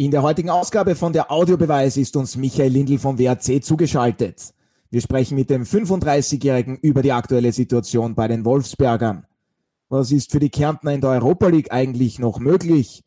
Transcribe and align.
In 0.00 0.10
der 0.10 0.22
heutigen 0.22 0.48
Ausgabe 0.48 0.94
von 0.94 1.12
der 1.12 1.30
Audiobeweis 1.30 1.98
ist 1.98 2.16
uns 2.16 2.34
Michael 2.34 2.72
Lindl 2.72 2.98
vom 2.98 3.18
WRC 3.18 3.62
zugeschaltet. 3.62 4.54
Wir 4.88 5.02
sprechen 5.02 5.34
mit 5.34 5.50
dem 5.50 5.64
35-Jährigen 5.64 6.78
über 6.78 7.02
die 7.02 7.12
aktuelle 7.12 7.52
Situation 7.52 8.14
bei 8.14 8.26
den 8.26 8.46
Wolfsbergern. 8.46 9.26
Was 9.90 10.10
ist 10.10 10.30
für 10.32 10.40
die 10.40 10.48
Kärntner 10.48 10.94
in 10.94 11.02
der 11.02 11.10
Europa 11.10 11.48
League 11.48 11.70
eigentlich 11.70 12.18
noch 12.18 12.38
möglich? 12.38 13.04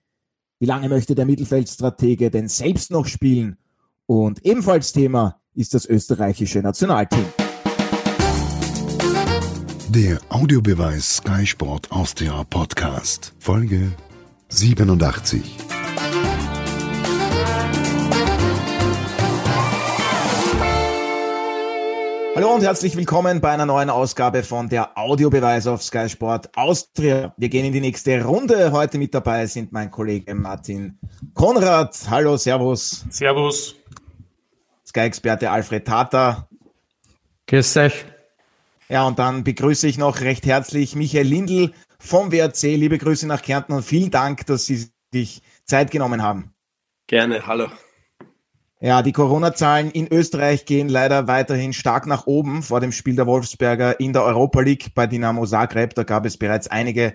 Wie 0.59 0.67
lange 0.67 0.87
möchte 0.87 1.15
der 1.15 1.25
Mittelfeldstratege 1.25 2.29
denn 2.29 2.47
selbst 2.47 2.91
noch 2.91 3.07
spielen? 3.07 3.57
Und 4.05 4.45
ebenfalls 4.45 4.93
Thema 4.93 5.41
ist 5.55 5.73
das 5.73 5.87
österreichische 5.87 6.59
Nationalteam. 6.59 7.25
Der 9.89 10.19
Audiobeweis 10.29 11.15
Sky 11.17 11.47
Sport 11.47 11.91
Austria 11.91 12.43
Podcast, 12.43 13.33
Folge 13.39 13.93
87. 14.49 15.72
Hallo 22.35 22.55
und 22.55 22.63
herzlich 22.63 22.97
willkommen 22.97 23.41
bei 23.41 23.51
einer 23.51 23.67
neuen 23.67 23.91
Ausgabe 23.91 24.41
von 24.41 24.67
der 24.67 24.97
Audiobeweis 24.97 25.67
auf 25.67 25.83
Sky 25.83 26.09
Sport 26.09 26.49
Austria. 26.57 27.31
Wir 27.37 27.47
gehen 27.47 27.63
in 27.63 27.73
die 27.73 27.79
nächste 27.79 28.23
Runde. 28.23 28.71
Heute 28.71 28.97
mit 28.97 29.13
dabei 29.13 29.45
sind 29.45 29.71
mein 29.71 29.91
Kollege 29.91 30.33
Martin 30.33 30.97
Konrad. 31.35 31.95
Hallo, 32.09 32.35
Servus. 32.35 33.05
Servus. 33.11 33.75
Sky-Experte 34.87 35.51
Alfred 35.51 35.85
Tata. 35.85 36.49
Grüß 37.45 37.77
euch. 37.77 38.05
Ja, 38.89 39.05
und 39.05 39.19
dann 39.19 39.43
begrüße 39.43 39.87
ich 39.87 39.99
noch 39.99 40.21
recht 40.21 40.47
herzlich 40.47 40.95
Michael 40.95 41.27
Lindl 41.27 41.71
vom 41.99 42.31
WRC. 42.31 42.63
Liebe 42.63 42.97
Grüße 42.97 43.27
nach 43.27 43.43
Kärnten 43.43 43.73
und 43.73 43.83
vielen 43.83 44.09
Dank, 44.09 44.47
dass 44.47 44.65
Sie 44.65 44.87
sich 45.11 45.43
Zeit 45.65 45.91
genommen 45.91 46.23
haben. 46.23 46.55
Gerne, 47.05 47.45
hallo. 47.45 47.67
Ja, 48.85 49.01
die 49.01 49.13
Corona-Zahlen 49.13 49.91
in 49.91 50.11
Österreich 50.11 50.65
gehen 50.65 50.89
leider 50.89 51.25
weiterhin 51.25 51.71
stark 51.71 52.05
nach 52.05 52.27
oben 52.27 52.61
vor 52.63 52.81
dem 52.81 52.91
Spiel 52.91 53.15
der 53.15 53.25
Wolfsberger 53.25 53.97
in 54.01 54.11
der 54.11 54.23
Europa 54.23 54.59
League 54.59 54.93
bei 54.93 55.07
Dynamo 55.07 55.45
Zagreb. 55.45 55.95
Da 55.95 56.03
gab 56.03 56.25
es 56.25 56.35
bereits 56.35 56.67
einige 56.67 57.13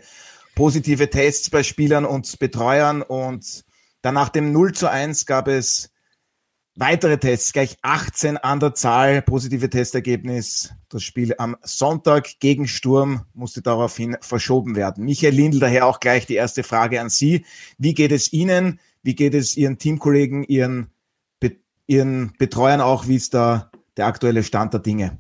positive 0.54 1.10
Tests 1.10 1.50
bei 1.50 1.62
Spielern 1.62 2.06
und 2.06 2.38
Betreuern 2.38 3.02
und 3.02 3.66
dann 4.00 4.14
nach 4.14 4.30
dem 4.30 4.50
0 4.50 4.72
zu 4.72 4.90
1 4.90 5.26
gab 5.26 5.46
es 5.46 5.90
weitere 6.74 7.18
Tests, 7.18 7.52
gleich 7.52 7.76
18 7.82 8.38
an 8.38 8.60
der 8.60 8.72
Zahl, 8.72 9.20
positive 9.20 9.68
Testergebnis. 9.68 10.72
Das 10.88 11.02
Spiel 11.02 11.34
am 11.36 11.54
Sonntag 11.60 12.40
gegen 12.40 12.66
Sturm 12.66 13.26
musste 13.34 13.60
daraufhin 13.60 14.16
verschoben 14.22 14.74
werden. 14.74 15.04
Michael 15.04 15.34
Lindl, 15.34 15.60
daher 15.60 15.84
auch 15.84 16.00
gleich 16.00 16.24
die 16.24 16.36
erste 16.36 16.62
Frage 16.62 16.98
an 16.98 17.10
Sie. 17.10 17.44
Wie 17.76 17.92
geht 17.92 18.12
es 18.12 18.32
Ihnen? 18.32 18.80
Wie 19.02 19.14
geht 19.14 19.34
es 19.34 19.54
Ihren 19.58 19.76
Teamkollegen, 19.76 20.44
Ihren 20.44 20.90
Ihren 21.88 22.34
Betreuern 22.38 22.82
auch, 22.82 23.08
wie 23.08 23.16
ist 23.16 23.32
da 23.34 23.70
der 23.96 24.06
aktuelle 24.06 24.44
Stand 24.44 24.74
der 24.74 24.80
Dinge? 24.80 25.18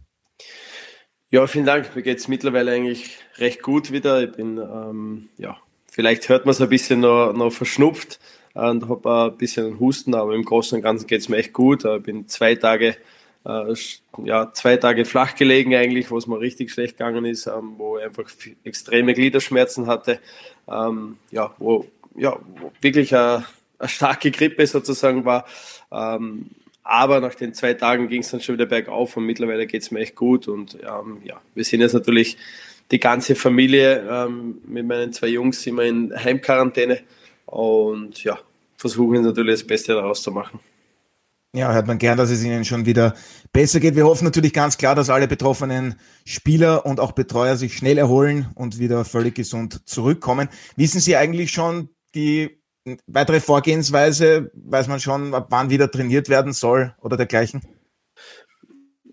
Ja, 1.30 1.46
vielen 1.46 1.64
Dank. 1.64 1.96
Mir 1.96 2.02
geht 2.02 2.18
es 2.18 2.28
mittlerweile 2.28 2.72
eigentlich 2.72 3.18
recht 3.36 3.62
gut 3.62 3.90
wieder. 3.90 4.22
Ich 4.22 4.32
bin, 4.32 4.58
ähm, 4.58 5.30
ja, 5.38 5.56
vielleicht 5.90 6.28
hört 6.28 6.44
man 6.44 6.52
es 6.52 6.60
ein 6.60 6.68
bisschen 6.68 7.00
noch, 7.00 7.32
noch 7.32 7.50
verschnupft 7.50 8.20
und 8.52 8.88
habe 8.88 9.30
ein 9.32 9.36
bisschen 9.38 9.80
Husten, 9.80 10.14
aber 10.14 10.34
im 10.34 10.44
Großen 10.44 10.76
und 10.76 10.82
Ganzen 10.82 11.06
geht 11.06 11.22
es 11.22 11.28
mir 11.30 11.38
echt 11.38 11.54
gut. 11.54 11.84
Ich 11.84 12.02
bin 12.02 12.28
zwei 12.28 12.54
Tage, 12.54 12.96
äh, 13.46 13.74
ja, 14.24 14.52
zwei 14.52 14.76
Tage 14.76 15.06
flach 15.06 15.34
gelegen 15.36 15.74
eigentlich, 15.74 16.10
wo 16.10 16.18
es 16.18 16.26
mir 16.26 16.38
richtig 16.38 16.70
schlecht 16.70 16.98
gegangen 16.98 17.24
ist, 17.24 17.46
ähm, 17.46 17.74
wo 17.78 17.98
ich 17.98 18.04
einfach 18.04 18.30
extreme 18.64 19.14
Gliederschmerzen 19.14 19.86
hatte, 19.86 20.20
ähm, 20.70 21.16
ja, 21.30 21.54
wo, 21.58 21.86
ja, 22.14 22.38
wo 22.56 22.72
wirklich 22.80 23.14
eine, 23.14 23.46
eine 23.78 23.88
starke 23.88 24.30
Grippe 24.30 24.66
sozusagen 24.66 25.24
war. 25.24 25.46
Ähm, 25.90 26.50
aber 26.82 27.20
nach 27.20 27.34
den 27.34 27.52
zwei 27.52 27.74
Tagen 27.74 28.08
ging 28.08 28.22
es 28.22 28.30
dann 28.30 28.40
schon 28.40 28.54
wieder 28.54 28.66
bergauf 28.66 29.16
und 29.16 29.24
mittlerweile 29.24 29.66
geht 29.66 29.82
es 29.82 29.90
mir 29.90 30.00
echt 30.00 30.16
gut. 30.16 30.48
Und 30.48 30.78
ähm, 30.82 31.18
ja, 31.22 31.40
wir 31.54 31.64
sind 31.64 31.80
jetzt 31.80 31.92
natürlich 31.92 32.38
die 32.90 32.98
ganze 32.98 33.34
Familie 33.34 34.08
ähm, 34.08 34.58
mit 34.66 34.86
meinen 34.86 35.12
zwei 35.12 35.28
Jungs 35.28 35.66
immer 35.66 35.82
in 35.82 36.12
Heimquarantäne 36.14 37.00
und 37.44 38.24
ja, 38.24 38.38
versuchen 38.76 39.22
natürlich 39.22 39.60
das 39.60 39.66
Beste 39.66 39.94
daraus 39.94 40.22
zu 40.22 40.30
machen. 40.30 40.60
Ja, 41.54 41.72
hört 41.72 41.86
man 41.86 41.98
gern, 41.98 42.18
dass 42.18 42.30
es 42.30 42.44
Ihnen 42.44 42.64
schon 42.64 42.84
wieder 42.84 43.14
besser 43.52 43.80
geht. 43.80 43.96
Wir 43.96 44.04
hoffen 44.04 44.24
natürlich 44.24 44.52
ganz 44.52 44.76
klar, 44.76 44.94
dass 44.94 45.08
alle 45.08 45.26
betroffenen 45.26 45.94
Spieler 46.26 46.84
und 46.84 47.00
auch 47.00 47.12
Betreuer 47.12 47.56
sich 47.56 47.76
schnell 47.76 47.96
erholen 47.96 48.48
und 48.54 48.78
wieder 48.78 49.04
völlig 49.04 49.34
gesund 49.34 49.86
zurückkommen. 49.88 50.48
Wissen 50.76 51.00
Sie 51.00 51.16
eigentlich 51.16 51.50
schon 51.50 51.88
die 52.14 52.57
weitere 53.06 53.40
Vorgehensweise, 53.40 54.50
weiß 54.54 54.88
man 54.88 55.00
schon, 55.00 55.34
ab 55.34 55.48
wann 55.50 55.70
wieder 55.70 55.90
trainiert 55.90 56.28
werden 56.28 56.52
soll 56.52 56.94
oder 57.00 57.16
dergleichen? 57.16 57.62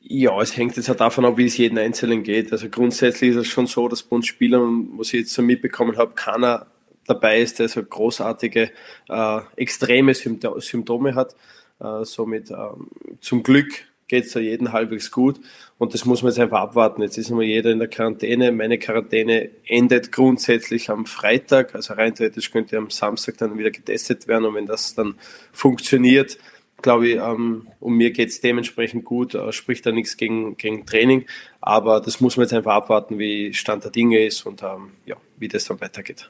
Ja, 0.08 0.40
es 0.40 0.56
hängt 0.56 0.78
jetzt 0.78 0.88
halt 0.88 1.02
davon 1.02 1.25
ab, 1.25 1.38
wie 1.38 1.46
es 1.46 1.58
jeden 1.58 1.78
Einzelnen 1.80 2.24
geht. 2.24 2.52
Also 2.52 2.69
grundsätzlich 2.69 3.31
ist 3.31 3.38
es 3.38 3.47
schon 3.47 3.66
so, 3.66 3.88
dass 3.88 4.03
bei 4.03 4.16
uns 4.16 4.28
Spielern, 4.28 4.90
was 4.97 5.08
ich 5.08 5.22
jetzt 5.22 5.34
so 5.34 5.41
mitbekommen 5.41 5.97
habe, 5.97 6.14
keiner 6.14 6.68
dabei 7.08 7.40
ist, 7.41 7.59
der 7.59 7.69
so 7.69 7.84
großartige, 7.84 8.72
äh, 9.09 9.40
extreme 9.56 10.14
Symptome 10.14 11.16
hat. 11.16 11.35
Äh, 11.80 12.06
somit 12.06 12.52
ähm, 12.52 12.90
zum 13.19 13.44
Glück 13.44 13.88
geht 14.07 14.25
es 14.25 14.33
ja 14.33 14.41
jeden 14.41 14.71
halbwegs 14.71 15.11
gut. 15.11 15.39
Und 15.77 15.93
das 15.93 16.05
muss 16.05 16.21
man 16.21 16.31
jetzt 16.31 16.39
einfach 16.39 16.59
abwarten. 16.59 17.01
Jetzt 17.01 17.17
ist 17.17 17.29
immer 17.29 17.41
jeder 17.41 17.71
in 17.71 17.79
der 17.79 17.88
Quarantäne. 17.88 18.51
Meine 18.51 18.77
Quarantäne 18.77 19.49
endet 19.66 20.11
grundsätzlich 20.11 20.89
am 20.89 21.05
Freitag. 21.05 21.75
Also 21.75 21.93
rein 21.95 22.13
theoretisch 22.16 22.51
könnte 22.51 22.77
am 22.77 22.89
Samstag 22.89 23.38
dann 23.38 23.57
wieder 23.57 23.71
getestet 23.71 24.27
werden. 24.27 24.45
Und 24.45 24.55
wenn 24.55 24.67
das 24.67 24.95
dann 24.95 25.16
funktioniert, 25.51 26.38
glaube 26.81 27.07
ich, 27.07 27.16
ähm, 27.16 27.67
um 27.79 27.97
mir 27.97 28.11
geht 28.11 28.29
es 28.29 28.41
dementsprechend 28.41 29.05
gut, 29.05 29.33
äh, 29.33 29.51
spricht 29.51 29.85
da 29.85 29.91
nichts 29.91 30.17
gegen, 30.17 30.55
gegen 30.55 30.85
Training. 30.85 31.25
Aber 31.59 31.99
das 31.99 32.22
muss 32.22 32.37
man 32.37 32.45
jetzt 32.45 32.53
einfach 32.53 32.73
abwarten, 32.73 33.17
wie 33.17 33.53
Stand 33.53 33.83
der 33.83 33.91
Dinge 33.91 34.23
ist 34.23 34.45
und 34.45 34.61
ähm, 34.61 34.91
ja, 35.05 35.16
wie 35.37 35.47
das 35.47 35.66
dann 35.66 35.81
weitergeht. 35.81 36.29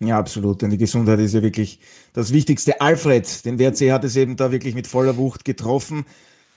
Ja, 0.00 0.18
absolut. 0.18 0.60
Denn 0.60 0.70
die 0.70 0.76
Gesundheit 0.76 1.20
ist 1.20 1.34
ja 1.34 1.42
wirklich 1.42 1.78
das 2.12 2.32
Wichtigste. 2.34 2.80
Alfred, 2.82 3.44
den 3.46 3.58
WRC 3.58 3.92
hat 3.92 4.04
es 4.04 4.16
eben 4.16 4.36
da 4.36 4.52
wirklich 4.52 4.74
mit 4.74 4.86
voller 4.86 5.16
Wucht 5.16 5.44
getroffen 5.44 6.04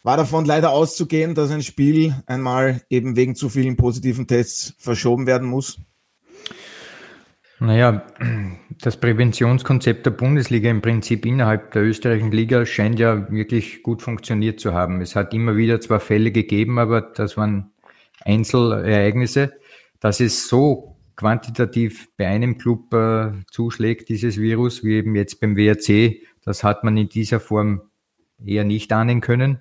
war 0.08 0.16
davon 0.16 0.46
leider 0.46 0.70
auszugehen, 0.70 1.36
dass 1.36 1.52
ein 1.52 1.62
Spiel 1.62 2.16
einmal 2.28 2.82
eben 2.90 3.18
wegen 3.18 3.36
zu 3.36 3.50
vielen 3.50 3.76
positiven 3.76 4.26
Tests 4.26 4.74
verschoben 4.80 5.28
werden 5.28 5.50
muss? 5.50 5.82
Naja, 7.60 8.08
das 8.82 8.96
Präventionskonzept 8.96 10.06
der 10.06 10.12
Bundesliga 10.12 10.70
im 10.70 10.82
Prinzip 10.82 11.26
innerhalb 11.26 11.72
der 11.72 11.84
österreichischen 11.84 12.32
Liga 12.32 12.66
scheint 12.66 13.00
ja 13.00 13.30
wirklich 13.30 13.84
gut 13.84 14.02
funktioniert 14.02 14.62
zu 14.62 14.74
haben. 14.74 15.02
Es 15.02 15.14
hat 15.14 15.34
immer 15.34 15.58
wieder 15.58 15.82
zwar 15.82 16.00
Fälle 16.00 16.32
gegeben, 16.32 16.80
aber 16.80 17.02
das 17.02 17.36
waren 17.36 17.72
Einzelereignisse. 18.22 19.56
Dass 20.00 20.22
es 20.22 20.48
so 20.48 20.96
quantitativ 21.18 22.08
bei 22.16 22.28
einem 22.28 22.58
Club 22.58 22.94
äh, 22.94 23.32
zuschlägt, 23.52 24.08
dieses 24.08 24.38
Virus, 24.38 24.86
wie 24.86 25.00
eben 25.00 25.16
jetzt 25.16 25.42
beim 25.42 25.58
WRC, 25.58 26.22
das 26.46 26.64
hat 26.64 26.86
man 26.86 26.96
in 26.96 27.10
dieser 27.10 27.42
Form 27.42 27.82
eher 28.44 28.64
nicht 28.64 28.92
ahnen 28.94 29.22
können. 29.22 29.60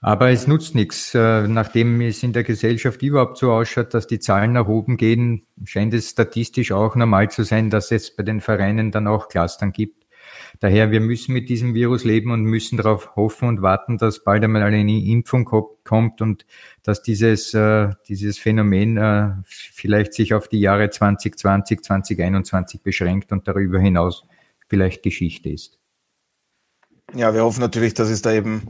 Aber 0.00 0.30
es 0.30 0.46
nutzt 0.46 0.74
nichts. 0.74 1.14
Äh, 1.14 1.48
nachdem 1.48 2.00
es 2.00 2.22
in 2.22 2.32
der 2.32 2.44
Gesellschaft 2.44 3.02
überhaupt 3.02 3.38
so 3.38 3.52
ausschaut, 3.52 3.94
dass 3.94 4.06
die 4.06 4.20
Zahlen 4.20 4.52
nach 4.52 4.68
oben 4.68 4.96
gehen, 4.96 5.46
scheint 5.64 5.92
es 5.94 6.10
statistisch 6.10 6.72
auch 6.72 6.94
normal 6.94 7.30
zu 7.30 7.42
sein, 7.42 7.70
dass 7.70 7.90
es 7.90 8.14
bei 8.14 8.22
den 8.22 8.40
Vereinen 8.40 8.92
dann 8.92 9.08
auch 9.08 9.28
Clustern 9.28 9.72
gibt. 9.72 10.06
Daher, 10.60 10.90
wir 10.90 11.00
müssen 11.00 11.32
mit 11.32 11.48
diesem 11.48 11.74
Virus 11.74 12.04
leben 12.04 12.30
und 12.30 12.42
müssen 12.42 12.76
darauf 12.76 13.16
hoffen 13.16 13.48
und 13.48 13.62
warten, 13.62 13.98
dass 13.98 14.24
bald 14.24 14.44
einmal 14.44 14.62
eine 14.62 15.04
Impfung 15.04 15.44
kommt 15.44 16.20
und 16.20 16.46
dass 16.82 17.02
dieses, 17.02 17.54
äh, 17.54 17.90
dieses 18.08 18.38
Phänomen 18.38 18.96
äh, 18.96 19.30
vielleicht 19.44 20.14
sich 20.14 20.34
auf 20.34 20.48
die 20.48 20.60
Jahre 20.60 20.90
2020, 20.90 21.82
2021 21.82 22.82
beschränkt 22.82 23.32
und 23.32 23.48
darüber 23.48 23.78
hinaus 23.78 24.24
vielleicht 24.68 25.02
Geschichte 25.02 25.48
ist. 25.48 25.78
Ja, 27.14 27.32
wir 27.32 27.42
hoffen 27.42 27.60
natürlich, 27.60 27.94
dass 27.94 28.10
es 28.10 28.20
da 28.20 28.32
eben 28.32 28.68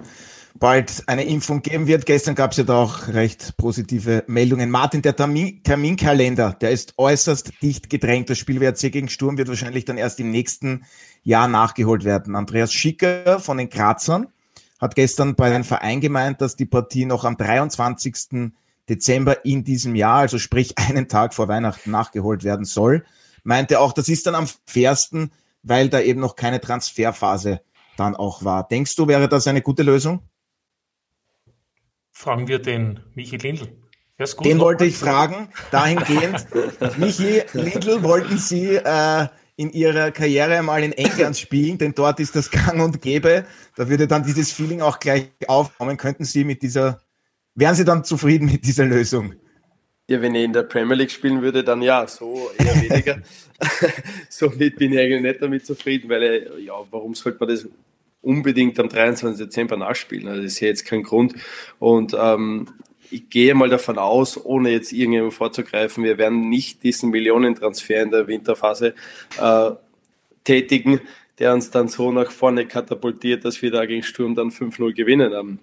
bald 0.59 1.05
eine 1.07 1.25
Impfung 1.25 1.63
geben 1.63 1.87
wird. 1.87 2.07
Gestern 2.07 2.35
gab 2.35 2.53
es 2.53 2.59
ja 2.59 2.65
da 2.65 2.77
auch 2.77 3.09
recht 3.09 3.57
positive 3.57 4.25
Meldungen. 4.29 4.71
Martin, 4.71 5.03
der 5.03 5.17
Termin 5.17 5.63
Terminkalender, 5.65 6.53
der 6.53 6.71
ist 6.71 6.95
äußerst 6.99 7.63
dicht 7.63 7.91
gedrängt. 7.91 8.31
Das 8.31 8.39
Spiel 8.39 8.61
WRC 8.61 8.93
gegen 8.93 9.09
Sturm 9.09 9.39
wird 9.39 9.49
wahrscheinlich 9.49 9.85
dann 9.85 9.99
erst 9.99 10.21
im 10.21 10.31
nächsten 10.31 10.85
Jahr 11.23 11.49
nachgeholt 11.49 12.05
werden. 12.05 12.37
Andreas 12.37 12.73
Schicker 12.73 13.41
von 13.41 13.59
den 13.59 13.71
Grazern 13.71 14.29
hat 14.81 14.95
gestern 14.95 15.35
bei 15.35 15.53
einem 15.53 15.65
Verein 15.65 16.01
gemeint, 16.01 16.41
dass 16.41 16.55
die 16.55 16.67
Partie 16.67 17.07
noch 17.07 17.25
am 17.25 17.37
23. 17.37 18.53
Dezember 18.89 19.45
in 19.45 19.65
diesem 19.65 19.97
Jahr, 19.97 20.21
also 20.21 20.39
sprich 20.39 20.79
einen 20.79 21.09
Tag 21.09 21.35
vor 21.35 21.49
Weihnachten 21.49 21.91
nachgeholt 21.91 22.45
werden 22.45 22.65
soll. 22.65 23.05
Meinte 23.43 23.81
auch, 23.81 23.93
das 23.93 24.09
ist 24.09 24.27
dann 24.27 24.37
am 24.37 24.49
fairsten, 24.65 25.33
weil 25.63 25.89
da 25.89 26.01
eben 26.01 26.21
noch 26.21 26.37
keine 26.37 26.61
Transferphase 26.61 27.61
dann 27.99 28.17
auch 28.17 28.45
war. 28.45 28.67
Denkst 28.67 28.97
du, 28.97 29.09
wäre 29.09 29.29
das 29.29 29.47
eine 29.47 29.63
gute 29.63 29.83
Lösung? 29.83 30.23
Fragen 32.13 32.49
wir 32.49 32.59
den 32.59 33.01
Michi 33.15 33.37
Lindl. 33.37 33.69
Den 34.43 34.59
wollte 34.59 34.85
ich 34.85 34.97
fragen, 34.97 35.49
dahingehend. 35.71 36.47
Michi 36.99 37.43
Lindl, 37.53 38.03
wollten 38.03 38.37
Sie 38.37 38.75
äh, 38.75 39.29
in 39.55 39.71
ihrer 39.71 40.11
Karriere 40.11 40.59
einmal 40.59 40.83
in 40.83 40.93
England 40.93 41.37
spielen, 41.37 41.79
denn 41.79 41.95
dort 41.95 42.19
ist 42.19 42.35
das 42.35 42.51
gang 42.51 42.83
und 42.83 43.01
gäbe. 43.01 43.45
Da 43.77 43.89
würde 43.89 44.09
dann 44.09 44.25
dieses 44.25 44.53
Feeling 44.53 44.81
auch 44.81 44.99
gleich 44.99 45.31
aufkommen. 45.47 45.97
Könnten 45.97 46.25
Sie 46.25 46.45
mit 46.45 46.63
dieser, 46.63 47.01
wären 47.55 47.77
Sie 47.77 47.85
dann 47.85 48.05
zufrieden 48.05 48.47
mit 48.47 48.65
dieser 48.65 48.87
Lösung? 48.87 49.35
Ja, 50.09 50.23
wenn 50.23 50.35
ich 50.35 50.45
in 50.45 50.53
der 50.53 50.63
Premier 50.63 50.97
League 50.97 51.11
spielen 51.11 51.43
würde, 51.43 51.63
dann 51.63 51.83
ja, 51.83 52.07
so 52.07 52.51
eher 52.59 52.75
weniger. 52.83 53.19
Somit 54.29 54.77
bin 54.77 54.93
ich 54.93 54.99
eigentlich 54.99 55.23
nicht 55.23 55.43
damit 55.43 55.67
zufrieden, 55.67 56.09
weil, 56.09 56.51
ja, 56.65 56.75
warum 56.91 57.15
sollte 57.15 57.39
man 57.41 57.49
das 57.49 57.69
unbedingt 58.21 58.79
am 58.81 58.89
23. 58.89 59.47
Dezember 59.47 59.77
nachspielen? 59.77 60.29
Also, 60.29 60.43
das 60.43 60.53
ist 60.53 60.61
ja 60.61 60.69
jetzt 60.69 60.85
kein 60.85 61.03
Grund. 61.03 61.35
Und 61.79 62.17
ähm, 62.19 62.67
ich 63.11 63.31
gehe 63.31 63.55
mal 63.55 63.69
davon 63.69 63.99
aus, 63.99 64.43
ohne 64.45 64.71
jetzt 64.71 64.93
irgendjemandem 64.93 65.37
vorzugreifen, 65.37 66.05
wir 66.05 66.19
werden 66.19 66.49
nicht 66.49 66.83
diesen 66.83 67.11
Millionentransfer 67.11 68.03
in 68.03 68.11
der 68.11 68.27
Winterphase 68.27 68.95
äh, 69.41 69.71
tätigen, 70.45 71.01
der 71.39 71.55
uns 71.55 71.71
dann 71.71 71.89
so 71.89 72.11
nach 72.11 72.31
vorne 72.31 72.67
katapultiert, 72.67 73.45
dass 73.45 73.63
wir 73.63 73.71
da 73.71 73.87
gegen 73.87 74.03
Sturm 74.03 74.35
dann 74.35 74.51
5-0 74.51 74.93
gewinnen. 74.93 75.33
Ähm, 75.33 75.59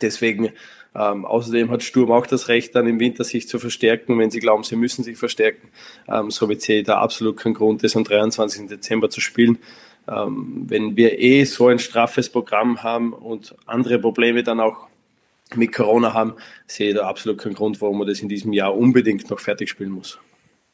deswegen, 0.00 0.52
ähm, 0.94 1.24
außerdem 1.24 1.70
hat 1.70 1.82
Sturm 1.82 2.10
auch 2.10 2.26
das 2.26 2.48
Recht, 2.48 2.74
dann 2.74 2.86
im 2.86 2.98
Winter 3.00 3.24
sich 3.24 3.48
zu 3.48 3.58
verstärken. 3.58 4.18
Wenn 4.18 4.30
sie 4.30 4.40
glauben, 4.40 4.64
sie 4.64 4.76
müssen 4.76 5.04
sich 5.04 5.18
verstärken, 5.18 5.68
ähm, 6.08 6.30
somit 6.30 6.62
sehe 6.62 6.80
ich 6.80 6.86
da 6.86 6.98
absolut 6.98 7.36
keinen 7.36 7.54
Grund, 7.54 7.84
das 7.84 7.96
am 7.96 8.04
23. 8.04 8.68
Dezember 8.68 9.10
zu 9.10 9.20
spielen. 9.20 9.58
Ähm, 10.08 10.64
wenn 10.68 10.96
wir 10.96 11.18
eh 11.18 11.44
so 11.44 11.68
ein 11.68 11.78
straffes 11.78 12.30
Programm 12.30 12.82
haben 12.82 13.12
und 13.12 13.54
andere 13.66 13.98
Probleme 13.98 14.42
dann 14.42 14.60
auch 14.60 14.88
mit 15.54 15.72
Corona 15.72 16.14
haben, 16.14 16.34
sehe 16.66 16.90
ich 16.90 16.96
da 16.96 17.06
absolut 17.08 17.38
keinen 17.38 17.54
Grund, 17.54 17.80
warum 17.80 17.98
man 17.98 18.06
das 18.06 18.20
in 18.20 18.28
diesem 18.28 18.52
Jahr 18.52 18.76
unbedingt 18.76 19.30
noch 19.30 19.40
fertig 19.40 19.68
spielen 19.68 19.90
muss. 19.90 20.18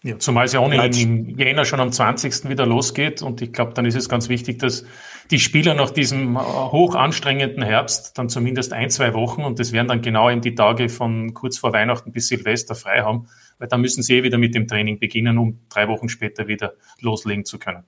Ja, 0.02 0.18
zumal 0.18 0.44
es 0.44 0.52
ja 0.52 0.60
ohnehin 0.60 0.92
im 0.92 1.38
Jänner 1.38 1.64
schon 1.64 1.80
am 1.80 1.90
20. 1.90 2.48
wieder 2.48 2.66
losgeht 2.66 3.22
und 3.22 3.40
ich 3.42 3.52
glaube, 3.52 3.72
dann 3.74 3.86
ist 3.86 3.96
es 3.96 4.08
ganz 4.08 4.28
wichtig, 4.28 4.58
dass 4.58 4.84
die 5.30 5.40
Spieler 5.40 5.74
nach 5.74 5.90
diesem 5.90 6.36
äh, 6.36 6.38
hoch 6.38 6.94
anstrengenden 6.94 7.62
Herbst 7.62 8.16
dann 8.16 8.28
zumindest 8.28 8.72
ein, 8.72 8.90
zwei 8.90 9.14
Wochen 9.14 9.42
und 9.42 9.58
das 9.58 9.72
wären 9.72 9.88
dann 9.88 10.02
genau 10.02 10.30
eben 10.30 10.42
die 10.42 10.54
Tage 10.54 10.88
von 10.90 11.34
kurz 11.34 11.58
vor 11.58 11.72
Weihnachten 11.72 12.12
bis 12.12 12.28
Silvester 12.28 12.74
frei 12.74 13.00
haben, 13.00 13.28
weil 13.58 13.68
dann 13.68 13.80
müssen 13.80 14.02
sie 14.02 14.18
eh 14.18 14.22
wieder 14.22 14.38
mit 14.38 14.54
dem 14.54 14.68
Training 14.68 15.00
beginnen, 15.00 15.38
um 15.38 15.60
drei 15.70 15.88
Wochen 15.88 16.08
später 16.08 16.46
wieder 16.46 16.74
loslegen 17.00 17.44
zu 17.44 17.58
können. 17.58 17.84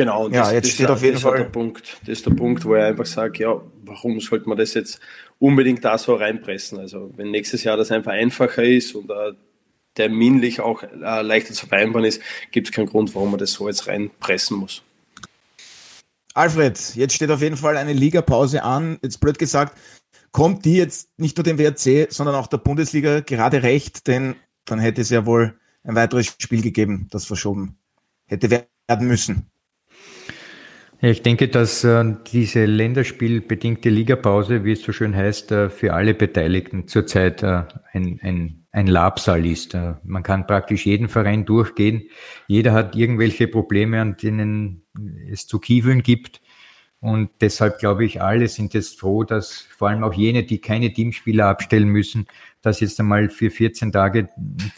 Genau, 0.00 0.30
das, 0.30 0.48
ja, 0.48 0.54
jetzt 0.54 0.64
das 0.64 0.72
steht 0.72 0.86
ist, 0.86 0.92
auf 0.92 1.02
jeden 1.02 1.18
Fall 1.18 1.36
der 1.36 1.44
Punkt. 1.44 1.98
Das 2.00 2.08
ist 2.08 2.24
der 2.24 2.30
Punkt, 2.30 2.64
wo 2.64 2.74
ich 2.74 2.82
einfach 2.82 3.04
sage, 3.04 3.42
ja, 3.42 3.60
warum 3.84 4.18
sollte 4.18 4.48
man 4.48 4.56
das 4.56 4.72
jetzt 4.72 4.98
unbedingt 5.38 5.84
da 5.84 5.98
so 5.98 6.14
reinpressen? 6.14 6.78
Also 6.78 7.12
wenn 7.18 7.30
nächstes 7.30 7.64
Jahr 7.64 7.76
das 7.76 7.90
einfach 7.90 8.12
einfacher 8.12 8.64
ist 8.64 8.94
und 8.94 9.10
äh, 9.10 9.32
terminlich 9.94 10.60
auch 10.60 10.82
äh, 10.82 11.20
leichter 11.20 11.52
zu 11.52 11.66
vereinbaren 11.66 12.06
ist, 12.06 12.22
gibt 12.50 12.68
es 12.68 12.72
keinen 12.72 12.86
Grund, 12.86 13.14
warum 13.14 13.32
man 13.32 13.38
das 13.38 13.52
so 13.52 13.68
jetzt 13.68 13.88
reinpressen 13.88 14.56
muss. 14.56 14.82
Alfred, 16.32 16.78
jetzt 16.94 17.14
steht 17.14 17.30
auf 17.30 17.42
jeden 17.42 17.58
Fall 17.58 17.76
eine 17.76 17.92
Ligapause 17.92 18.62
an. 18.62 18.98
Jetzt 19.02 19.20
blöd 19.20 19.38
gesagt, 19.38 19.76
kommt 20.32 20.64
die 20.64 20.76
jetzt 20.76 21.10
nicht 21.18 21.36
nur 21.36 21.44
dem 21.44 21.58
WRC, 21.58 22.10
sondern 22.10 22.36
auch 22.36 22.46
der 22.46 22.56
Bundesliga 22.56 23.20
gerade 23.20 23.62
recht, 23.62 24.06
denn 24.06 24.34
dann 24.64 24.78
hätte 24.78 25.02
es 25.02 25.10
ja 25.10 25.26
wohl 25.26 25.60
ein 25.84 25.94
weiteres 25.94 26.34
Spiel 26.38 26.62
gegeben, 26.62 27.06
das 27.10 27.26
verschoben 27.26 27.76
hätte 28.24 28.50
werden 28.50 29.06
müssen. 29.06 29.49
Ich 31.02 31.22
denke, 31.22 31.48
dass 31.48 31.82
äh, 31.82 32.14
diese 32.30 32.66
länderspielbedingte 32.66 33.88
Ligapause, 33.88 34.64
wie 34.64 34.72
es 34.72 34.82
so 34.82 34.92
schön 34.92 35.16
heißt, 35.16 35.50
äh, 35.50 35.70
für 35.70 35.94
alle 35.94 36.12
Beteiligten 36.12 36.88
zurzeit 36.88 37.42
äh, 37.42 37.62
ein, 37.94 38.20
ein, 38.22 38.66
ein 38.70 38.86
Labsal 38.86 39.46
ist. 39.46 39.74
Man 40.04 40.22
kann 40.22 40.46
praktisch 40.46 40.84
jeden 40.84 41.08
Verein 41.08 41.46
durchgehen. 41.46 42.02
Jeder 42.48 42.72
hat 42.72 42.96
irgendwelche 42.96 43.48
Probleme, 43.48 43.98
an 43.98 44.18
denen 44.18 44.82
es 45.30 45.46
zu 45.46 45.58
kiefeln 45.58 46.02
gibt. 46.02 46.42
Und 47.00 47.30
deshalb 47.40 47.78
glaube 47.78 48.04
ich, 48.04 48.20
alle 48.20 48.46
sind 48.48 48.74
jetzt 48.74 49.00
froh, 49.00 49.24
dass 49.24 49.60
vor 49.60 49.88
allem 49.88 50.04
auch 50.04 50.12
jene, 50.12 50.42
die 50.42 50.60
keine 50.60 50.92
Teamspieler 50.92 51.46
abstellen 51.46 51.88
müssen, 51.88 52.26
dass 52.60 52.80
jetzt 52.80 53.00
einmal 53.00 53.30
für 53.30 53.50
14 53.50 53.90
Tage, 53.90 54.28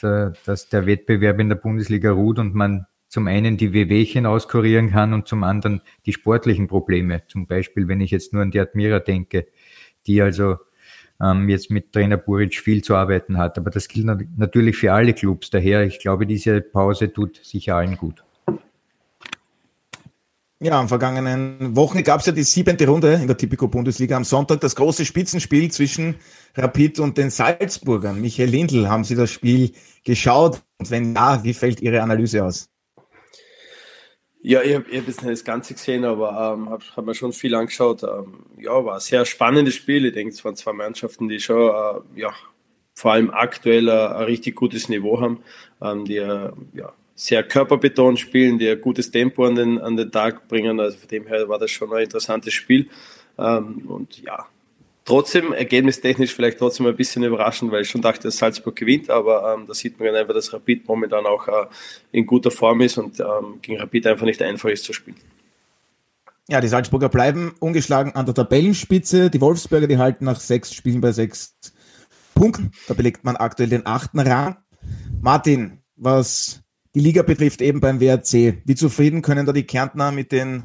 dass 0.00 0.68
der 0.68 0.86
Wettbewerb 0.86 1.40
in 1.40 1.48
der 1.48 1.56
Bundesliga 1.56 2.12
ruht 2.12 2.38
und 2.38 2.54
man 2.54 2.86
zum 3.12 3.26
einen 3.26 3.58
die 3.58 3.74
Wehwehchen 3.74 4.24
auskurieren 4.24 4.90
kann 4.90 5.12
und 5.12 5.28
zum 5.28 5.44
anderen 5.44 5.82
die 6.06 6.14
sportlichen 6.14 6.66
Probleme. 6.66 7.20
Zum 7.28 7.46
Beispiel, 7.46 7.86
wenn 7.86 8.00
ich 8.00 8.10
jetzt 8.10 8.32
nur 8.32 8.40
an 8.40 8.50
die 8.50 8.58
Admira 8.58 9.00
denke, 9.00 9.48
die 10.06 10.22
also 10.22 10.56
ähm, 11.20 11.46
jetzt 11.50 11.70
mit 11.70 11.92
Trainer 11.92 12.16
Buric 12.16 12.54
viel 12.54 12.82
zu 12.82 12.96
arbeiten 12.96 13.36
hat. 13.36 13.58
Aber 13.58 13.68
das 13.68 13.88
gilt 13.88 14.06
natürlich 14.38 14.78
für 14.78 14.94
alle 14.94 15.12
Clubs. 15.12 15.50
Daher, 15.50 15.82
ich 15.84 15.98
glaube, 15.98 16.26
diese 16.26 16.62
Pause 16.62 17.12
tut 17.12 17.38
sicher 17.44 17.76
allen 17.76 17.98
gut. 17.98 18.24
Ja, 20.58 20.80
am 20.80 20.88
vergangenen 20.88 21.76
Wochen 21.76 22.02
gab 22.04 22.20
es 22.20 22.26
ja 22.26 22.32
die 22.32 22.44
siebente 22.44 22.86
Runde 22.86 23.12
in 23.12 23.26
der 23.26 23.36
Tipico 23.36 23.68
Bundesliga. 23.68 24.16
Am 24.16 24.24
Sonntag 24.24 24.62
das 24.62 24.74
große 24.74 25.04
Spitzenspiel 25.04 25.70
zwischen 25.70 26.14
Rapid 26.54 26.98
und 27.00 27.18
den 27.18 27.28
Salzburgern. 27.28 28.22
Michael 28.22 28.48
Lindl, 28.48 28.88
haben 28.88 29.04
Sie 29.04 29.16
das 29.16 29.30
Spiel 29.30 29.72
geschaut? 30.02 30.62
Und 30.78 30.90
wenn 30.90 31.14
ja, 31.14 31.44
wie 31.44 31.52
fällt 31.52 31.82
Ihre 31.82 32.00
Analyse 32.00 32.42
aus? 32.42 32.71
Ja, 34.44 34.60
ich 34.62 34.74
habe 34.74 34.84
hab 34.86 35.06
jetzt 35.06 35.22
nicht 35.22 35.32
das 35.32 35.44
Ganze 35.44 35.74
gesehen, 35.74 36.04
aber 36.04 36.30
ähm, 36.30 36.68
habe 36.68 36.82
hab 36.96 37.04
mir 37.06 37.14
schon 37.14 37.32
viel 37.32 37.54
angeschaut. 37.54 38.02
Ähm, 38.02 38.44
ja, 38.58 38.84
war 38.84 38.94
ein 38.94 39.00
sehr 39.00 39.24
spannendes 39.24 39.76
Spiel. 39.76 40.04
Ich 40.04 40.14
denke, 40.14 40.34
es 40.34 40.44
waren 40.44 40.56
zwei 40.56 40.72
Mannschaften, 40.72 41.28
die 41.28 41.38
schon, 41.38 41.70
äh, 41.70 42.20
ja, 42.20 42.34
vor 42.94 43.12
allem 43.12 43.30
aktuell 43.30 43.86
äh, 43.86 43.92
ein 43.92 44.24
richtig 44.24 44.56
gutes 44.56 44.88
Niveau 44.88 45.20
haben, 45.20 45.44
ähm, 45.80 46.04
die 46.04 46.16
äh, 46.16 46.50
ja, 46.74 46.92
sehr 47.14 47.44
körperbetont 47.44 48.18
spielen, 48.18 48.58
die 48.58 48.68
ein 48.68 48.80
gutes 48.80 49.12
Tempo 49.12 49.44
an 49.46 49.54
den, 49.54 49.78
an 49.78 49.96
den 49.96 50.10
Tag 50.10 50.48
bringen. 50.48 50.80
Also 50.80 50.98
von 50.98 51.08
dem 51.08 51.26
her 51.28 51.48
war 51.48 51.60
das 51.60 51.70
schon 51.70 51.92
ein 51.92 52.02
interessantes 52.02 52.52
Spiel. 52.52 52.88
Ähm, 53.38 53.84
und 53.86 54.20
ja, 54.22 54.48
Trotzdem, 55.04 55.52
ergebnistechnisch 55.52 56.32
vielleicht 56.32 56.58
trotzdem 56.58 56.86
ein 56.86 56.94
bisschen 56.94 57.24
überraschend, 57.24 57.72
weil 57.72 57.82
ich 57.82 57.90
schon 57.90 58.02
dachte, 58.02 58.22
dass 58.24 58.38
Salzburg 58.38 58.76
gewinnt, 58.76 59.10
aber 59.10 59.54
ähm, 59.54 59.66
da 59.66 59.74
sieht 59.74 59.98
man 59.98 60.14
einfach, 60.14 60.34
dass 60.34 60.52
Rapid 60.52 60.86
momentan 60.86 61.26
auch 61.26 61.48
äh, 61.48 61.66
in 62.12 62.24
guter 62.24 62.52
Form 62.52 62.80
ist 62.82 62.98
und 62.98 63.18
ähm, 63.18 63.58
gegen 63.60 63.80
Rapid 63.80 64.06
einfach 64.06 64.26
nicht 64.26 64.40
einfach 64.40 64.68
ist 64.68 64.84
zu 64.84 64.92
spielen. 64.92 65.16
Ja, 66.48 66.60
die 66.60 66.68
Salzburger 66.68 67.08
bleiben 67.08 67.54
ungeschlagen 67.58 68.14
an 68.14 68.26
der 68.26 68.34
Tabellenspitze. 68.34 69.30
Die 69.30 69.40
Wolfsberger, 69.40 69.86
die 69.86 69.98
halten 69.98 70.24
nach 70.24 70.38
sechs 70.38 70.74
Spielen 70.74 71.00
bei 71.00 71.12
sechs 71.12 71.56
Punkten. 72.34 72.72
Da 72.88 72.94
belegt 72.94 73.24
man 73.24 73.36
aktuell 73.36 73.68
den 73.68 73.86
achten 73.86 74.20
Rang. 74.20 74.56
Martin, 75.20 75.78
was 75.96 76.62
die 76.94 77.00
Liga 77.00 77.22
betrifft, 77.22 77.62
eben 77.62 77.80
beim 77.80 78.00
WRC, 78.00 78.62
wie 78.64 78.74
zufrieden 78.74 79.22
können 79.22 79.46
da 79.46 79.52
die 79.52 79.66
Kärntner 79.66 80.12
mit 80.12 80.32
den 80.32 80.64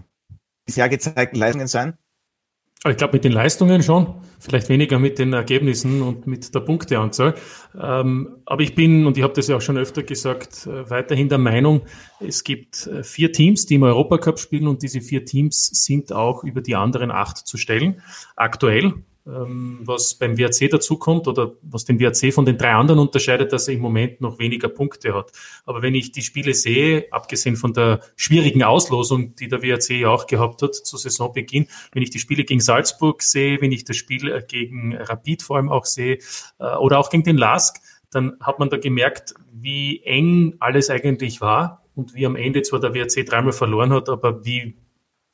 bisher 0.65 0.89
gezeigten 0.89 1.37
Leistungen 1.37 1.67
sein? 1.67 1.97
Aber 2.83 2.91
ich 2.91 2.97
glaube, 2.97 3.13
mit 3.13 3.23
den 3.23 3.31
Leistungen 3.31 3.81
schon, 3.81 4.13
vielleicht 4.39 4.69
weniger 4.69 4.99
mit 4.99 5.17
den 5.17 5.33
Ergebnissen 5.33 6.01
und 6.03 6.27
mit 6.27 6.53
der 6.53 6.59
Punkteanzahl. 6.59 7.33
Ähm, 7.77 8.37
aber 8.45 8.61
ich 8.61 8.75
bin, 8.75 9.07
und 9.07 9.17
ich 9.17 9.23
habe 9.23 9.33
das 9.33 9.47
ja 9.47 9.57
auch 9.57 9.61
schon 9.61 9.77
öfter 9.77 10.03
gesagt, 10.03 10.67
äh, 10.67 10.89
weiterhin 10.89 11.27
der 11.27 11.39
Meinung, 11.39 11.81
es 12.19 12.43
gibt 12.43 12.85
äh, 12.87 13.03
vier 13.03 13.31
Teams, 13.31 13.65
die 13.65 13.75
im 13.75 13.83
Europacup 13.83 14.39
spielen 14.39 14.67
und 14.67 14.83
diese 14.83 15.01
vier 15.01 15.25
Teams 15.25 15.69
sind 15.73 16.13
auch 16.13 16.43
über 16.43 16.61
die 16.61 16.75
anderen 16.75 17.09
acht 17.09 17.37
zu 17.47 17.57
stellen. 17.57 18.01
Aktuell, 18.35 18.93
was 19.27 20.15
beim 20.15 20.37
WRC 20.37 20.69
dazukommt 20.71 21.27
oder 21.27 21.51
was 21.61 21.83
den 21.83 21.99
WRC 21.99 22.33
von 22.33 22.45
den 22.45 22.57
drei 22.57 22.71
anderen 22.71 22.99
unterscheidet, 22.99 23.51
dass 23.51 23.67
er 23.67 23.73
im 23.73 23.81
Moment 23.81 24.21
noch 24.21 24.39
weniger 24.39 24.69
Punkte 24.69 25.13
hat. 25.13 25.33
Aber 25.65 25.81
wenn 25.81 25.95
ich 25.95 26.13
die 26.13 26.21
Spiele 26.21 26.53
sehe, 26.53 27.07
abgesehen 27.11 27.57
von 27.57 27.73
der 27.73 27.99
schwierigen 28.15 28.63
Auslosung, 28.63 29.35
die 29.35 29.49
der 29.49 29.61
WRC 29.61 29.89
ja 29.99 30.09
auch 30.09 30.27
gehabt 30.27 30.61
hat 30.61 30.75
zu 30.75 30.95
Saisonbeginn, 30.95 31.67
wenn 31.91 32.03
ich 32.03 32.09
die 32.09 32.19
Spiele 32.19 32.45
gegen 32.45 32.61
Salzburg 32.61 33.21
sehe, 33.21 33.59
wenn 33.59 33.73
ich 33.73 33.83
das 33.83 33.97
Spiel 33.97 34.31
äh, 34.31 34.43
gegen 34.47 34.95
Rapid 34.95 35.43
vor 35.43 35.57
allem 35.57 35.69
auch 35.69 35.85
sehe 35.85 36.19
äh, 36.59 36.75
oder 36.77 36.97
auch 36.99 37.09
gegen 37.09 37.23
den 37.23 37.37
LASK, 37.37 37.81
dann 38.11 38.37
hat 38.39 38.59
man 38.59 38.69
da 38.69 38.77
gemerkt, 38.77 39.33
wie 39.51 40.01
eng 40.03 40.55
alles 40.59 40.89
eigentlich 40.89 41.41
war 41.41 41.83
und 41.95 42.13
wie 42.13 42.25
am 42.25 42.37
Ende 42.37 42.61
zwar 42.61 42.79
der 42.79 42.93
WRC 42.93 43.25
dreimal 43.25 43.51
verloren 43.51 43.91
hat, 43.91 44.07
aber 44.07 44.45
wie 44.45 44.77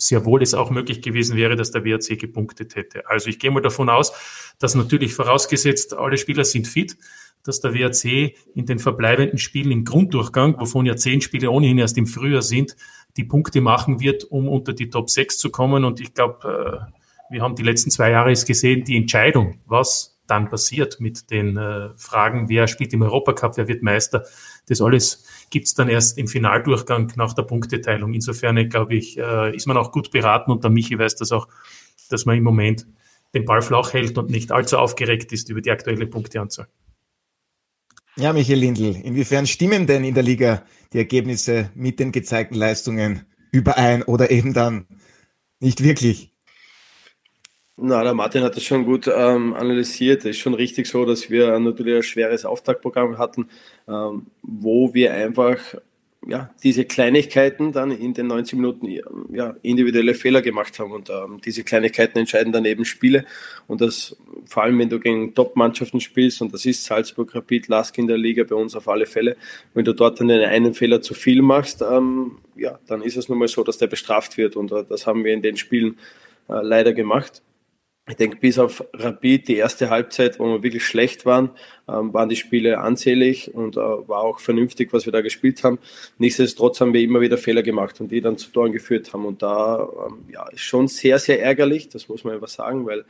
sehr 0.07 0.25
wohl 0.25 0.41
es 0.41 0.53
auch 0.53 0.69
möglich 0.69 1.01
gewesen 1.01 1.37
wäre, 1.37 1.55
dass 1.55 1.71
der 1.71 1.85
WRC 1.85 2.19
gepunktet 2.19 2.75
hätte. 2.75 3.09
Also 3.09 3.29
ich 3.29 3.39
gehe 3.39 3.51
mal 3.51 3.61
davon 3.61 3.89
aus, 3.89 4.13
dass 4.59 4.75
natürlich 4.75 5.13
vorausgesetzt, 5.13 5.93
alle 5.93 6.17
Spieler 6.17 6.43
sind 6.43 6.67
fit, 6.67 6.97
dass 7.43 7.59
der 7.59 7.73
WRC 7.73 8.35
in 8.55 8.65
den 8.65 8.79
verbleibenden 8.79 9.37
Spielen 9.37 9.71
im 9.71 9.85
Grunddurchgang, 9.85 10.59
wovon 10.59 10.85
ja 10.85 10.95
zehn 10.95 11.21
Spiele 11.21 11.51
ohnehin 11.51 11.77
erst 11.77 11.97
im 11.97 12.07
Frühjahr 12.07 12.41
sind, 12.41 12.75
die 13.17 13.23
Punkte 13.23 13.61
machen 13.61 13.99
wird, 13.99 14.23
um 14.25 14.47
unter 14.47 14.73
die 14.73 14.89
Top 14.89 15.09
6 15.09 15.37
zu 15.37 15.49
kommen. 15.49 15.83
Und 15.83 15.99
ich 15.99 16.13
glaube, 16.13 16.89
äh, 16.89 17.33
wir 17.33 17.41
haben 17.41 17.55
die 17.55 17.63
letzten 17.63 17.91
zwei 17.91 18.11
Jahre 18.11 18.33
gesehen, 18.33 18.83
die 18.83 18.97
Entscheidung, 18.97 19.59
was 19.65 20.12
dann 20.33 20.49
passiert 20.49 20.99
mit 20.99 21.29
den 21.29 21.57
äh, 21.57 21.89
Fragen, 21.95 22.49
wer 22.49 22.67
spielt 22.67 22.91
im 22.93 23.03
Europacup, 23.03 23.55
wer 23.55 23.67
wird 23.67 23.83
Meister, 23.83 24.25
das 24.67 24.81
alles 24.81 25.25
gibt 25.51 25.67
es 25.67 25.75
dann 25.75 25.89
erst 25.89 26.17
im 26.17 26.27
Finaldurchgang 26.27 27.13
nach 27.15 27.33
der 27.33 27.43
Punkteteilung. 27.43 28.13
Insofern, 28.13 28.67
glaube 28.67 28.95
ich, 28.95 29.19
äh, 29.19 29.55
ist 29.55 29.67
man 29.67 29.77
auch 29.77 29.91
gut 29.91 30.09
beraten 30.09 30.51
und 30.51 30.63
der 30.63 30.71
Michi 30.71 30.97
weiß 30.97 31.15
das 31.17 31.31
auch, 31.31 31.47
dass 32.09 32.25
man 32.25 32.35
im 32.35 32.43
Moment 32.43 32.87
den 33.35 33.45
Ball 33.45 33.61
flach 33.61 33.93
hält 33.93 34.17
und 34.17 34.31
nicht 34.31 34.51
allzu 34.51 34.79
aufgeregt 34.79 35.31
ist 35.31 35.49
über 35.49 35.61
die 35.61 35.69
aktuelle 35.69 36.07
Punkteanzahl. 36.07 36.67
Ja, 38.15 38.33
Michael 38.33 38.59
Lindl, 38.59 38.95
inwiefern 39.03 39.45
stimmen 39.45 39.85
denn 39.85 40.03
in 40.03 40.13
der 40.15 40.23
Liga 40.23 40.63
die 40.93 40.97
Ergebnisse 40.97 41.69
mit 41.75 41.99
den 41.99 42.11
gezeigten 42.11 42.55
Leistungen 42.55 43.25
überein 43.51 44.01
oder 44.01 44.31
eben 44.31 44.53
dann 44.53 44.87
nicht 45.59 45.83
wirklich? 45.83 46.32
Na, 47.75 48.03
der 48.03 48.13
Martin 48.13 48.43
hat 48.43 48.55
das 48.55 48.63
schon 48.63 48.85
gut 48.85 49.07
ähm, 49.07 49.55
analysiert. 49.55 50.19
Es 50.19 50.31
ist 50.31 50.37
schon 50.37 50.53
richtig 50.53 50.85
so, 50.85 51.05
dass 51.05 51.31
wir 51.31 51.57
natürlich 51.59 51.95
ein 51.95 52.03
schweres 52.03 52.45
Auftaktprogramm 52.45 53.17
hatten, 53.17 53.49
ähm, 53.87 54.27
wo 54.43 54.93
wir 54.93 55.13
einfach 55.13 55.57
ja, 56.27 56.51
diese 56.61 56.85
Kleinigkeiten 56.85 57.71
dann 57.71 57.89
in 57.89 58.13
den 58.13 58.27
90 58.27 58.59
Minuten 58.59 58.87
ja, 59.33 59.55
individuelle 59.63 60.13
Fehler 60.13 60.43
gemacht 60.43 60.77
haben. 60.77 60.91
Und 60.91 61.09
ähm, 61.09 61.41
diese 61.43 61.63
Kleinigkeiten 61.63 62.19
entscheiden 62.19 62.53
dann 62.53 62.63
eben 62.65 62.85
Spiele. 62.85 63.25
Und 63.67 63.81
das 63.81 64.15
vor 64.45 64.63
allem, 64.63 64.77
wenn 64.77 64.89
du 64.89 64.99
gegen 64.99 65.33
Top-Mannschaften 65.33 65.99
spielst, 65.99 66.43
und 66.43 66.53
das 66.53 66.65
ist 66.65 66.85
Salzburg, 66.85 67.33
Rapid, 67.33 67.69
Lask 67.69 67.97
in 67.97 68.05
der 68.05 68.19
Liga 68.19 68.43
bei 68.43 68.55
uns 68.55 68.75
auf 68.75 68.87
alle 68.87 69.07
Fälle, 69.07 69.35
wenn 69.73 69.83
du 69.83 69.93
dort 69.93 70.19
dann 70.19 70.29
einen 70.29 70.75
Fehler 70.75 71.01
zu 71.01 71.15
viel 71.15 71.41
machst, 71.41 71.81
ähm, 71.81 72.37
ja, 72.55 72.77
dann 72.85 73.01
ist 73.01 73.17
es 73.17 73.29
nun 73.29 73.39
mal 73.39 73.47
so, 73.47 73.63
dass 73.63 73.79
der 73.79 73.87
bestraft 73.87 74.37
wird. 74.37 74.55
Und 74.55 74.71
äh, 74.71 74.83
das 74.87 75.07
haben 75.07 75.23
wir 75.23 75.33
in 75.33 75.41
den 75.41 75.57
Spielen 75.57 75.97
äh, 76.47 76.61
leider 76.61 76.93
gemacht 76.93 77.41
ich 78.09 78.15
denke, 78.15 78.37
bis 78.37 78.59
auf 78.59 78.83
Rapid, 78.93 79.47
die 79.47 79.55
erste 79.55 79.89
Halbzeit, 79.89 80.37
wo 80.37 80.45
wir 80.45 80.63
wirklich 80.63 80.85
schlecht 80.85 81.25
waren, 81.25 81.51
ähm, 81.87 82.13
waren 82.13 82.27
die 82.27 82.35
Spiele 82.35 82.79
ansehnlich 82.79 83.53
und 83.53 83.77
äh, 83.77 83.79
war 83.79 84.19
auch 84.19 84.41
vernünftig, 84.41 84.91
was 84.91 85.05
wir 85.05 85.13
da 85.13 85.21
gespielt 85.21 85.63
haben. 85.63 85.79
Nichtsdestotrotz 86.17 86.81
haben 86.81 86.93
wir 86.93 86.99
immer 86.99 87.21
wieder 87.21 87.37
Fehler 87.37 87.63
gemacht 87.63 88.01
und 88.01 88.11
die 88.11 88.19
dann 88.19 88.37
zu 88.37 88.51
Toren 88.51 88.73
geführt 88.73 89.13
haben. 89.13 89.25
Und 89.25 89.41
da 89.41 89.87
ähm, 90.05 90.25
ja, 90.33 90.45
ist 90.49 90.63
schon 90.63 90.89
sehr, 90.89 91.17
sehr 91.17 91.41
ärgerlich, 91.41 91.87
das 91.87 92.09
muss 92.09 92.25
man 92.25 92.33
einfach 92.33 92.49
sagen, 92.49 92.85
weil 92.85 93.05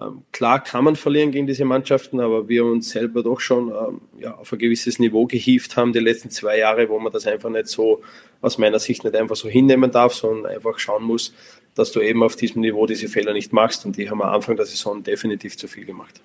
ähm, 0.00 0.22
klar 0.32 0.64
kann 0.64 0.84
man 0.84 0.96
verlieren 0.96 1.32
gegen 1.32 1.46
diese 1.46 1.66
Mannschaften, 1.66 2.18
aber 2.18 2.48
wir 2.48 2.64
uns 2.64 2.88
selber 2.88 3.22
doch 3.22 3.40
schon 3.40 4.00
ja, 4.18 4.38
auf 4.38 4.50
ein 4.52 4.58
gewisses 4.58 4.98
Niveau 4.98 5.26
gehievt 5.26 5.76
haben 5.76 5.92
die 5.92 5.98
letzten 5.98 6.30
zwei 6.30 6.56
Jahre, 6.56 6.88
wo 6.88 6.98
man 6.98 7.12
das 7.12 7.26
einfach 7.26 7.50
nicht 7.50 7.68
so, 7.68 8.00
aus 8.40 8.56
meiner 8.56 8.78
Sicht 8.78 9.04
nicht 9.04 9.16
einfach 9.16 9.36
so 9.36 9.50
hinnehmen 9.50 9.90
darf, 9.90 10.14
sondern 10.14 10.50
einfach 10.50 10.78
schauen 10.78 11.04
muss, 11.04 11.34
dass 11.74 11.92
du 11.92 12.00
eben 12.00 12.22
auf 12.22 12.36
diesem 12.36 12.62
Niveau 12.62 12.86
diese 12.86 13.08
Fehler 13.08 13.32
nicht 13.32 13.52
machst. 13.52 13.86
Und 13.86 13.96
die 13.96 14.10
haben 14.10 14.22
am 14.22 14.34
Anfang 14.34 14.56
der 14.56 14.66
Saison 14.66 15.02
definitiv 15.02 15.56
zu 15.56 15.68
viel 15.68 15.84
gemacht. 15.84 16.20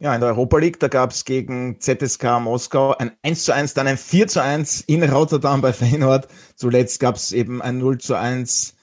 Ja, 0.00 0.14
in 0.14 0.20
der 0.20 0.30
Europa 0.30 0.58
League, 0.58 0.78
da 0.78 0.86
gab 0.86 1.10
es 1.10 1.24
gegen 1.24 1.80
ZSK 1.80 2.38
Moskau 2.40 2.96
ein 2.96 3.10
1 3.22 3.44
zu 3.44 3.52
1, 3.52 3.74
dann 3.74 3.88
ein 3.88 3.98
4 3.98 4.28
zu 4.28 4.42
1 4.42 4.82
in 4.82 5.02
Rotterdam 5.02 5.60
bei 5.60 5.72
Feyenoord. 5.72 6.28
Zuletzt 6.54 7.00
gab 7.00 7.16
es 7.16 7.32
eben 7.32 7.60
ein 7.60 7.78
0 7.78 7.98
zu 7.98 8.14
1 8.14 8.76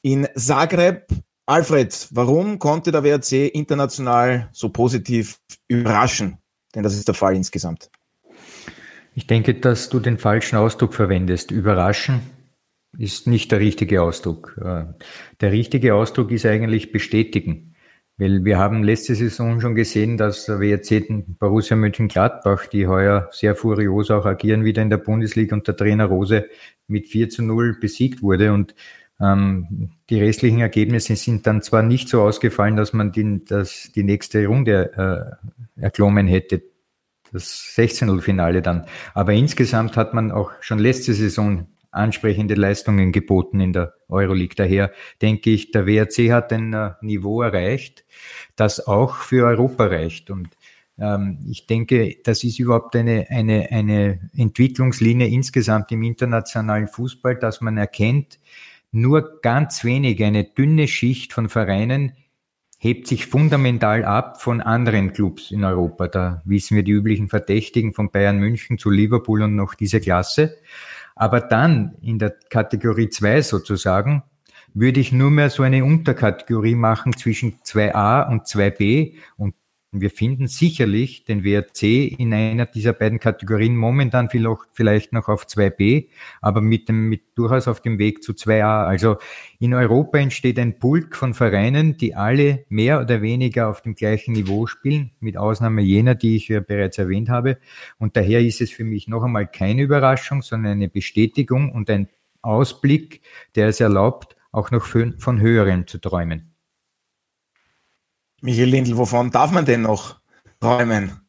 in 0.00 0.26
Zagreb. 0.34 1.08
Alfred, 1.44 2.08
warum 2.10 2.58
konnte 2.58 2.90
der 2.90 3.04
WRC 3.04 3.54
international 3.54 4.48
so 4.52 4.70
positiv 4.70 5.38
überraschen? 5.68 6.38
Denn 6.74 6.82
das 6.82 6.94
ist 6.94 7.06
der 7.06 7.14
Fall 7.14 7.36
insgesamt. 7.36 7.90
Ich 9.14 9.26
denke, 9.26 9.54
dass 9.54 9.90
du 9.90 10.00
den 10.00 10.18
falschen 10.18 10.56
Ausdruck 10.56 10.94
verwendest. 10.94 11.50
Überraschen 11.50 12.22
ist 12.98 13.26
nicht 13.26 13.52
der 13.52 13.60
richtige 13.60 14.02
Ausdruck. 14.02 14.56
Äh, 14.62 14.84
der 15.40 15.52
richtige 15.52 15.94
Ausdruck 15.94 16.30
ist 16.30 16.46
eigentlich 16.46 16.92
bestätigen. 16.92 17.74
Weil 18.18 18.44
wir 18.46 18.56
haben 18.56 18.82
letzte 18.82 19.14
Saison 19.14 19.60
schon 19.60 19.74
gesehen, 19.74 20.16
dass 20.16 20.48
WRC 20.48 21.24
Borussia 21.38 21.76
Mönchengladbach, 21.76 22.66
die 22.66 22.86
heuer 22.86 23.28
sehr 23.30 23.54
furios 23.54 24.10
auch 24.10 24.24
agieren, 24.24 24.64
wieder 24.64 24.80
in 24.80 24.88
der 24.88 24.96
Bundesliga 24.96 25.54
und 25.54 25.68
der 25.68 25.76
Trainer 25.76 26.06
Rose 26.06 26.46
mit 26.88 27.08
4 27.08 27.28
zu 27.28 27.42
0 27.42 27.76
besiegt 27.78 28.22
wurde. 28.22 28.54
Und 28.54 28.74
ähm, 29.20 29.90
die 30.08 30.18
restlichen 30.18 30.60
Ergebnisse 30.60 31.14
sind 31.14 31.46
dann 31.46 31.60
zwar 31.60 31.82
nicht 31.82 32.08
so 32.08 32.22
ausgefallen, 32.22 32.76
dass 32.76 32.94
man 32.94 33.12
die, 33.12 33.44
dass 33.44 33.90
die 33.94 34.02
nächste 34.04 34.46
Runde 34.46 35.38
äh, 35.76 35.82
erklommen 35.82 36.26
hätte, 36.26 36.62
das 37.32 37.74
16-0-Finale 37.76 38.62
dann. 38.62 38.86
Aber 39.12 39.34
insgesamt 39.34 39.96
hat 39.98 40.14
man 40.14 40.32
auch 40.32 40.52
schon 40.60 40.78
letzte 40.78 41.12
Saison 41.12 41.66
ansprechende 41.96 42.54
Leistungen 42.54 43.12
geboten 43.12 43.60
in 43.60 43.72
der 43.72 43.94
Euroleague. 44.08 44.54
Daher 44.56 44.92
denke 45.22 45.50
ich, 45.50 45.70
der 45.70 45.86
WRC 45.86 46.32
hat 46.32 46.52
ein 46.52 46.72
äh, 46.72 46.92
Niveau 47.00 47.42
erreicht, 47.42 48.04
das 48.54 48.86
auch 48.86 49.16
für 49.16 49.46
Europa 49.46 49.86
reicht. 49.86 50.30
Und 50.30 50.48
ähm, 50.98 51.38
ich 51.48 51.66
denke, 51.66 52.16
das 52.24 52.44
ist 52.44 52.58
überhaupt 52.58 52.96
eine, 52.96 53.26
eine, 53.30 53.68
eine 53.70 54.30
Entwicklungslinie 54.36 55.26
insgesamt 55.28 55.92
im 55.92 56.02
internationalen 56.02 56.88
Fußball, 56.88 57.36
dass 57.36 57.60
man 57.60 57.76
erkennt, 57.76 58.38
nur 58.92 59.40
ganz 59.42 59.84
wenig, 59.84 60.22
eine 60.24 60.44
dünne 60.44 60.88
Schicht 60.88 61.32
von 61.32 61.48
Vereinen 61.48 62.12
hebt 62.78 63.06
sich 63.06 63.26
fundamental 63.26 64.04
ab 64.04 64.40
von 64.40 64.60
anderen 64.60 65.12
Clubs 65.12 65.50
in 65.50 65.64
Europa. 65.64 66.08
Da 66.08 66.42
wissen 66.44 66.76
wir 66.76 66.82
die 66.82 66.92
üblichen 66.92 67.28
Verdächtigen 67.28 67.94
von 67.94 68.10
Bayern 68.10 68.38
München 68.38 68.78
zu 68.78 68.90
Liverpool 68.90 69.42
und 69.42 69.56
noch 69.56 69.74
diese 69.74 70.00
Klasse. 70.00 70.56
Aber 71.16 71.40
dann 71.40 71.96
in 72.02 72.18
der 72.18 72.36
Kategorie 72.50 73.08
2 73.08 73.42
sozusagen 73.42 74.22
würde 74.74 75.00
ich 75.00 75.10
nur 75.10 75.30
mehr 75.30 75.48
so 75.48 75.62
eine 75.62 75.84
Unterkategorie 75.84 76.74
machen 76.74 77.16
zwischen 77.16 77.58
2a 77.64 78.28
und 78.30 78.46
2b 78.46 79.14
und 79.38 79.54
wir 79.92 80.10
finden 80.10 80.48
sicherlich 80.48 81.24
den 81.24 81.44
WRC 81.44 82.18
in 82.18 82.34
einer 82.34 82.66
dieser 82.66 82.92
beiden 82.92 83.20
Kategorien 83.20 83.76
momentan 83.76 84.28
vielleicht 84.72 85.12
noch 85.12 85.28
auf 85.28 85.46
2b, 85.46 86.08
aber 86.40 86.60
mit 86.60 86.88
dem, 86.88 87.08
mit 87.08 87.22
durchaus 87.36 87.68
auf 87.68 87.80
dem 87.80 87.98
Weg 87.98 88.22
zu 88.22 88.32
2a. 88.32 88.86
Also 88.86 89.16
in 89.58 89.74
Europa 89.74 90.18
entsteht 90.18 90.58
ein 90.58 90.78
Pulk 90.78 91.16
von 91.16 91.34
Vereinen, 91.34 91.96
die 91.96 92.14
alle 92.14 92.64
mehr 92.68 93.00
oder 93.00 93.22
weniger 93.22 93.68
auf 93.68 93.80
dem 93.80 93.94
gleichen 93.94 94.32
Niveau 94.32 94.66
spielen, 94.66 95.12
mit 95.20 95.36
Ausnahme 95.36 95.82
jener, 95.82 96.14
die 96.14 96.36
ich 96.36 96.48
ja 96.48 96.60
bereits 96.60 96.98
erwähnt 96.98 97.28
habe. 97.28 97.58
Und 97.98 98.16
daher 98.16 98.40
ist 98.40 98.60
es 98.60 98.70
für 98.70 98.84
mich 98.84 99.08
noch 99.08 99.22
einmal 99.22 99.46
keine 99.46 99.82
Überraschung, 99.82 100.42
sondern 100.42 100.72
eine 100.72 100.88
Bestätigung 100.88 101.72
und 101.72 101.88
ein 101.90 102.08
Ausblick, 102.42 103.22
der 103.54 103.68
es 103.68 103.80
erlaubt, 103.80 104.36
auch 104.52 104.70
noch 104.70 104.84
von 104.84 105.40
höheren 105.40 105.86
zu 105.86 105.98
träumen. 105.98 106.55
Michael 108.46 108.68
Lindl, 108.68 108.96
wovon 108.96 109.32
darf 109.32 109.50
man 109.50 109.64
denn 109.64 109.82
noch 109.82 110.20
träumen? 110.60 111.20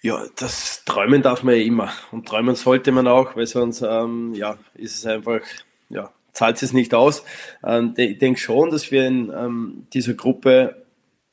Ja, 0.00 0.24
das 0.36 0.86
Träumen 0.86 1.20
darf 1.20 1.42
man 1.42 1.54
ja 1.54 1.60
immer. 1.60 1.92
Und 2.12 2.26
träumen 2.26 2.54
sollte 2.54 2.92
man 2.92 3.06
auch, 3.06 3.36
weil 3.36 3.46
sonst 3.46 3.82
ähm, 3.82 4.32
ja, 4.32 4.56
ist 4.72 4.96
es 4.96 5.04
einfach, 5.04 5.40
ja, 5.90 6.10
zahlt 6.32 6.62
es 6.62 6.72
nicht 6.72 6.94
aus. 6.94 7.24
Ähm, 7.62 7.92
ich 7.98 8.16
denke 8.20 8.40
schon, 8.40 8.70
dass 8.70 8.90
wir 8.90 9.06
in 9.06 9.30
ähm, 9.36 9.86
dieser 9.92 10.14
Gruppe 10.14 10.86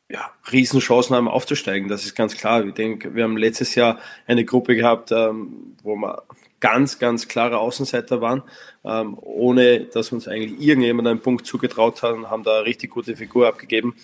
ja, 0.10 0.30
Riesenchancen 0.52 1.16
haben 1.16 1.30
aufzusteigen. 1.30 1.88
Das 1.88 2.04
ist 2.04 2.16
ganz 2.16 2.36
klar. 2.36 2.66
Ich 2.66 2.74
denke, 2.74 3.16
wir 3.16 3.24
haben 3.24 3.38
letztes 3.38 3.76
Jahr 3.76 3.98
eine 4.28 4.44
Gruppe 4.44 4.76
gehabt, 4.76 5.14
ähm, 5.14 5.78
wo 5.84 5.96
wir 5.96 6.24
ganz, 6.60 7.00
ganz 7.00 7.28
klare 7.28 7.60
Außenseiter 7.60 8.22
waren, 8.22 8.44
ähm, 8.84 9.18
ohne 9.22 9.82
dass 9.86 10.12
uns 10.12 10.28
eigentlich 10.28 10.60
irgendjemand 10.60 11.08
einen 11.08 11.22
Punkt 11.22 11.46
zugetraut 11.46 12.02
hat 12.04 12.16
und 12.16 12.30
haben 12.30 12.44
da 12.44 12.58
eine 12.58 12.66
richtig 12.66 12.92
gute 12.92 13.16
Figur 13.16 13.48
abgegeben, 13.48 13.96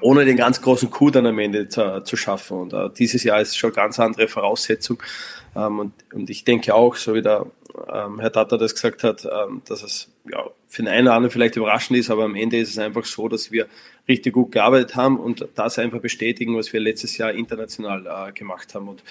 ohne 0.00 0.24
den 0.24 0.36
ganz 0.36 0.62
großen 0.62 0.90
Coup 0.90 1.10
dann 1.12 1.26
am 1.26 1.38
Ende 1.38 1.68
zu, 1.68 2.02
zu 2.04 2.16
schaffen. 2.16 2.58
Und 2.58 2.72
äh, 2.72 2.90
dieses 2.96 3.24
Jahr 3.24 3.40
ist 3.40 3.56
schon 3.56 3.72
ganz 3.72 4.00
andere 4.00 4.28
Voraussetzung. 4.28 5.02
Ähm, 5.54 5.78
und, 5.78 5.92
und 6.12 6.30
ich 6.30 6.44
denke 6.44 6.74
auch, 6.74 6.96
so 6.96 7.14
wie 7.14 7.22
der 7.22 7.46
ähm, 7.92 8.20
Herr 8.20 8.32
Tata 8.32 8.56
das 8.56 8.74
gesagt 8.74 9.04
hat, 9.04 9.24
ähm, 9.24 9.62
dass 9.66 9.82
es 9.82 10.10
ja, 10.30 10.44
für 10.68 10.82
den 10.82 10.88
einen 10.88 11.06
oder 11.06 11.16
anderen 11.16 11.30
vielleicht 11.30 11.56
überraschend 11.56 11.98
ist, 11.98 12.10
aber 12.10 12.24
am 12.24 12.34
Ende 12.34 12.58
ist 12.58 12.70
es 12.70 12.78
einfach 12.78 13.04
so, 13.04 13.28
dass 13.28 13.50
wir 13.50 13.66
richtig 14.08 14.32
gut 14.32 14.52
gearbeitet 14.52 14.96
haben 14.96 15.18
und 15.18 15.46
das 15.54 15.78
einfach 15.78 16.00
bestätigen, 16.00 16.56
was 16.56 16.72
wir 16.72 16.80
letztes 16.80 17.16
Jahr 17.18 17.32
international 17.32 18.06
äh, 18.06 18.32
gemacht 18.32 18.74
haben. 18.74 18.88
Und 18.88 19.02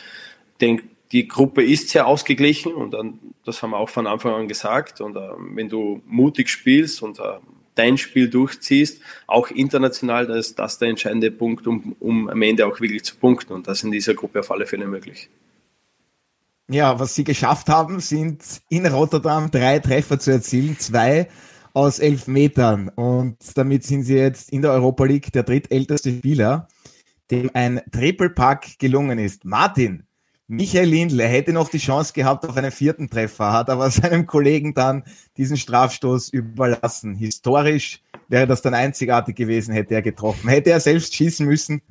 denke, 0.59 0.83
die 1.11 1.27
Gruppe 1.27 1.63
ist 1.63 1.89
sehr 1.89 2.07
ausgeglichen 2.07 2.73
und 2.73 2.91
dann, 2.91 3.19
das 3.43 3.61
haben 3.61 3.71
wir 3.71 3.77
auch 3.77 3.89
von 3.89 4.07
Anfang 4.07 4.33
an 4.33 4.47
gesagt. 4.47 5.01
Und 5.01 5.15
äh, 5.15 5.29
wenn 5.53 5.67
du 5.67 6.01
mutig 6.05 6.49
spielst 6.49 7.01
und 7.01 7.19
äh, 7.19 7.39
dein 7.75 7.97
Spiel 7.97 8.29
durchziehst, 8.29 9.01
auch 9.27 9.49
international, 9.49 10.27
dann 10.27 10.37
ist 10.37 10.57
das 10.57 10.79
der 10.79 10.89
entscheidende 10.89 11.31
Punkt, 11.31 11.67
um, 11.67 11.95
um 11.99 12.29
am 12.29 12.41
Ende 12.41 12.65
auch 12.65 12.79
wirklich 12.79 13.03
zu 13.03 13.15
punkten. 13.15 13.53
Und 13.53 13.67
das 13.67 13.83
in 13.83 13.91
dieser 13.91 14.13
Gruppe 14.13 14.39
auf 14.39 14.51
alle 14.51 14.65
Fälle 14.65 14.87
möglich. 14.87 15.29
Ja, 16.69 16.99
was 16.99 17.15
sie 17.15 17.25
geschafft 17.25 17.67
haben, 17.67 17.99
sind 17.99 18.43
in 18.69 18.85
Rotterdam 18.85 19.51
drei 19.51 19.79
Treffer 19.79 20.19
zu 20.19 20.31
erzielen, 20.31 20.79
zwei 20.79 21.27
aus 21.73 21.99
elf 21.99 22.27
Metern. 22.27 22.87
Und 22.89 23.37
damit 23.55 23.83
sind 23.83 24.03
sie 24.03 24.15
jetzt 24.15 24.51
in 24.51 24.61
der 24.61 24.71
Europa 24.71 25.03
League 25.03 25.33
der 25.33 25.43
drittälteste 25.43 26.13
Spieler, 26.13 26.69
dem 27.29 27.51
ein 27.53 27.81
Triple 27.91 28.29
Pack 28.29 28.79
gelungen 28.79 29.19
ist. 29.19 29.43
Martin, 29.43 30.05
Michael 30.51 30.89
Lindl, 30.89 31.21
er 31.21 31.29
hätte 31.29 31.53
noch 31.53 31.69
die 31.69 31.77
Chance 31.77 32.11
gehabt 32.11 32.45
auf 32.45 32.57
einen 32.57 32.71
vierten 32.71 33.09
Treffer, 33.09 33.53
hat 33.53 33.69
aber 33.69 33.89
seinem 33.89 34.27
Kollegen 34.27 34.73
dann 34.73 35.05
diesen 35.37 35.55
Strafstoß 35.55 36.27
überlassen. 36.27 37.15
Historisch 37.15 38.01
wäre 38.27 38.47
das 38.47 38.61
dann 38.61 38.73
einzigartig 38.73 39.37
gewesen, 39.37 39.73
hätte 39.73 39.93
er 39.93 40.01
getroffen. 40.01 40.49
Hätte 40.49 40.71
er 40.71 40.81
selbst 40.81 41.15
schießen 41.15 41.45
müssen? 41.45 41.81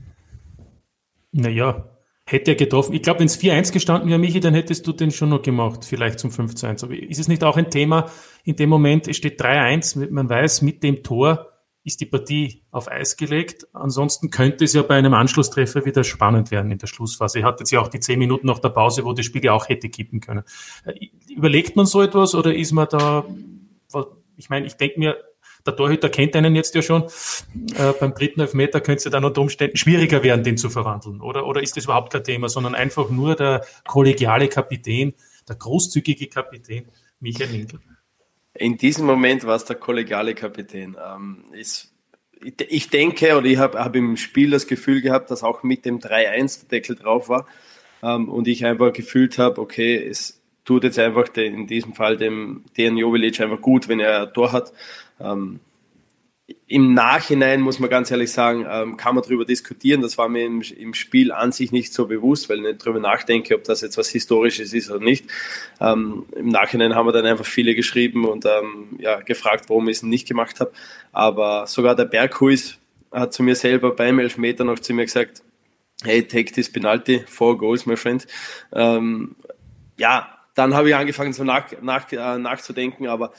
Naja, 1.32 1.88
hätte 2.26 2.50
er 2.50 2.54
getroffen. 2.54 2.92
Ich 2.92 3.00
glaube, 3.00 3.20
wenn 3.20 3.28
es 3.28 3.40
4-1 3.40 3.72
gestanden 3.72 4.10
wäre, 4.10 4.18
Michi, 4.18 4.40
dann 4.40 4.52
hättest 4.52 4.86
du 4.86 4.92
den 4.92 5.10
schon 5.10 5.30
noch 5.30 5.40
gemacht, 5.40 5.86
vielleicht 5.86 6.18
zum 6.18 6.30
5-1. 6.30 6.84
Aber 6.84 6.94
ist 6.94 7.18
es 7.18 7.28
nicht 7.28 7.42
auch 7.42 7.56
ein 7.56 7.70
Thema 7.70 8.10
in 8.44 8.56
dem 8.56 8.68
Moment, 8.68 9.08
es 9.08 9.16
steht 9.16 9.40
3-1, 9.40 10.10
man 10.10 10.28
weiß, 10.28 10.60
mit 10.60 10.82
dem 10.82 11.02
Tor 11.02 11.49
ist 11.90 12.00
die 12.00 12.06
Partie 12.06 12.62
auf 12.70 12.88
Eis 12.88 13.16
gelegt. 13.16 13.66
Ansonsten 13.72 14.30
könnte 14.30 14.64
es 14.64 14.72
ja 14.72 14.82
bei 14.82 14.96
einem 14.96 15.12
Anschlusstreffer 15.12 15.84
wieder 15.84 16.04
spannend 16.04 16.50
werden 16.50 16.70
in 16.70 16.78
der 16.78 16.86
Schlussphase. 16.86 17.42
Hat 17.42 17.60
jetzt 17.60 17.72
ja 17.72 17.80
auch 17.80 17.88
die 17.88 18.00
zehn 18.00 18.18
Minuten 18.18 18.46
nach 18.46 18.60
der 18.60 18.70
Pause, 18.70 19.04
wo 19.04 19.12
das 19.12 19.26
Spiel 19.26 19.44
ja 19.44 19.52
auch 19.52 19.68
hätte 19.68 19.88
kippen 19.88 20.20
können. 20.20 20.44
Äh, 20.84 21.08
überlegt 21.34 21.76
man 21.76 21.86
so 21.86 22.00
etwas 22.00 22.34
oder 22.34 22.54
ist 22.54 22.72
man 22.72 22.86
da, 22.90 23.24
ich 24.36 24.48
meine, 24.48 24.66
ich 24.66 24.74
denke 24.74 24.98
mir, 24.98 25.16
der 25.66 25.76
Torhüter 25.76 26.08
kennt 26.08 26.34
einen 26.36 26.54
jetzt 26.54 26.74
ja 26.74 26.80
schon. 26.80 27.02
Äh, 27.76 27.92
beim 27.98 28.14
dritten 28.14 28.40
Elfmeter 28.40 28.80
könnte 28.80 28.98
es 28.98 29.04
ja 29.04 29.10
dann 29.10 29.24
unter 29.24 29.40
Umständen 29.40 29.76
schwieriger 29.76 30.22
werden, 30.22 30.44
den 30.44 30.56
zu 30.56 30.70
verwandeln. 30.70 31.20
Oder, 31.20 31.46
oder 31.46 31.62
ist 31.62 31.76
das 31.76 31.84
überhaupt 31.84 32.12
kein 32.12 32.24
Thema, 32.24 32.48
sondern 32.48 32.74
einfach 32.74 33.10
nur 33.10 33.34
der 33.34 33.66
kollegiale 33.86 34.48
Kapitän, 34.48 35.14
der 35.48 35.56
großzügige 35.56 36.28
Kapitän, 36.28 36.86
Michael 37.18 37.50
Lindl? 37.50 37.80
In 38.54 38.76
diesem 38.76 39.06
Moment 39.06 39.44
war 39.44 39.56
es 39.56 39.64
der 39.64 39.76
kollegiale 39.76 40.34
Kapitän. 40.34 40.96
Ähm, 41.02 41.44
ist, 41.52 41.92
ich 42.40 42.90
denke, 42.90 43.36
oder 43.36 43.46
ich 43.46 43.58
habe 43.58 43.78
hab 43.78 43.94
im 43.94 44.16
Spiel 44.16 44.50
das 44.50 44.66
Gefühl 44.66 45.00
gehabt, 45.00 45.30
dass 45.30 45.42
auch 45.42 45.62
mit 45.62 45.84
dem 45.84 45.98
3-1 46.00 46.60
der 46.60 46.80
Deckel 46.80 46.96
drauf 46.96 47.28
war. 47.28 47.46
Ähm, 48.02 48.28
und 48.28 48.48
ich 48.48 48.64
einfach 48.64 48.92
gefühlt 48.92 49.38
habe, 49.38 49.60
okay, 49.60 49.96
es 49.96 50.40
tut 50.64 50.84
jetzt 50.84 50.98
einfach 50.98 51.28
den, 51.28 51.54
in 51.54 51.66
diesem 51.66 51.94
Fall 51.94 52.16
dem 52.16 52.64
Dejan 52.76 52.96
Jovilic 52.96 53.40
einfach 53.40 53.60
gut, 53.60 53.88
wenn 53.88 54.00
er 54.00 54.22
ein 54.22 54.32
Tor 54.32 54.52
hat. 54.52 54.72
Ähm, 55.20 55.60
Im 56.66 56.94
Nachhinein 56.94 57.60
muss 57.60 57.78
man 57.78 57.90
ganz 57.90 58.10
ehrlich 58.10 58.32
sagen, 58.32 58.66
ähm, 58.68 58.96
kann 58.96 59.14
man 59.14 59.24
darüber 59.24 59.44
diskutieren. 59.44 60.02
Das 60.02 60.18
war 60.18 60.28
mir 60.28 60.44
im, 60.44 60.62
im, 60.62 60.94
Spiel 60.94 61.32
an 61.32 61.52
sich 61.52 61.72
nicht 61.72 61.92
so 61.92 62.06
bewusst, 62.06 62.48
weil 62.48 62.58
ich 62.58 62.62
nicht 62.62 62.86
darüber 62.86 63.00
nachdenke, 63.00 63.54
ob 63.56 63.64
das 63.64 63.80
jetzt 63.80 63.98
was 63.98 64.08
Historisches 64.08 64.72
ist 64.72 64.90
oder 64.90 65.04
nicht. 65.04 65.26
Ähm, 65.80 66.26
Im 66.36 66.48
Nachhinein 66.48 66.94
haben 66.94 67.06
wir 67.06 67.12
dann 67.12 67.26
einfach 67.26 67.44
viele 67.44 67.74
geschrieben 67.74 68.24
und 68.24 68.46
ähm, 68.46 68.98
ja, 68.98 69.20
gefragt, 69.20 69.64
warum 69.68 69.88
ich 69.88 69.98
es 69.98 70.02
nicht 70.02 70.28
gemacht 70.28 70.60
habe. 70.60 70.72
Aber 71.12 71.66
sogar 71.66 71.94
der 71.94 72.04
Berghuis 72.04 72.78
hat 73.12 73.32
zu 73.32 73.42
mir 73.42 73.56
selber 73.56 73.94
beim 73.94 74.18
Elfmeter 74.18 74.64
noch 74.64 74.78
zu 74.78 74.94
mir 74.94 75.04
gesagt, 75.04 75.42
hey, 76.04 76.22
take 76.22 76.52
this 76.52 76.70
penalty, 76.70 77.24
four 77.26 77.58
goals, 77.58 77.86
my 77.86 77.96
friend. 77.96 78.26
Ähm, 78.72 79.36
ja, 79.96 80.38
dann 80.54 80.74
habe 80.74 80.88
ich 80.88 80.94
angefangen, 80.94 81.32
so 81.32 81.44
nach, 81.44 81.66
nach, 81.82 82.10
äh, 82.12 82.38
nachzudenken, 82.38 83.06
aber 83.06 83.32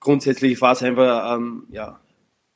grundsätzlich 0.00 0.60
war 0.60 0.72
es 0.72 0.82
einfach 0.82 1.36
ähm, 1.36 1.64
ja, 1.70 2.00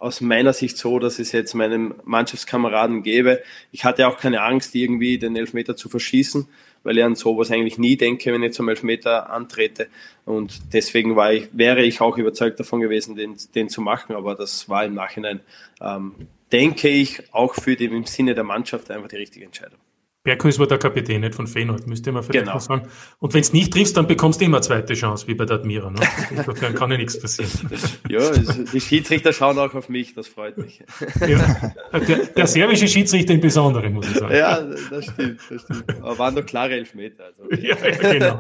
aus 0.03 0.21
meiner 0.21 0.53
Sicht 0.53 0.77
so, 0.77 0.99
dass 0.99 1.21
es 1.21 1.31
jetzt 1.31 1.55
meinem 1.55 1.95
Mannschaftskameraden 2.05 3.05
gäbe. 3.05 3.41
Ich 3.71 3.85
hatte 3.85 4.09
auch 4.09 4.19
keine 4.19 4.43
Angst, 4.43 4.75
irgendwie 4.75 5.17
den 5.17 5.37
Elfmeter 5.37 5.77
zu 5.77 5.89
verschießen, 5.89 6.49
weil 6.83 6.99
ich 6.99 7.05
an 7.05 7.15
sowas 7.15 7.53
eigentlich 7.53 7.79
nie 7.79 7.97
denke, 7.97 8.33
wenn 8.33 8.43
ich 8.43 8.53
zum 8.53 8.69
Elfmeter 8.69 9.31
antrete. 9.31 9.87
Und 10.25 10.73
deswegen 10.73 11.15
war 11.15 11.33
ich, 11.33 11.49
wäre 11.53 11.83
ich 11.83 12.01
auch 12.01 12.19
überzeugt 12.19 12.59
davon 12.59 12.81
gewesen, 12.81 13.15
den, 13.15 13.37
den 13.55 13.69
zu 13.69 13.81
machen. 13.81 14.17
Aber 14.17 14.35
das 14.35 14.69
war 14.69 14.85
im 14.85 14.95
Nachhinein, 14.95 15.39
ähm, 15.81 16.15
denke 16.51 16.89
ich, 16.89 17.23
auch 17.33 17.55
für 17.55 17.77
den 17.77 17.93
im 17.93 18.05
Sinne 18.05 18.35
der 18.35 18.45
Mannschaft 18.45 18.91
einfach 18.91 19.09
die 19.09 19.17
richtige 19.17 19.45
Entscheidung. 19.45 19.79
Berghuis 20.25 20.57
war 20.61 20.69
der 20.69 20.79
Kapitän 20.79 21.23
nicht 21.23 21.35
von 21.35 21.49
Feyenoord, 21.49 21.89
müsste 21.89 22.13
man 22.13 22.23
vielleicht 22.23 22.45
genau. 22.45 22.55
noch 22.55 22.61
sagen. 22.61 22.89
Und 23.19 23.35
wenn 23.35 23.41
es 23.41 23.53
nicht 23.53 23.73
triffst, 23.73 23.97
dann 23.97 24.07
bekommst 24.07 24.41
du 24.41 24.45
immer 24.45 24.59
eine 24.59 24.63
zweite 24.63 24.95
Chance, 24.95 25.27
wie 25.27 25.35
bei 25.35 25.45
der 25.45 25.57
Admira. 25.57 25.91
Ne? 25.91 25.99
Insofern 26.31 26.75
kann 26.75 26.93
ja 26.93 26.97
nichts 26.97 27.19
passieren. 27.19 27.51
Ja, 28.09 28.31
die 28.31 28.81
Schiedsrichter 28.81 29.33
schauen 29.33 29.59
auch 29.59 29.75
auf 29.75 29.89
mich, 29.89 30.15
das 30.15 30.29
freut 30.29 30.59
mich. 30.59 30.83
Ja, 31.27 31.73
der, 31.99 32.27
der 32.27 32.47
serbische 32.47 32.87
Schiedsrichter 32.87 33.33
im 33.33 33.41
Besonderen, 33.41 33.95
muss 33.95 34.07
ich 34.09 34.17
sagen. 34.17 34.35
Ja, 34.35 34.61
das 34.91 35.07
stimmt, 35.07 35.41
das 35.49 35.63
stimmt. 35.63 35.85
Aber 36.03 36.19
waren 36.19 36.35
doch 36.35 36.45
klare 36.45 36.75
Elfmeter. 36.75 37.25
Also. 37.25 37.63
Ja, 37.63 37.77
ja, 37.77 38.13
genau. 38.13 38.39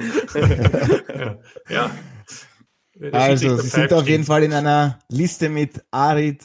ja. 1.70 1.90
Also, 3.12 3.56
Sie 3.56 3.68
sind 3.68 3.92
auf 3.92 4.06
jeden 4.06 4.24
Fall 4.24 4.42
in 4.42 4.52
einer 4.52 4.98
Liste 5.08 5.48
mit 5.48 5.82
Arid 5.90 6.42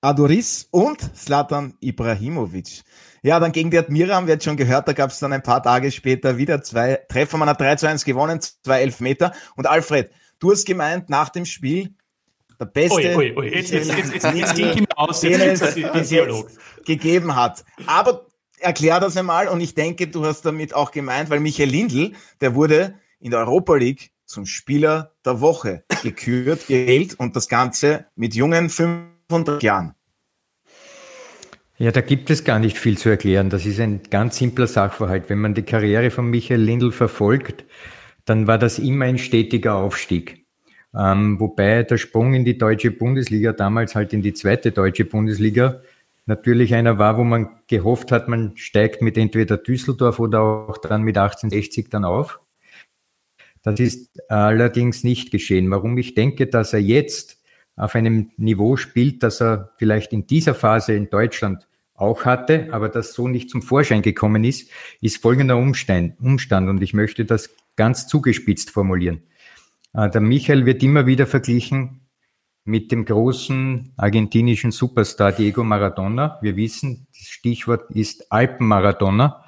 Adoris 0.00 0.68
und 0.70 1.00
Slatan 1.16 1.74
Ibrahimovic. 1.80 2.84
Ja, 3.26 3.40
dann 3.40 3.50
gegen 3.50 3.72
die 3.72 3.78
Admira 3.78 4.14
haben 4.14 4.28
wir 4.28 4.34
jetzt 4.34 4.44
schon 4.44 4.56
gehört, 4.56 4.86
da 4.86 4.92
gab 4.92 5.10
es 5.10 5.18
dann 5.18 5.32
ein 5.32 5.42
paar 5.42 5.60
Tage 5.60 5.90
später 5.90 6.38
wieder 6.38 6.62
zwei 6.62 7.00
Treffer. 7.08 7.38
Man 7.38 7.48
hat 7.48 7.60
3 7.60 7.74
zu 7.74 7.88
1 7.88 8.04
gewonnen, 8.04 8.38
zwei 8.40 8.82
Elfmeter. 8.82 9.32
Und 9.56 9.66
Alfred, 9.66 10.12
du 10.38 10.52
hast 10.52 10.64
gemeint, 10.64 11.10
nach 11.10 11.30
dem 11.30 11.44
Spiel, 11.44 11.92
der 12.60 12.66
beste, 12.66 13.16
ui, 13.16 13.32
ui, 13.32 13.36
ui. 13.36 13.48
Jetzt, 13.48 13.72
jetzt, 13.72 13.92
jetzt, 13.92 14.14
jetzt, 14.14 14.32
den 14.32 14.42
es 14.42 14.54
gegeben 16.84 17.34
hat. 17.34 17.64
Aber 17.88 18.26
erklär 18.60 19.00
das 19.00 19.16
einmal 19.16 19.48
und 19.48 19.60
ich 19.60 19.74
denke, 19.74 20.06
du 20.06 20.24
hast 20.24 20.42
damit 20.42 20.72
auch 20.72 20.92
gemeint, 20.92 21.28
weil 21.28 21.40
Michael 21.40 21.68
Lindl, 21.68 22.12
der 22.40 22.54
wurde 22.54 22.94
in 23.18 23.32
der 23.32 23.40
Europa 23.40 23.74
League 23.74 24.12
zum 24.24 24.46
Spieler 24.46 25.16
der 25.24 25.40
Woche 25.40 25.82
gekürt, 26.04 26.64
gewählt 26.68 27.16
und 27.18 27.34
das 27.34 27.48
Ganze 27.48 28.06
mit 28.14 28.36
jungen 28.36 28.70
500 28.70 29.64
Jahren. 29.64 29.95
Ja, 31.78 31.92
da 31.92 32.00
gibt 32.00 32.30
es 32.30 32.44
gar 32.44 32.58
nicht 32.58 32.78
viel 32.78 32.96
zu 32.96 33.10
erklären. 33.10 33.50
Das 33.50 33.66
ist 33.66 33.80
ein 33.80 34.00
ganz 34.08 34.38
simpler 34.38 34.66
Sachverhalt. 34.66 35.28
Wenn 35.28 35.40
man 35.40 35.54
die 35.54 35.62
Karriere 35.62 36.10
von 36.10 36.30
Michael 36.30 36.60
Lindl 36.62 36.90
verfolgt, 36.90 37.64
dann 38.24 38.46
war 38.46 38.58
das 38.58 38.78
immer 38.78 39.04
ein 39.04 39.18
stetiger 39.18 39.74
Aufstieg. 39.74 40.46
Ähm, 40.96 41.38
wobei 41.38 41.82
der 41.82 41.98
Sprung 41.98 42.32
in 42.32 42.46
die 42.46 42.56
deutsche 42.56 42.90
Bundesliga, 42.90 43.52
damals 43.52 43.94
halt 43.94 44.14
in 44.14 44.22
die 44.22 44.32
zweite 44.32 44.72
deutsche 44.72 45.04
Bundesliga, 45.04 45.82
natürlich 46.24 46.74
einer 46.74 46.98
war, 46.98 47.18
wo 47.18 47.24
man 47.24 47.50
gehofft 47.68 48.10
hat, 48.10 48.26
man 48.26 48.56
steigt 48.56 49.02
mit 49.02 49.18
entweder 49.18 49.58
Düsseldorf 49.58 50.18
oder 50.18 50.40
auch 50.40 50.78
dann 50.78 51.02
mit 51.02 51.18
1860 51.18 51.90
dann 51.90 52.06
auf. 52.06 52.40
Das 53.62 53.78
ist 53.80 54.30
allerdings 54.30 55.04
nicht 55.04 55.30
geschehen. 55.30 55.70
Warum 55.70 55.98
ich 55.98 56.14
denke, 56.14 56.46
dass 56.46 56.72
er 56.72 56.80
jetzt 56.80 57.35
auf 57.76 57.94
einem 57.94 58.30
Niveau 58.36 58.76
spielt, 58.76 59.22
das 59.22 59.40
er 59.40 59.72
vielleicht 59.76 60.12
in 60.12 60.26
dieser 60.26 60.54
Phase 60.54 60.94
in 60.94 61.10
Deutschland 61.10 61.68
auch 61.94 62.24
hatte, 62.24 62.68
aber 62.72 62.88
das 62.88 63.12
so 63.12 63.28
nicht 63.28 63.50
zum 63.50 63.62
Vorschein 63.62 64.02
gekommen 64.02 64.44
ist, 64.44 64.70
ist 65.00 65.22
folgender 65.22 65.56
Umstand, 65.56 66.18
Umstand 66.20 66.68
und 66.68 66.82
ich 66.82 66.94
möchte 66.94 67.24
das 67.24 67.54
ganz 67.76 68.06
zugespitzt 68.06 68.70
formulieren. 68.70 69.22
Äh, 69.94 70.10
der 70.10 70.20
Michael 70.20 70.66
wird 70.66 70.82
immer 70.82 71.06
wieder 71.06 71.26
verglichen 71.26 72.00
mit 72.64 72.90
dem 72.90 73.04
großen 73.04 73.92
argentinischen 73.96 74.72
Superstar 74.72 75.32
Diego 75.32 75.62
Maradona. 75.62 76.38
Wir 76.42 76.56
wissen, 76.56 77.06
das 77.12 77.28
Stichwort 77.28 77.90
ist 77.92 78.30
Alpenmaradona. 78.32 79.44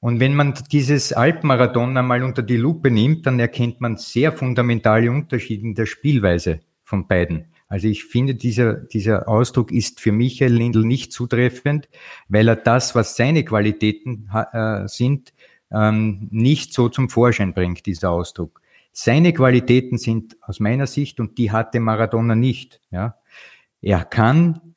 Und 0.00 0.20
wenn 0.20 0.34
man 0.34 0.54
dieses 0.72 1.12
Alpenmaradona 1.12 2.02
mal 2.02 2.22
unter 2.22 2.42
die 2.42 2.56
Lupe 2.56 2.90
nimmt, 2.90 3.26
dann 3.26 3.38
erkennt 3.38 3.80
man 3.80 3.96
sehr 3.96 4.32
fundamentale 4.32 5.10
Unterschiede 5.10 5.62
in 5.62 5.74
der 5.74 5.86
Spielweise 5.86 6.60
von 6.86 7.08
beiden. 7.08 7.46
Also 7.68 7.88
ich 7.88 8.04
finde, 8.04 8.36
dieser, 8.36 8.74
dieser 8.74 9.28
Ausdruck 9.28 9.72
ist 9.72 10.00
für 10.00 10.12
Michael 10.12 10.52
Lindl 10.52 10.84
nicht 10.84 11.12
zutreffend, 11.12 11.88
weil 12.28 12.48
er 12.48 12.56
das, 12.56 12.94
was 12.94 13.16
seine 13.16 13.44
Qualitäten 13.44 14.30
äh, 14.52 14.86
sind, 14.86 15.34
ähm, 15.72 16.28
nicht 16.30 16.72
so 16.72 16.88
zum 16.88 17.10
Vorschein 17.10 17.54
bringt, 17.54 17.84
dieser 17.86 18.12
Ausdruck. 18.12 18.60
Seine 18.92 19.32
Qualitäten 19.32 19.98
sind 19.98 20.36
aus 20.40 20.60
meiner 20.60 20.86
Sicht, 20.86 21.18
und 21.18 21.38
die 21.38 21.50
hatte 21.50 21.80
Maradona 21.80 22.36
nicht, 22.36 22.80
ja, 22.90 23.16
er 23.82 24.04
kann 24.04 24.74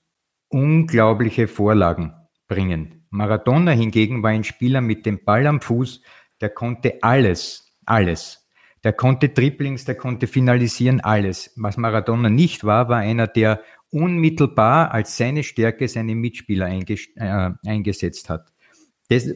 unglaubliche 0.49 1.47
Vorlagen 1.47 2.13
bringen. 2.47 3.05
Maradona 3.11 3.71
hingegen 3.71 4.23
war 4.23 4.31
ein 4.31 4.43
Spieler 4.43 4.81
mit 4.81 5.05
dem 5.05 5.23
Ball 5.23 5.45
am 5.45 5.61
Fuß, 5.61 6.01
der 6.41 6.49
konnte 6.49 7.03
alles, 7.03 7.71
alles. 7.85 8.48
Der 8.83 8.93
konnte 8.93 9.33
Triplings, 9.33 9.85
der 9.85 9.95
konnte 9.95 10.27
finalisieren, 10.27 11.01
alles. 11.01 11.53
Was 11.57 11.77
Maradona 11.77 12.29
nicht 12.29 12.63
war, 12.63 12.89
war 12.89 12.97
einer, 12.97 13.27
der 13.27 13.61
unmittelbar 13.91 14.93
als 14.93 15.17
seine 15.17 15.43
Stärke 15.43 15.87
seine 15.87 16.15
Mitspieler 16.15 16.69
äh, 16.69 17.49
eingesetzt 17.65 18.29
hat. 18.29 18.53
Des, 19.09 19.35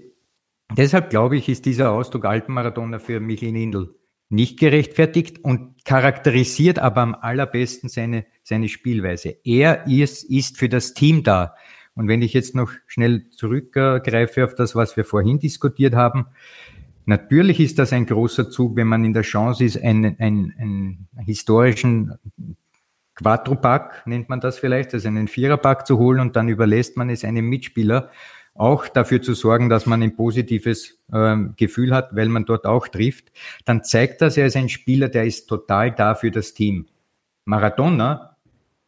deshalb 0.75 1.09
glaube 1.09 1.37
ich, 1.37 1.49
ist 1.49 1.65
dieser 1.65 1.91
Ausdruck 1.91 2.25
Alpenmaradona 2.25 2.99
für 2.99 3.19
Michel 3.19 3.51
Nindl 3.51 3.95
nicht 4.29 4.59
gerechtfertigt 4.59 5.43
und 5.43 5.85
charakterisiert 5.85 6.79
aber 6.79 7.01
am 7.01 7.15
allerbesten 7.15 7.87
seine, 7.87 8.25
seine 8.43 8.67
Spielweise. 8.67 9.37
Er 9.43 9.85
ist, 9.85 10.23
ist 10.23 10.57
für 10.57 10.69
das 10.69 10.93
Team 10.93 11.23
da. 11.23 11.55
Und 11.93 12.07
wenn 12.07 12.23
ich 12.23 12.33
jetzt 12.33 12.55
noch 12.55 12.71
schnell 12.87 13.29
zurückgreife 13.29 14.43
auf 14.43 14.55
das, 14.55 14.75
was 14.75 14.97
wir 14.97 15.05
vorhin 15.05 15.37
diskutiert 15.37 15.93
haben, 15.93 16.25
Natürlich 17.05 17.59
ist 17.59 17.79
das 17.79 17.91
ein 17.93 18.05
großer 18.05 18.49
Zug, 18.49 18.75
wenn 18.75 18.87
man 18.87 19.03
in 19.03 19.13
der 19.13 19.23
Chance 19.23 19.63
ist, 19.63 19.81
einen, 19.81 20.17
einen, 20.19 20.53
einen 20.57 21.07
historischen 21.25 22.13
Quadrupack, 23.15 24.03
nennt 24.05 24.29
man 24.29 24.39
das 24.39 24.57
vielleicht, 24.57 24.93
also 24.93 25.07
einen 25.07 25.27
Viererpack 25.27 25.85
zu 25.85 25.97
holen 25.99 26.19
und 26.19 26.35
dann 26.35 26.47
überlässt 26.49 26.97
man 26.97 27.09
es 27.09 27.23
einem 27.23 27.47
Mitspieler, 27.47 28.09
auch 28.55 28.87
dafür 28.87 29.21
zu 29.21 29.33
sorgen, 29.33 29.69
dass 29.69 29.85
man 29.85 30.01
ein 30.03 30.15
positives 30.15 30.99
äh, 31.11 31.35
Gefühl 31.55 31.93
hat, 31.93 32.15
weil 32.15 32.29
man 32.29 32.45
dort 32.45 32.65
auch 32.65 32.87
trifft, 32.87 33.31
dann 33.65 33.83
zeigt 33.83 34.21
das, 34.21 34.37
er 34.37 34.45
ist 34.45 34.55
ein 34.55 34.69
Spieler, 34.69 35.09
der 35.09 35.25
ist 35.25 35.47
total 35.47 35.91
da 35.91 36.15
für 36.15 36.31
das 36.31 36.53
Team. 36.53 36.87
Maradona 37.45 38.37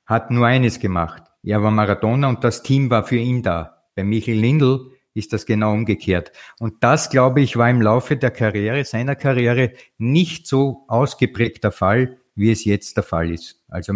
hat 0.06 0.32
nur 0.32 0.46
eines 0.46 0.80
gemacht. 0.80 1.24
Er 1.44 1.62
war 1.64 1.72
Maradona 1.72 2.30
und 2.30 2.44
das 2.44 2.64
Team 2.64 2.90
war 2.90 3.04
für 3.04 3.18
ihn 3.18 3.42
da. 3.42 3.84
Bei 3.96 4.04
Michael 4.04 4.38
Lindl 4.38 4.92
ist 5.16 5.34
das 5.34 5.46
genau 5.46 5.74
umgekehrt. 5.74 6.32
Und 6.60 6.84
das, 6.84 7.10
glaube 7.10 7.42
ich, 7.42 7.58
war 7.58 7.70
im 7.70 7.82
Laufe 7.82 8.18
der 8.18 8.32
Karriere, 8.32 8.84
seiner 8.86 9.16
Karriere, 9.16 9.72
nicht 9.98 10.46
so 10.46 10.84
ausgeprägt 10.88 11.64
der 11.64 11.72
Fall, 11.72 12.18
wie 12.36 12.52
es 12.52 12.66
jetzt 12.66 12.98
der 12.98 13.04
Fall 13.04 13.32
ist. 13.32 13.64
Also 13.68 13.94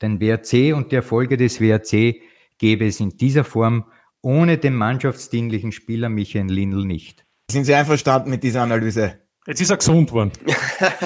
Den 0.00 0.20
WRC 0.20 0.74
und 0.76 0.92
die 0.92 0.96
Erfolge 0.96 1.36
des 1.36 1.60
WRC 1.60 2.20
gäbe 2.58 2.86
es 2.86 3.00
in 3.00 3.16
dieser 3.16 3.44
Form 3.44 3.84
ohne 4.20 4.58
den 4.58 4.74
mannschaftsdienlichen 4.74 5.72
Spieler 5.72 6.08
Michael 6.08 6.46
Lindl 6.46 6.84
nicht. 6.84 7.24
Sind 7.50 7.64
Sie 7.64 7.74
einverstanden 7.74 8.30
mit 8.30 8.42
dieser 8.42 8.62
Analyse? 8.62 9.18
Jetzt 9.46 9.62
ist 9.62 9.70
er 9.70 9.78
gesund 9.78 10.12
worden. 10.12 10.32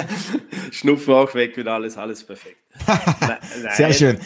Schnupfen 0.71 1.13
auch 1.13 1.33
weg, 1.33 1.55
wieder 1.55 1.73
alles, 1.73 1.97
alles 1.97 2.23
perfekt. 2.25 2.57
nein, 2.87 3.37
Sehr 3.71 3.93
schön. 3.93 4.19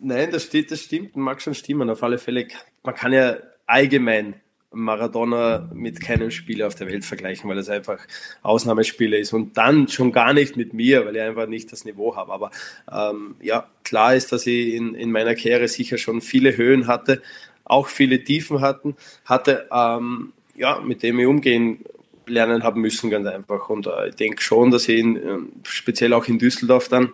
Nein, 0.00 0.30
das 0.30 0.44
stimmt, 0.44 0.70
das 0.70 0.80
stimmt, 0.80 1.16
mag 1.16 1.42
schon 1.42 1.54
stimmen. 1.54 1.90
Auf 1.90 2.02
alle 2.02 2.16
Fälle, 2.16 2.48
man 2.82 2.94
kann 2.94 3.12
ja 3.12 3.36
allgemein 3.66 4.40
Maradona 4.72 5.68
mit 5.74 6.00
keinem 6.00 6.30
Spieler 6.30 6.68
auf 6.68 6.74
der 6.74 6.86
Welt 6.86 7.04
vergleichen, 7.04 7.50
weil 7.50 7.58
es 7.58 7.68
einfach 7.68 7.98
Ausnahmespieler 8.42 9.18
ist 9.18 9.32
und 9.32 9.56
dann 9.56 9.88
schon 9.88 10.12
gar 10.12 10.32
nicht 10.32 10.56
mit 10.56 10.74
mir, 10.74 11.04
weil 11.06 11.16
ich 11.16 11.22
einfach 11.22 11.46
nicht 11.46 11.72
das 11.72 11.84
Niveau 11.84 12.14
habe. 12.14 12.32
Aber 12.32 12.50
ähm, 12.90 13.34
ja, 13.40 13.68
klar 13.82 14.14
ist, 14.14 14.32
dass 14.32 14.46
ich 14.46 14.74
in, 14.74 14.94
in 14.94 15.10
meiner 15.10 15.34
Karriere 15.34 15.66
sicher 15.66 15.98
schon 15.98 16.20
viele 16.20 16.56
Höhen 16.56 16.86
hatte, 16.86 17.20
auch 17.64 17.88
viele 17.88 18.22
Tiefen 18.22 18.60
hatten, 18.60 18.96
hatte, 19.24 19.68
ähm, 19.72 20.32
ja, 20.54 20.80
mit 20.80 21.02
dem 21.02 21.18
ich 21.18 21.26
umgehen 21.26 21.84
lernen 22.26 22.62
haben 22.62 22.80
müssen, 22.80 23.10
ganz 23.10 23.26
einfach. 23.26 23.68
Und 23.68 23.86
äh, 23.86 24.08
ich 24.08 24.14
denke 24.14 24.40
schon, 24.42 24.70
dass 24.70 24.88
ich 24.88 24.98
in, 24.98 25.16
äh, 25.16 25.38
speziell 25.64 26.12
auch 26.12 26.26
in 26.26 26.38
Düsseldorf 26.38 26.88
dann 26.88 27.12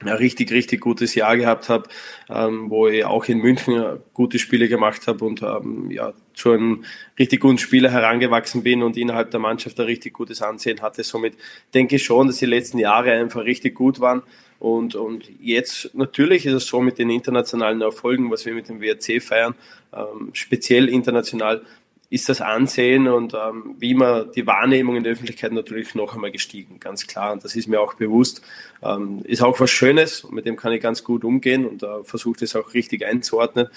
ein 0.00 0.08
richtig, 0.08 0.52
richtig 0.52 0.80
gutes 0.80 1.14
Jahr 1.14 1.36
gehabt 1.36 1.68
habe, 1.68 1.88
ähm, 2.28 2.70
wo 2.70 2.86
ich 2.86 3.04
auch 3.04 3.24
in 3.26 3.38
München 3.38 3.98
gute 4.14 4.38
Spiele 4.38 4.68
gemacht 4.68 5.06
habe 5.06 5.24
und 5.24 5.42
ähm, 5.42 5.90
ja, 5.90 6.12
zu 6.34 6.52
einem 6.52 6.84
richtig 7.18 7.40
guten 7.40 7.58
Spieler 7.58 7.90
herangewachsen 7.90 8.62
bin 8.62 8.82
und 8.82 8.96
innerhalb 8.96 9.32
der 9.32 9.40
Mannschaft 9.40 9.78
ein 9.80 9.86
richtig 9.86 10.12
gutes 10.12 10.40
Ansehen 10.40 10.82
hatte. 10.82 11.02
Somit 11.02 11.34
denke 11.74 11.96
ich 11.96 12.04
schon, 12.04 12.28
dass 12.28 12.36
die 12.36 12.46
letzten 12.46 12.78
Jahre 12.78 13.12
einfach 13.12 13.44
richtig 13.44 13.74
gut 13.74 13.98
waren. 13.98 14.22
Und, 14.60 14.96
und 14.96 15.24
jetzt 15.40 15.94
natürlich 15.94 16.44
ist 16.46 16.52
es 16.54 16.66
so 16.66 16.80
mit 16.80 16.98
den 16.98 17.10
internationalen 17.10 17.80
Erfolgen, 17.80 18.30
was 18.30 18.44
wir 18.44 18.54
mit 18.54 18.68
dem 18.68 18.80
WRC 18.80 19.22
feiern, 19.22 19.54
ähm, 19.92 20.30
speziell 20.32 20.88
international, 20.88 21.62
ist 22.10 22.28
das 22.28 22.40
Ansehen 22.40 23.06
und 23.06 23.34
ähm, 23.34 23.74
wie 23.78 23.90
immer 23.90 24.24
die 24.24 24.46
Wahrnehmung 24.46 24.96
in 24.96 25.04
der 25.04 25.12
Öffentlichkeit 25.12 25.52
natürlich 25.52 25.94
noch 25.94 26.14
einmal 26.14 26.30
gestiegen, 26.30 26.80
ganz 26.80 27.06
klar. 27.06 27.32
Und 27.32 27.44
das 27.44 27.54
ist 27.54 27.68
mir 27.68 27.80
auch 27.80 27.94
bewusst. 27.94 28.40
Ähm, 28.82 29.20
ist 29.24 29.42
auch 29.42 29.60
was 29.60 29.70
Schönes 29.70 30.24
und 30.24 30.34
mit 30.34 30.46
dem 30.46 30.56
kann 30.56 30.72
ich 30.72 30.80
ganz 30.80 31.04
gut 31.04 31.22
umgehen 31.22 31.66
und 31.66 31.82
äh, 31.82 32.04
versuche 32.04 32.40
das 32.40 32.56
auch 32.56 32.72
richtig 32.72 33.04
einzuordnen. 33.04 33.68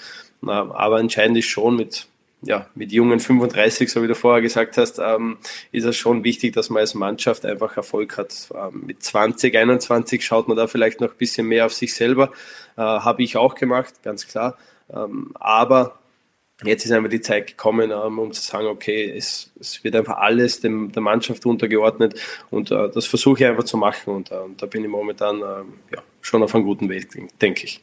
Ähm, 0.42 0.48
aber 0.48 0.98
entscheidend 0.98 1.36
ist 1.36 1.48
schon 1.48 1.76
mit, 1.76 2.06
ja, 2.40 2.66
mit 2.74 2.90
jungen 2.90 3.20
35, 3.20 3.92
so 3.92 4.02
wie 4.02 4.08
du 4.08 4.14
vorher 4.14 4.40
gesagt 4.40 4.78
hast, 4.78 4.98
ähm, 4.98 5.36
ist 5.70 5.84
es 5.84 5.96
schon 5.96 6.24
wichtig, 6.24 6.54
dass 6.54 6.70
man 6.70 6.80
als 6.80 6.94
Mannschaft 6.94 7.44
einfach 7.44 7.76
Erfolg 7.76 8.16
hat. 8.16 8.48
Ähm, 8.54 8.84
mit 8.86 9.02
20, 9.02 9.54
21 9.54 10.24
schaut 10.24 10.48
man 10.48 10.56
da 10.56 10.68
vielleicht 10.68 11.02
noch 11.02 11.10
ein 11.10 11.18
bisschen 11.18 11.48
mehr 11.48 11.66
auf 11.66 11.74
sich 11.74 11.94
selber. 11.94 12.32
Äh, 12.78 12.80
Habe 12.80 13.22
ich 13.22 13.36
auch 13.36 13.56
gemacht, 13.56 14.02
ganz 14.02 14.26
klar. 14.26 14.56
Ähm, 14.90 15.32
aber 15.34 15.98
Jetzt 16.64 16.84
ist 16.84 16.92
einfach 16.92 17.10
die 17.10 17.20
Zeit 17.20 17.46
gekommen, 17.46 17.90
ähm, 17.90 18.18
um 18.18 18.32
zu 18.32 18.42
sagen, 18.42 18.66
okay, 18.66 19.12
es, 19.16 19.50
es 19.60 19.82
wird 19.84 19.96
einfach 19.96 20.18
alles 20.18 20.60
dem, 20.60 20.92
der 20.92 21.02
Mannschaft 21.02 21.44
untergeordnet 21.46 22.14
und 22.50 22.70
uh, 22.70 22.88
das 22.88 23.06
versuche 23.06 23.42
ich 23.42 23.46
einfach 23.46 23.64
zu 23.64 23.76
machen 23.76 24.14
und 24.14 24.30
uh, 24.30 24.48
da 24.56 24.66
bin 24.66 24.84
ich 24.84 24.90
momentan 24.90 25.38
uh, 25.38 25.64
ja, 25.92 26.02
schon 26.20 26.42
auf 26.42 26.54
einem 26.54 26.64
guten 26.64 26.88
Weg, 26.88 27.08
denke 27.40 27.64
ich. 27.64 27.80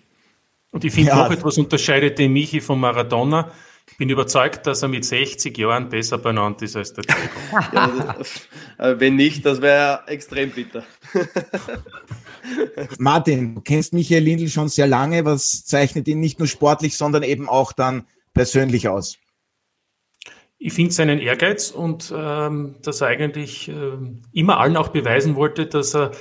Und 0.72 0.86
ich 0.86 0.94
finde 0.94 1.10
ja. 1.10 1.26
auch 1.26 1.32
etwas 1.32 1.58
unterscheidet 1.58 2.20
den 2.20 2.32
Michi 2.32 2.62
von 2.62 2.80
Maradona. 2.80 3.52
Ich 3.92 3.98
bin 3.98 4.10
überzeugt, 4.10 4.68
dass 4.68 4.84
er 4.84 4.88
mit 4.88 5.04
60 5.04 5.58
Jahren 5.58 5.90
besser 5.90 6.20
benannt 6.20 6.62
ist 6.62 6.76
als 6.76 6.94
der 6.94 7.06
Diego. 7.06 7.66
ja, 7.74 9.00
wenn 9.00 9.16
nicht, 9.16 9.46
das 9.46 9.62
wäre 9.62 10.02
extrem 10.06 10.52
bitter. 10.52 10.84
Martin, 13.00 13.56
du 13.56 13.62
kennst 13.62 13.94
Michael 13.94 14.24
Lindl 14.24 14.48
schon 14.48 14.70
sehr 14.70 14.88
lange. 14.88 15.26
Was 15.26 15.66
zeichnet 15.66 16.08
ihn 16.08 16.20
nicht 16.20 16.40
nur 16.40 16.48
sportlich, 16.48 16.98
sondern 16.98 17.24
eben 17.24 17.50
auch 17.50 17.74
dann 17.74 18.06
persönlich 18.40 18.88
aus? 18.88 19.18
Ich 20.58 20.72
finde 20.72 20.94
seinen 20.94 21.20
Ehrgeiz 21.20 21.72
und 21.72 22.14
ähm, 22.16 22.78
dass 22.82 23.02
er 23.02 23.08
eigentlich 23.08 23.68
äh, 23.68 23.98
immer 24.32 24.62
allen 24.62 24.78
auch 24.78 24.88
beweisen 24.88 25.36
wollte, 25.36 25.66
dass 25.66 25.94
er 25.94 26.12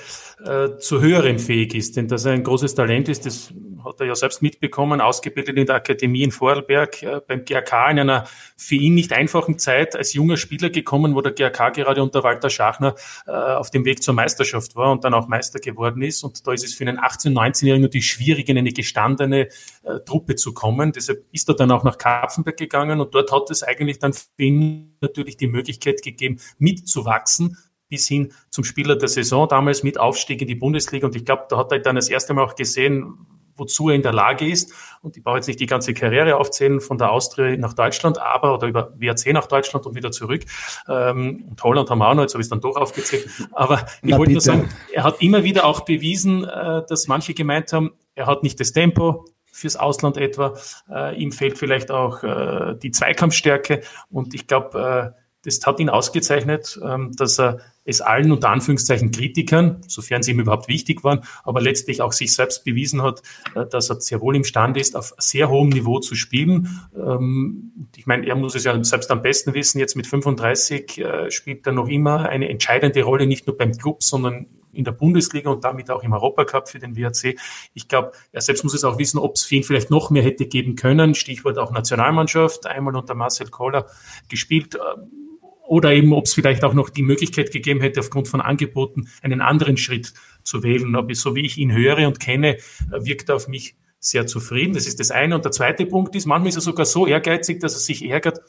äh, 0.45 0.79
zu 0.79 1.01
höherem 1.01 1.39
fähig 1.39 1.75
ist. 1.75 1.97
Denn 1.97 2.09
dass 2.09 2.25
er 2.25 2.33
ein 2.33 2.45
großes 2.45 2.75
Talent 2.75 3.09
ist, 3.09 3.27
das 3.27 3.53
hat 3.85 4.01
er 4.01 4.07
ja 4.07 4.15
selbst 4.15 4.43
mitbekommen, 4.43 5.01
ausgebildet 5.01 5.57
in 5.57 5.67
der 5.67 5.77
Akademie 5.77 6.23
in 6.23 6.31
Vorarlberg, 6.31 7.03
äh, 7.03 7.21
beim 7.27 7.45
GRK 7.45 7.91
in 7.91 7.99
einer 8.01 8.25
für 8.57 8.75
ihn 8.75 8.95
nicht 8.95 9.13
einfachen 9.13 9.59
Zeit 9.59 9.97
als 9.97 10.13
junger 10.13 10.37
Spieler 10.37 10.71
gekommen, 10.71 11.15
wo 11.15 11.21
der 11.21 11.33
GRK 11.33 11.71
gerade 11.71 12.03
unter 12.03 12.23
Walter 12.23 12.51
Schachner 12.51 12.95
äh, 13.27 13.31
auf 13.31 13.71
dem 13.71 13.85
Weg 13.85 14.03
zur 14.03 14.15
Meisterschaft 14.15 14.77
war 14.77 14.93
und 14.93 15.05
dann 15.05 15.15
auch 15.15 15.29
Meister 15.29 15.59
geworden 15.59 16.03
ist. 16.03 16.23
Und 16.23 16.47
da 16.47 16.53
ist 16.53 16.65
es 16.65 16.75
für 16.75 16.87
einen 16.87 16.99
18-, 16.99 17.33
19-Jährigen 17.33 17.83
natürlich 17.83 18.11
schwierig, 18.11 18.49
in 18.49 18.59
eine 18.59 18.73
gestandene 18.73 19.49
äh, 19.83 20.01
Truppe 20.05 20.37
zu 20.37 20.55
kommen. 20.55 20.93
Deshalb 20.93 21.25
ist 21.33 21.49
er 21.49 21.55
dann 21.55 21.71
auch 21.71 21.85
nach 21.85 21.99
Kapfenberg 21.99 22.57
gegangen 22.57 23.01
und 23.01 23.15
dort 23.15 23.33
hat 23.33 23.51
es 23.51 23.63
eigentlich 23.63 23.99
dann 23.99 24.13
für 24.13 24.29
ihn 24.39 24.97
natürlich 25.01 25.37
die 25.37 25.47
Möglichkeit 25.47 26.03
gegeben, 26.03 26.39
mitzuwachsen 26.59 27.57
bis 27.89 28.07
hin 28.09 28.33
zum 28.51 28.65
Spieler 28.65 28.97
der 28.97 29.09
Saison 29.09 29.49
damals 29.49 29.83
mit 29.83 29.99
Aufstieg 29.99 30.41
in 30.41 30.49
die 30.49 30.55
Bundesliga. 30.55 31.07
Und 31.07 31.17
ich 31.17 31.25
glaube, 31.25 31.45
da 31.49 31.57
hat 31.57 31.73
er 31.73 31.79
dann 31.81 31.97
das 31.97 32.09
erste 32.09 32.35
Mal 32.35 32.45
auch 32.45 32.55
gesehen, 32.55 33.27
wozu 33.59 33.89
er 33.89 33.97
in 33.97 34.03
der 34.03 34.13
Lage 34.13 34.49
ist. 34.49 34.73
Und 35.03 35.17
ich 35.17 35.23
brauche 35.23 35.37
jetzt 35.37 35.49
nicht 35.49 35.61
die 35.61 35.67
ganze 35.67 35.95
Karriere 35.95 36.37
aufzählen 36.37 36.81
von 36.81 36.97
der 36.97 37.11
Austria 37.11 37.57
nach 37.57 37.75
Deutschland, 37.75 38.19
aber 38.19 38.55
oder 38.55 38.69
über 38.69 38.93
WRC 38.97 39.33
nach 39.33 39.47
Deutschland 39.47 39.87
und 39.87 39.95
wieder 39.95 40.11
zurück. 40.11 40.45
Ähm, 40.89 41.47
und 41.51 41.63
Holland 41.63 41.91
haben 41.91 41.99
wir 41.99 42.09
auch 42.09 42.15
noch, 42.15 42.23
jetzt 42.23 42.35
habe 42.35 42.43
ich 42.43 42.47
es 42.47 42.51
dann 42.51 42.61
doch 42.61 42.77
aufgezählt. 42.77 43.29
Aber 43.53 43.85
ich 44.03 44.17
wollte 44.17 44.33
nur 44.33 44.41
sagen, 44.41 44.69
er 44.93 45.05
hat 45.05 45.21
immer 45.21 45.45
wieder 45.45 45.65
auch 45.65 45.81
bewiesen, 45.81 46.45
äh, 46.45 46.83
dass 46.89 47.09
manche 47.09 47.35
gemeint 47.35 47.73
haben, 47.73 47.93
er 48.15 48.27
hat 48.27 48.43
nicht 48.43 48.59
das 48.61 48.73
Tempo, 48.73 49.25
fürs 49.51 49.77
Ausland 49.77 50.17
etwa. 50.17 50.55
Äh, 50.91 51.21
ihm 51.21 51.33
fehlt 51.33 51.59
vielleicht 51.59 51.91
auch 51.91 52.23
äh, 52.23 52.77
die 52.81 52.91
Zweikampfstärke. 52.91 53.83
Und 54.11 54.35
ich 54.35 54.47
glaube, 54.47 55.15
äh, 55.17 55.21
das 55.57 55.67
hat 55.67 55.81
ihn 55.81 55.89
ausgezeichnet, 55.89 56.79
ähm, 56.85 57.13
dass 57.17 57.39
er 57.39 57.61
es 57.85 58.03
allen 58.03 58.33
unter 58.33 58.51
Anführungszeichen 58.51 59.11
Kritikern, 59.11 59.81
sofern 59.87 60.23
sie 60.23 60.33
ihm 60.33 60.41
überhaupt 60.41 60.69
wichtig 60.69 61.05
waren, 61.05 61.21
aber 61.43 61.63
letztlich 61.63 62.03
auch 62.03 62.13
sich 62.13 62.35
selbst 62.35 62.65
bewiesen 62.65 63.03
hat, 63.03 63.23
äh, 63.55 63.65
dass 63.67 63.91
er 63.91 64.01
sehr 64.01 64.21
wohl 64.21 64.37
imstande 64.37 64.79
ist, 64.79 64.95
auf 64.95 65.15
sehr 65.19 65.49
hohem 65.49 65.71
Niveau 65.71 65.99
zu 65.99 66.15
spielen. 66.15 66.81
Ähm, 66.95 67.89
ich 67.97 68.07
meine, 68.07 68.27
er 68.27 68.37
muss 68.37 68.55
es 68.55 68.65
ja 68.65 68.83
selbst 68.85 69.11
am 69.11 69.23
besten 69.23 69.55
wissen, 69.55 69.79
jetzt 69.79 69.97
mit 69.97 70.07
35 70.07 70.99
äh, 70.99 71.31
spielt 71.31 71.67
er 71.67 71.73
noch 71.73 71.89
immer 71.89 72.29
eine 72.29 72.49
entscheidende 72.49 73.03
Rolle, 73.03 73.27
nicht 73.27 73.47
nur 73.47 73.57
beim 73.57 73.73
Club, 73.73 74.03
sondern 74.03 74.47
in 74.73 74.85
der 74.85 74.93
Bundesliga 74.93 75.51
und 75.51 75.65
damit 75.65 75.91
auch 75.91 76.03
im 76.03 76.13
Europacup 76.13 76.69
für 76.69 76.79
den 76.79 76.95
WRC. 76.95 77.39
Ich 77.75 77.89
glaube, 77.89 78.13
er 78.33 78.43
selbst 78.43 78.65
muss 78.65 78.75
es 78.75 78.85
auch 78.85 78.99
wissen, 78.99 79.19
ob 79.19 79.35
es 79.35 79.45
für 79.45 79.57
ihn 79.57 79.65
vielleicht 79.65 79.91
noch 79.91 80.11
mehr 80.11 80.23
hätte 80.23 80.47
geben 80.47 80.77
können. 80.77 81.15
Stichwort 81.15 81.59
auch 81.59 81.73
Nationalmannschaft, 81.73 82.67
einmal 82.67 82.95
unter 82.95 83.15
Marcel 83.15 83.49
Kohler 83.49 83.87
gespielt 84.29 84.77
ähm, 84.77 85.28
oder 85.69 85.93
eben, 85.93 86.13
ob 86.13 86.25
es 86.25 86.35
vielleicht 86.35 86.65
auch 86.65 86.73
noch 86.73 86.89
die 86.89 87.03
Möglichkeit 87.03 87.53
gegeben 87.53 87.81
hätte, 87.81 88.01
aufgrund 88.01 88.27
von 88.27 88.41
Angeboten 88.41 89.09
einen 89.23 89.41
anderen 89.43 89.77
Schritt 89.77 90.15
zu 90.43 90.63
wählen. 90.63 90.97
Aber 90.97 91.15
so 91.15 91.35
wie 91.35 91.45
ich 91.45 91.59
ihn 91.59 91.73
höre 91.73 92.07
und 92.07 92.21
kenne, 92.21 92.57
wirkt 92.91 93.29
er 93.29 93.37
auf 93.37 93.49
mich 93.49 93.77
sehr 94.01 94.27
zufrieden. 94.27 94.75
Das 94.75 94.87
ist 94.87 94.99
das 94.99 95.11
eine. 95.11 95.35
Und 95.35 95.45
der 95.45 95.53
zweite 95.53 95.85
Punkt 95.85 96.15
ist, 96.17 96.27
manchmal 96.27 96.49
ist 96.49 96.57
er 96.57 96.63
sogar 96.63 96.87
so 96.87 97.07
ehrgeizig, 97.07 97.61
dass 97.61 97.75
er 97.75 97.81
sich 97.81 98.05
ärgert, 98.09 98.41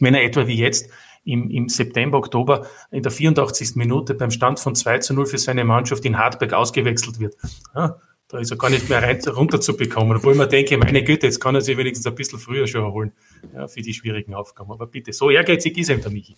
wenn 0.00 0.14
er 0.14 0.24
etwa 0.24 0.46
wie 0.46 0.56
jetzt 0.56 0.90
im, 1.24 1.50
im 1.50 1.68
September, 1.68 2.16
Oktober 2.16 2.66
in 2.90 3.02
der 3.02 3.12
84. 3.12 3.76
Minute 3.76 4.14
beim 4.14 4.30
Stand 4.30 4.58
von 4.60 4.74
2 4.74 4.98
zu 4.98 5.14
0 5.14 5.26
für 5.26 5.38
seine 5.38 5.64
Mannschaft 5.64 6.04
in 6.06 6.16
Hartberg 6.16 6.54
ausgewechselt 6.54 7.20
wird. 7.20 7.36
Ja, 7.74 8.00
da 8.30 8.38
ist 8.38 8.50
er 8.50 8.56
gar 8.56 8.70
nicht 8.70 8.88
mehr 8.88 9.02
rein, 9.02 9.20
runterzubekommen. 9.20 10.16
Obwohl 10.16 10.34
man 10.34 10.48
denke, 10.48 10.78
meine 10.78 11.02
Güte, 11.02 11.26
jetzt 11.26 11.40
kann 11.40 11.54
er 11.56 11.60
sich 11.60 11.76
wenigstens 11.76 12.06
ein 12.06 12.14
bisschen 12.14 12.38
früher 12.38 12.66
schon 12.66 12.84
erholen 12.84 13.12
ja, 13.54 13.66
für 13.66 13.82
die 13.82 13.92
schwierigen 13.92 14.34
Aufgaben. 14.34 14.70
Aber 14.70 14.86
bitte, 14.86 15.12
so 15.12 15.30
ehrgeizig 15.30 15.76
ist 15.76 15.90
eben 15.90 16.00
der 16.00 16.12
Michi. 16.12 16.36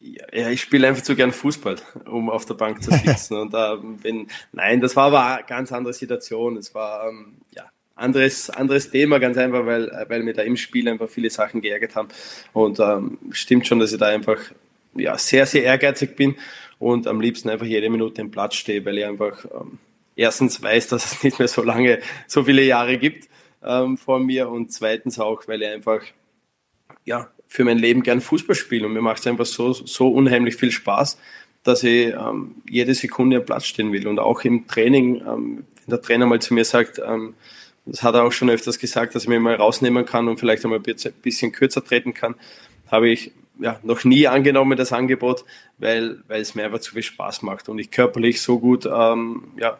Ja, 0.00 0.48
ich 0.48 0.62
spiele 0.62 0.88
einfach 0.88 1.02
zu 1.02 1.14
gern 1.14 1.32
Fußball, 1.32 1.76
um 2.10 2.30
auf 2.30 2.46
der 2.46 2.54
Bank 2.54 2.82
zu 2.82 2.90
sitzen. 2.90 3.36
Und 3.36 3.52
ähm, 3.54 3.98
wenn, 4.02 4.28
nein, 4.52 4.80
das 4.80 4.96
war 4.96 5.06
aber 5.06 5.26
eine 5.26 5.44
ganz 5.44 5.72
andere 5.72 5.92
Situation. 5.92 6.56
Es 6.56 6.74
war 6.74 7.08
ähm, 7.08 7.38
ja 7.54 7.64
anderes, 7.94 8.48
anderes 8.48 8.90
Thema, 8.90 9.18
ganz 9.18 9.36
einfach, 9.36 9.66
weil, 9.66 9.90
weil 10.08 10.22
mir 10.22 10.32
da 10.32 10.42
im 10.42 10.56
Spiel 10.56 10.88
einfach 10.88 11.10
viele 11.10 11.28
Sachen 11.28 11.60
geärgert 11.60 11.96
haben. 11.96 12.08
Und 12.54 12.80
ähm, 12.80 13.18
stimmt 13.32 13.66
schon, 13.66 13.80
dass 13.80 13.92
ich 13.92 13.98
da 13.98 14.06
einfach 14.06 14.38
ja, 14.94 15.18
sehr, 15.18 15.44
sehr 15.44 15.64
ehrgeizig 15.64 16.16
bin 16.16 16.36
und 16.78 17.06
am 17.06 17.20
liebsten 17.20 17.50
einfach 17.50 17.66
jede 17.66 17.90
Minute 17.90 18.20
im 18.22 18.30
Platz 18.30 18.54
stehe, 18.54 18.84
weil 18.84 18.98
ich 18.98 19.04
einfach 19.04 19.44
ähm, 19.44 19.78
erstens 20.18 20.60
weiß, 20.60 20.88
dass 20.88 21.12
es 21.12 21.22
nicht 21.22 21.38
mehr 21.38 21.48
so 21.48 21.62
lange, 21.62 22.00
so 22.26 22.44
viele 22.44 22.62
Jahre 22.62 22.98
gibt 22.98 23.28
ähm, 23.64 23.96
vor 23.96 24.18
mir 24.18 24.50
und 24.50 24.70
zweitens 24.72 25.18
auch, 25.18 25.48
weil 25.48 25.62
ich 25.62 25.68
einfach 25.68 26.02
ja, 27.04 27.30
für 27.46 27.64
mein 27.64 27.78
Leben 27.78 28.02
gern 28.02 28.20
Fußball 28.20 28.56
spiele 28.56 28.86
und 28.86 28.92
mir 28.92 29.00
macht 29.00 29.20
es 29.20 29.26
einfach 29.26 29.46
so, 29.46 29.72
so 29.72 30.08
unheimlich 30.08 30.56
viel 30.56 30.72
Spaß, 30.72 31.18
dass 31.62 31.82
ich 31.84 32.12
ähm, 32.12 32.56
jede 32.68 32.94
Sekunde 32.94 33.38
am 33.38 33.44
Platz 33.44 33.66
stehen 33.66 33.92
will 33.92 34.06
und 34.06 34.18
auch 34.18 34.42
im 34.42 34.66
Training, 34.66 35.16
ähm, 35.16 35.64
wenn 35.86 35.90
der 35.90 36.02
Trainer 36.02 36.26
mal 36.26 36.40
zu 36.40 36.52
mir 36.52 36.64
sagt, 36.64 37.00
ähm, 37.04 37.34
das 37.86 38.02
hat 38.02 38.14
er 38.14 38.24
auch 38.24 38.32
schon 38.32 38.50
öfters 38.50 38.78
gesagt, 38.78 39.14
dass 39.14 39.22
ich 39.22 39.28
mir 39.28 39.40
mal 39.40 39.54
rausnehmen 39.54 40.04
kann 40.04 40.28
und 40.28 40.38
vielleicht 40.38 40.64
einmal 40.64 40.80
ein 40.84 41.12
bisschen 41.22 41.52
kürzer 41.52 41.82
treten 41.82 42.12
kann, 42.12 42.34
habe 42.90 43.08
ich 43.08 43.32
ja, 43.60 43.80
noch 43.82 44.04
nie 44.04 44.26
angenommen, 44.26 44.76
das 44.76 44.92
Angebot, 44.92 45.44
weil, 45.78 46.22
weil 46.28 46.42
es 46.42 46.54
mir 46.54 46.64
einfach 46.64 46.80
zu 46.80 46.92
viel 46.92 47.02
Spaß 47.02 47.42
macht 47.42 47.68
und 47.68 47.78
ich 47.78 47.90
körperlich 47.90 48.42
so 48.42 48.58
gut 48.58 48.86
ähm, 48.86 49.44
ja, 49.56 49.78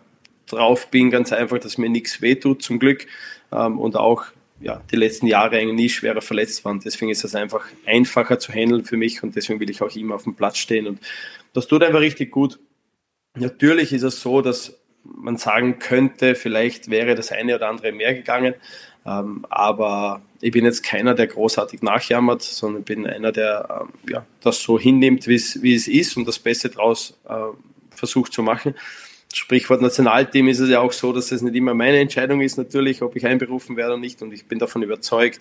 drauf 0.48 0.90
bin, 0.90 1.10
ganz 1.10 1.32
einfach, 1.32 1.58
dass 1.58 1.78
mir 1.78 1.88
nichts 1.88 2.20
wehtut, 2.22 2.62
zum 2.62 2.78
Glück. 2.78 3.06
Ähm, 3.52 3.78
und 3.78 3.96
auch 3.96 4.26
ja, 4.60 4.82
die 4.90 4.96
letzten 4.96 5.26
Jahre 5.26 5.56
eigentlich 5.56 5.76
nie 5.76 5.88
schwerer 5.88 6.20
verletzt 6.20 6.64
waren. 6.64 6.80
Deswegen 6.80 7.10
ist 7.10 7.24
das 7.24 7.34
einfach 7.34 7.64
einfacher 7.86 8.38
zu 8.38 8.52
handeln 8.52 8.84
für 8.84 8.96
mich 8.96 9.22
und 9.22 9.36
deswegen 9.36 9.60
will 9.60 9.70
ich 9.70 9.82
auch 9.82 9.94
immer 9.94 10.16
auf 10.16 10.24
dem 10.24 10.34
Platz 10.34 10.58
stehen. 10.58 10.86
Und 10.86 11.00
das 11.52 11.68
tut 11.68 11.82
einfach 11.82 12.00
richtig 12.00 12.30
gut. 12.30 12.58
Natürlich 13.36 13.92
ist 13.92 14.02
es 14.02 14.20
so, 14.20 14.42
dass 14.42 14.76
man 15.04 15.36
sagen 15.36 15.78
könnte, 15.78 16.34
vielleicht 16.34 16.90
wäre 16.90 17.14
das 17.14 17.30
eine 17.30 17.54
oder 17.54 17.68
andere 17.68 17.92
mehr 17.92 18.14
gegangen. 18.14 18.54
Ähm, 19.06 19.46
aber 19.48 20.22
ich 20.40 20.50
bin 20.50 20.64
jetzt 20.64 20.82
keiner, 20.82 21.14
der 21.14 21.28
großartig 21.28 21.82
nachjammert, 21.82 22.42
sondern 22.42 22.82
bin 22.82 23.06
einer, 23.06 23.32
der 23.32 23.82
ähm, 23.82 24.10
ja, 24.10 24.26
das 24.42 24.62
so 24.62 24.78
hinnimmt, 24.78 25.26
wie 25.26 25.34
es 25.34 25.88
ist 25.88 26.16
und 26.16 26.26
das 26.26 26.38
Beste 26.38 26.68
daraus 26.68 27.16
äh, 27.28 27.34
versucht 27.90 28.32
zu 28.32 28.42
machen. 28.42 28.74
Sprichwort 29.32 29.82
Nationalteam 29.82 30.48
ist 30.48 30.58
es 30.58 30.70
ja 30.70 30.80
auch 30.80 30.92
so, 30.92 31.12
dass 31.12 31.32
es 31.32 31.42
nicht 31.42 31.54
immer 31.54 31.74
meine 31.74 31.98
Entscheidung 31.98 32.40
ist, 32.40 32.56
natürlich, 32.56 33.02
ob 33.02 33.14
ich 33.14 33.26
einberufen 33.26 33.76
werde 33.76 33.92
oder 33.92 34.00
nicht. 34.00 34.22
Und 34.22 34.32
ich 34.32 34.46
bin 34.46 34.58
davon 34.58 34.82
überzeugt, 34.82 35.40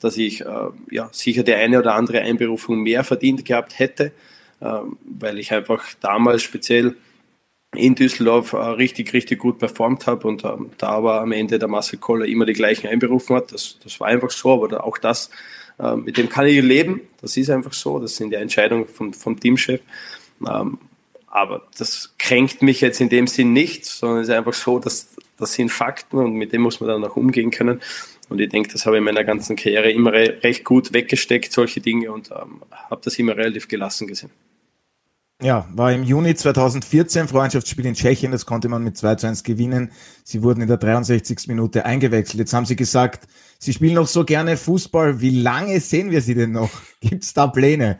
dass 0.00 0.16
ich 0.16 0.40
äh, 0.40 0.68
ja, 0.90 1.08
sicher 1.12 1.42
die 1.42 1.54
eine 1.54 1.78
oder 1.78 1.94
andere 1.94 2.20
Einberufung 2.20 2.82
mehr 2.82 3.04
verdient 3.04 3.44
gehabt 3.44 3.78
hätte, 3.78 4.12
äh, 4.60 4.80
weil 5.04 5.38
ich 5.38 5.52
einfach 5.52 5.84
damals 6.00 6.42
speziell 6.42 6.96
in 7.74 7.94
Düsseldorf 7.94 8.54
äh, 8.54 8.56
richtig, 8.56 9.12
richtig 9.12 9.38
gut 9.38 9.58
performt 9.58 10.06
habe 10.06 10.26
und 10.26 10.44
ähm, 10.44 10.70
da 10.78 11.02
war 11.02 11.20
am 11.20 11.32
Ende 11.32 11.58
der 11.58 11.68
Marcel 11.68 11.98
Koller 11.98 12.24
immer 12.24 12.46
die 12.46 12.54
gleichen 12.54 12.86
einberufen 12.88 13.36
hat. 13.36 13.52
Das, 13.52 13.78
das 13.82 14.00
war 14.00 14.08
einfach 14.08 14.30
so, 14.30 14.52
aber 14.64 14.84
auch 14.84 14.96
das, 14.96 15.30
äh, 15.78 15.96
mit 15.96 16.16
dem 16.16 16.28
kann 16.28 16.46
ich 16.46 16.62
leben. 16.62 17.02
Das 17.20 17.36
ist 17.36 17.50
einfach 17.50 17.72
so. 17.72 17.98
Das 17.98 18.16
sind 18.16 18.30
die 18.30 18.36
Entscheidungen 18.36 18.88
vom, 18.88 19.12
vom 19.12 19.38
Teamchef. 19.38 19.80
Ähm, 20.46 20.78
aber 21.36 21.66
das 21.76 22.14
kränkt 22.18 22.62
mich 22.62 22.80
jetzt 22.80 22.98
in 22.98 23.10
dem 23.10 23.26
Sinn 23.26 23.52
nicht, 23.52 23.84
sondern 23.84 24.20
es 24.20 24.28
ist 24.28 24.34
einfach 24.34 24.54
so, 24.54 24.78
dass 24.78 25.08
das 25.36 25.52
sind 25.52 25.70
Fakten 25.70 26.16
und 26.16 26.32
mit 26.32 26.54
dem 26.54 26.62
muss 26.62 26.80
man 26.80 26.88
dann 26.88 27.04
auch 27.04 27.14
umgehen 27.14 27.50
können. 27.50 27.82
Und 28.30 28.40
ich 28.40 28.48
denke, 28.48 28.72
das 28.72 28.86
habe 28.86 28.96
ich 28.96 29.00
in 29.00 29.04
meiner 29.04 29.22
ganzen 29.22 29.54
Karriere 29.54 29.90
immer 29.90 30.12
recht 30.12 30.64
gut 30.64 30.94
weggesteckt, 30.94 31.52
solche 31.52 31.82
Dinge, 31.82 32.10
und 32.10 32.30
ähm, 32.30 32.62
habe 32.72 33.02
das 33.04 33.18
immer 33.18 33.36
relativ 33.36 33.68
gelassen 33.68 34.06
gesehen. 34.06 34.30
Ja, 35.42 35.68
war 35.74 35.92
im 35.92 36.04
Juni 36.04 36.34
2014 36.34 37.28
Freundschaftsspiel 37.28 37.84
in 37.84 37.92
Tschechien, 37.92 38.32
das 38.32 38.46
konnte 38.46 38.70
man 38.70 38.82
mit 38.82 38.96
2 38.96 39.16
zu 39.16 39.26
1 39.26 39.44
gewinnen. 39.44 39.92
Sie 40.24 40.42
wurden 40.42 40.62
in 40.62 40.68
der 40.68 40.78
63. 40.78 41.48
Minute 41.48 41.84
eingewechselt. 41.84 42.38
Jetzt 42.38 42.54
haben 42.54 42.64
Sie 42.64 42.76
gesagt, 42.76 43.28
Sie 43.58 43.74
spielen 43.74 43.94
noch 43.94 44.08
so 44.08 44.24
gerne 44.24 44.56
Fußball. 44.56 45.20
Wie 45.20 45.42
lange 45.42 45.80
sehen 45.80 46.10
wir 46.10 46.22
Sie 46.22 46.34
denn 46.34 46.52
noch? 46.52 46.70
Gibt 47.00 47.24
es 47.24 47.34
da 47.34 47.46
Pläne? 47.46 47.98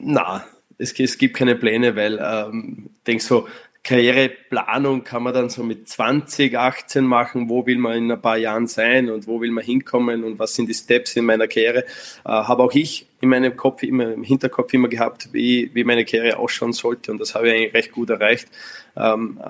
Na, 0.00 0.44
es, 0.82 0.98
es, 0.98 1.18
gibt 1.18 1.36
keine 1.36 1.54
Pläne, 1.54 1.96
weil 1.96 2.18
ähm, 2.22 2.90
ich 2.98 3.04
denke 3.04 3.22
so, 3.22 3.48
Karriereplanung 3.84 5.02
kann 5.02 5.24
man 5.24 5.34
dann 5.34 5.50
so 5.50 5.64
mit 5.64 5.88
20, 5.88 6.56
18 6.56 7.04
machen, 7.04 7.48
wo 7.48 7.66
will 7.66 7.78
man 7.78 7.96
in 7.96 8.12
ein 8.12 8.22
paar 8.22 8.36
Jahren 8.36 8.68
sein 8.68 9.10
und 9.10 9.26
wo 9.26 9.40
will 9.40 9.50
man 9.50 9.64
hinkommen 9.64 10.22
und 10.22 10.38
was 10.38 10.54
sind 10.54 10.68
die 10.68 10.74
Steps 10.74 11.16
in 11.16 11.24
meiner 11.24 11.48
Karriere. 11.48 11.84
Äh, 12.24 12.28
habe 12.28 12.62
auch 12.62 12.72
ich 12.74 13.06
in 13.20 13.28
meinem 13.28 13.56
Kopf 13.56 13.82
immer, 13.82 14.12
im 14.12 14.22
Hinterkopf 14.22 14.72
immer 14.72 14.88
gehabt, 14.88 15.30
wie, 15.32 15.70
wie 15.74 15.84
meine 15.84 16.04
Karriere 16.04 16.36
ausschauen 16.38 16.72
sollte 16.72 17.10
und 17.10 17.18
das 17.18 17.34
habe 17.34 17.48
ich 17.48 17.54
eigentlich 17.54 17.74
recht 17.74 17.92
gut 17.92 18.10
erreicht. 18.10 18.48
Ähm, 18.96 19.40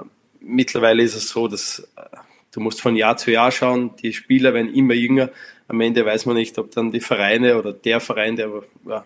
mittlerweile 0.41 1.03
ist 1.03 1.15
es 1.15 1.29
so, 1.29 1.47
dass 1.47 1.87
äh, 1.97 2.17
du 2.53 2.61
musst 2.61 2.81
von 2.81 2.97
Jahr 2.97 3.19
zu 3.19 3.31
Jahr 3.31 3.51
schauen, 3.51 3.91
die 4.03 4.15
Spieler 4.15 4.55
werden 4.55 4.75
immer 4.75 4.95
jünger. 4.95 5.31
Am 5.69 5.81
Ende 5.81 6.07
weiß 6.07 6.25
man 6.25 6.37
nicht, 6.37 6.59
ob 6.59 6.71
dann 6.71 6.91
die 6.91 7.01
Vereine 7.01 7.59
oder 7.59 7.75
der 7.75 8.01
Verein, 8.01 8.37
der 8.37 8.51
ja, 8.87 9.05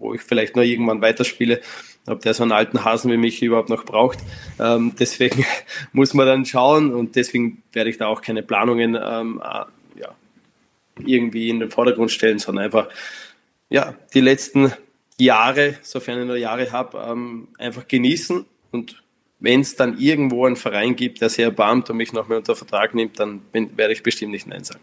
wo 0.00 0.14
ich 0.14 0.22
vielleicht 0.22 0.56
noch 0.56 0.62
irgendwann 0.62 1.00
weiterspiele, 1.00 1.60
ob 2.06 2.20
der 2.22 2.34
so 2.34 2.42
einen 2.42 2.52
alten 2.52 2.84
Hasen 2.84 3.12
wie 3.12 3.16
mich 3.16 3.42
überhaupt 3.42 3.68
noch 3.68 3.84
braucht. 3.84 4.18
Ähm, 4.58 4.94
deswegen 4.98 5.44
muss 5.92 6.14
man 6.14 6.26
dann 6.26 6.44
schauen 6.44 6.92
und 6.92 7.14
deswegen 7.14 7.62
werde 7.72 7.90
ich 7.90 7.98
da 7.98 8.08
auch 8.08 8.22
keine 8.22 8.42
Planungen 8.42 8.98
ähm, 9.00 9.40
äh, 9.44 10.00
ja, 10.00 10.14
irgendwie 11.04 11.50
in 11.50 11.60
den 11.60 11.70
Vordergrund 11.70 12.10
stellen, 12.10 12.38
sondern 12.38 12.64
einfach 12.64 12.88
ja, 13.68 13.94
die 14.14 14.20
letzten 14.20 14.72
Jahre, 15.18 15.76
sofern 15.82 16.22
ich 16.22 16.26
noch 16.26 16.34
Jahre 16.34 16.72
habe, 16.72 16.98
ähm, 17.08 17.48
einfach 17.58 17.86
genießen 17.86 18.44
und 18.72 19.02
wenn 19.40 19.60
es 19.60 19.74
dann 19.74 19.98
irgendwo 19.98 20.44
einen 20.44 20.56
Verein 20.56 20.96
gibt, 20.96 21.20
der 21.22 21.30
sehr 21.30 21.46
erbarmt 21.46 21.88
und 21.90 21.96
mich 21.96 22.12
noch 22.12 22.28
mehr 22.28 22.38
unter 22.38 22.54
Vertrag 22.54 22.94
nimmt, 22.94 23.18
dann 23.18 23.40
bin, 23.40 23.76
werde 23.76 23.94
ich 23.94 24.02
bestimmt 24.02 24.32
nicht 24.32 24.46
Nein 24.46 24.64
sagen. 24.64 24.80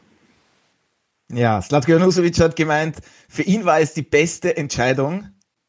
Ja, 1.32 1.62
Slatko 1.62 1.92
Janusovic 1.92 2.40
hat 2.40 2.56
gemeint, 2.56 2.98
für 3.28 3.44
ihn 3.44 3.66
war 3.66 3.82
es 3.82 3.94
die 3.94 4.02
beste 4.02 4.56
Entscheidung 4.56 5.28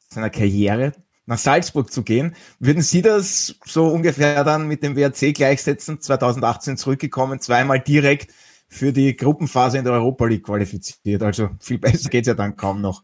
seiner 0.08 0.30
Karriere, 0.30 0.92
nach 1.26 1.38
Salzburg 1.38 1.92
zu 1.92 2.04
gehen. 2.04 2.36
Würden 2.60 2.82
Sie 2.82 3.02
das 3.02 3.56
so 3.64 3.88
ungefähr 3.88 4.44
dann 4.44 4.68
mit 4.68 4.82
dem 4.84 4.96
WRC 4.96 5.34
gleichsetzen? 5.34 6.00
2018 6.00 6.76
zurückgekommen, 6.76 7.40
zweimal 7.40 7.80
direkt 7.80 8.32
für 8.68 8.92
die 8.92 9.16
Gruppenphase 9.16 9.78
in 9.78 9.84
der 9.84 9.94
Europa 9.94 10.26
League 10.26 10.44
qualifiziert. 10.44 11.22
Also 11.22 11.50
viel 11.60 11.78
besser 11.78 12.08
geht's 12.08 12.28
ja 12.28 12.34
dann 12.34 12.56
kaum 12.56 12.80
noch. 12.80 13.02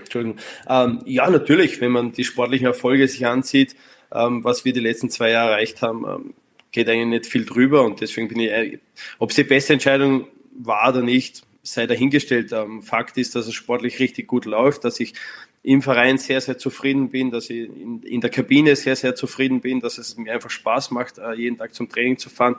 Entschuldigung. 0.00 0.38
Ähm, 0.68 1.02
ja, 1.04 1.30
natürlich, 1.30 1.80
wenn 1.80 1.92
man 1.92 2.12
die 2.12 2.24
sportlichen 2.24 2.66
Erfolge 2.66 3.06
sich 3.06 3.24
ansieht, 3.26 3.76
ähm, 4.12 4.42
was 4.42 4.64
wir 4.64 4.72
die 4.72 4.80
letzten 4.80 5.10
zwei 5.10 5.30
Jahre 5.30 5.52
erreicht 5.52 5.82
haben, 5.82 6.04
ähm, 6.08 6.34
geht 6.72 6.88
eigentlich 6.88 7.20
nicht 7.20 7.26
viel 7.26 7.44
drüber 7.44 7.84
und 7.84 8.00
deswegen 8.00 8.28
bin 8.28 8.40
ich, 8.40 8.50
äh, 8.50 8.78
ob 9.18 9.30
es 9.30 9.36
die 9.36 9.44
beste 9.44 9.74
Entscheidung 9.74 10.26
war 10.58 10.90
oder 10.90 11.02
nicht, 11.02 11.42
sei 11.62 11.86
dahingestellt. 11.86 12.52
Ähm, 12.52 12.82
Fakt 12.82 13.16
ist, 13.18 13.34
dass 13.34 13.46
es 13.46 13.54
sportlich 13.54 13.98
richtig 13.98 14.26
gut 14.26 14.44
läuft, 14.44 14.84
dass 14.84 15.00
ich 15.00 15.14
im 15.62 15.82
Verein 15.82 16.18
sehr, 16.18 16.40
sehr 16.40 16.58
zufrieden 16.58 17.10
bin, 17.10 17.30
dass 17.30 17.50
ich 17.50 17.68
in, 18.04 18.20
der 18.20 18.30
Kabine 18.30 18.76
sehr, 18.76 18.96
sehr 18.96 19.14
zufrieden 19.14 19.60
bin, 19.60 19.80
dass 19.80 19.98
es 19.98 20.16
mir 20.16 20.32
einfach 20.32 20.50
Spaß 20.50 20.90
macht, 20.92 21.18
äh, 21.18 21.32
jeden 21.34 21.56
Tag 21.56 21.74
zum 21.74 21.88
Training 21.88 22.16
zu 22.16 22.30
fahren. 22.30 22.56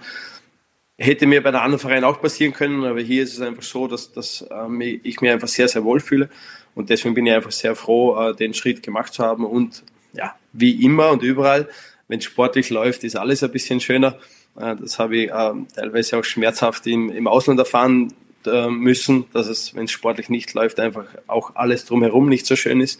Hätte 0.98 1.26
mir 1.26 1.42
bei 1.42 1.50
einem 1.50 1.62
anderen 1.62 1.80
Verein 1.80 2.04
auch 2.04 2.22
passieren 2.22 2.52
können, 2.52 2.84
aber 2.84 3.00
hier 3.00 3.24
ist 3.24 3.34
es 3.34 3.42
einfach 3.42 3.64
so, 3.64 3.88
dass, 3.88 4.12
dass 4.12 4.46
ähm, 4.52 4.82
ich 4.82 5.22
mir 5.22 5.32
einfach 5.32 5.48
sehr, 5.48 5.70
sehr 5.70 5.84
wohl 5.86 6.02
fühle. 6.02 6.30
Und 6.76 6.90
deswegen 6.90 7.16
bin 7.16 7.26
ich 7.26 7.34
einfach 7.34 7.52
sehr 7.52 7.74
froh, 7.76 8.20
äh, 8.20 8.36
den 8.36 8.54
Schritt 8.54 8.84
gemacht 8.84 9.14
zu 9.14 9.24
haben. 9.24 9.46
Und 9.46 9.84
ja, 10.14 10.36
wie 10.52 10.84
immer 10.84 11.10
und 11.12 11.24
überall, 11.24 11.70
wenn 12.10 12.20
es 12.20 12.26
sportlich 12.26 12.70
läuft, 12.70 13.06
ist 13.06 13.16
alles 13.16 13.44
ein 13.44 13.52
bisschen 13.52 13.80
schöner. 13.80 14.20
Äh, 14.60 14.76
das 14.76 15.00
habe 15.00 15.17
ich 15.17 15.32
ähm, 15.34 15.67
teilweise 15.74 16.17
auch 16.17 16.24
schmerzhaft 16.24 16.86
im, 16.88 17.10
im 17.10 17.28
Ausland 17.28 17.60
erfahren 17.60 18.13
äh, 18.45 18.69
müssen, 18.69 19.26
dass 19.34 19.48
es, 19.48 19.76
wenn 19.76 19.86
es 19.86 19.91
sportlich 19.91 20.30
nicht 20.30 20.54
läuft, 20.54 20.80
einfach 20.80 21.06
auch 21.28 21.56
alles 21.56 21.86
drumherum 21.86 22.30
nicht 22.30 22.45
so 22.45 22.56
schön 22.56 22.82
ist. 22.82 23.00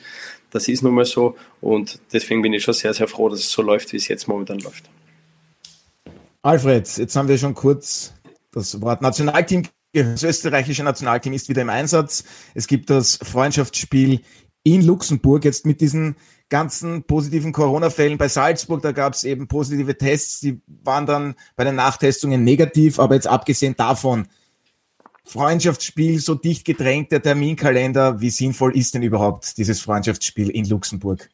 Das 0.52 0.68
ist 0.68 0.82
nun 0.82 0.96
mal 0.96 1.06
so 1.06 1.36
und 1.62 2.00
deswegen 2.12 2.42
bin 2.42 2.54
ich 2.54 2.64
schon 2.64 2.74
sehr, 2.74 2.94
sehr 2.94 3.08
froh, 3.08 3.30
dass 3.30 3.40
es 3.40 3.52
so 3.52 3.62
läuft, 3.62 3.94
wie 3.94 3.98
es 3.98 4.08
jetzt 4.08 4.28
momentan 4.28 4.60
läuft. 4.60 4.90
Alfred, 6.42 6.88
jetzt 6.98 7.16
haben 7.16 7.28
wir 7.28 7.38
schon 7.38 7.54
kurz 7.54 8.14
das 8.52 8.82
Wort 8.82 9.02
Nationalteam. 9.02 9.64
Das 9.94 10.24
österreichische 10.24 10.84
Nationalteam 10.84 11.34
ist 11.34 11.50
wieder 11.50 11.64
im 11.64 11.70
Einsatz. 11.70 12.24
Es 12.54 12.68
gibt 12.68 12.90
das 12.90 13.18
Freundschaftsspiel 13.18 14.22
in 14.64 14.86
Luxemburg 14.86 15.46
jetzt 15.46 15.66
mit 15.66 15.82
diesen 15.82 16.16
ganzen 16.50 17.04
positiven 17.04 17.54
Corona-Fällen 17.54 18.18
bei 18.18 18.28
Salzburg, 18.28 18.82
da 18.82 18.92
gab 18.92 19.14
es 19.14 19.24
eben 19.24 19.48
positive 19.48 19.98
Tests, 19.98 20.40
die 20.40 20.62
waren 20.84 21.06
dann 21.06 21.36
bei 21.56 21.64
den 21.64 21.76
Nachtestungen 21.76 22.44
negativ, 22.44 23.00
aber 23.00 23.16
jetzt 23.16 23.28
abgesehen 23.28 23.76
davon, 23.78 24.28
Freundschaftsspiel, 25.26 26.20
so 26.20 26.34
dicht 26.34 26.66
gedrängt 26.66 27.12
der 27.12 27.22
Terminkalender, 27.22 28.20
wie 28.20 28.32
sinnvoll 28.32 28.76
ist 28.76 28.96
denn 28.96 29.04
überhaupt 29.04 29.58
dieses 29.58 29.80
Freundschaftsspiel 29.80 30.50
in 30.50 30.66
Luxemburg? 30.66 31.30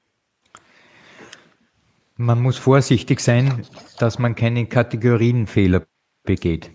Man 2.18 2.42
muss 2.42 2.58
vorsichtig 2.58 3.22
sein, 3.22 3.66
dass 3.98 4.20
man 4.20 4.36
keine 4.36 4.66
Kategorienfehler 4.68 5.86
begeht. 6.24 6.72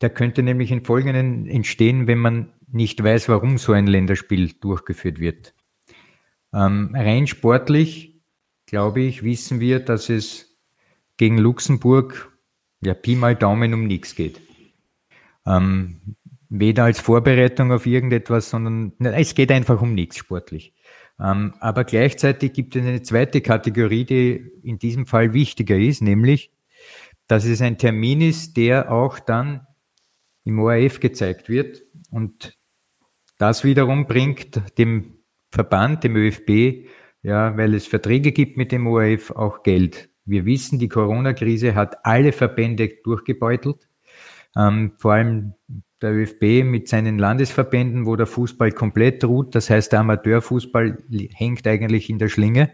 Der 0.00 0.10
könnte 0.10 0.42
nämlich 0.42 0.70
in 0.70 0.84
folgenden 0.84 1.46
entstehen, 1.46 2.06
wenn 2.06 2.18
man 2.18 2.52
nicht 2.70 3.02
weiß, 3.02 3.28
warum 3.28 3.58
so 3.58 3.72
ein 3.72 3.86
Länderspiel 3.86 4.52
durchgeführt 4.52 5.18
wird. 5.18 5.54
Ähm, 6.52 6.94
rein 6.94 7.26
sportlich, 7.26 8.20
glaube 8.66 9.00
ich, 9.00 9.22
wissen 9.22 9.60
wir, 9.60 9.80
dass 9.80 10.08
es 10.08 10.56
gegen 11.16 11.38
Luxemburg 11.38 12.32
ja 12.80 12.94
Pi 12.94 13.16
mal 13.16 13.34
Daumen 13.34 13.74
um 13.74 13.86
nichts 13.86 14.14
geht. 14.14 14.40
Ähm, 15.46 16.16
weder 16.48 16.84
als 16.84 17.00
Vorbereitung 17.00 17.72
auf 17.72 17.86
irgendetwas, 17.86 18.50
sondern 18.50 18.92
es 18.98 19.34
geht 19.34 19.52
einfach 19.52 19.80
um 19.82 19.94
nichts 19.94 20.16
sportlich. 20.16 20.74
Ähm, 21.20 21.54
aber 21.60 21.84
gleichzeitig 21.84 22.52
gibt 22.52 22.76
es 22.76 22.82
eine 22.82 23.02
zweite 23.02 23.40
Kategorie, 23.40 24.04
die 24.04 24.50
in 24.62 24.78
diesem 24.78 25.06
Fall 25.06 25.32
wichtiger 25.32 25.76
ist, 25.76 26.00
nämlich, 26.00 26.52
dass 27.26 27.44
es 27.44 27.60
ein 27.60 27.76
Termin 27.76 28.20
ist, 28.20 28.56
der 28.56 28.90
auch 28.90 29.18
dann 29.18 29.66
im 30.44 30.58
ORF 30.60 31.00
gezeigt 31.00 31.48
wird. 31.48 31.82
Und 32.10 32.56
das 33.36 33.64
wiederum 33.64 34.06
bringt 34.06 34.78
dem 34.78 35.17
Verband, 35.58 36.04
dem 36.04 36.14
ÖFB, 36.14 36.86
ja, 37.22 37.56
weil 37.56 37.74
es 37.74 37.88
Verträge 37.88 38.30
gibt 38.30 38.56
mit 38.56 38.70
dem 38.70 38.86
ORF, 38.86 39.32
auch 39.32 39.64
Geld. 39.64 40.08
Wir 40.24 40.44
wissen, 40.44 40.78
die 40.78 40.88
Corona-Krise 40.88 41.74
hat 41.74 41.96
alle 42.04 42.30
Verbände 42.30 42.88
durchgebeutelt, 43.02 43.88
ähm, 44.56 44.92
vor 44.98 45.14
allem 45.14 45.54
der 46.00 46.12
ÖFB 46.12 46.62
mit 46.62 46.86
seinen 46.86 47.18
Landesverbänden, 47.18 48.06
wo 48.06 48.14
der 48.14 48.26
Fußball 48.26 48.70
komplett 48.70 49.24
ruht. 49.24 49.56
Das 49.56 49.68
heißt, 49.68 49.90
der 49.90 49.98
Amateurfußball 50.00 50.96
hängt 51.34 51.66
eigentlich 51.66 52.08
in 52.08 52.20
der 52.20 52.28
Schlinge. 52.28 52.70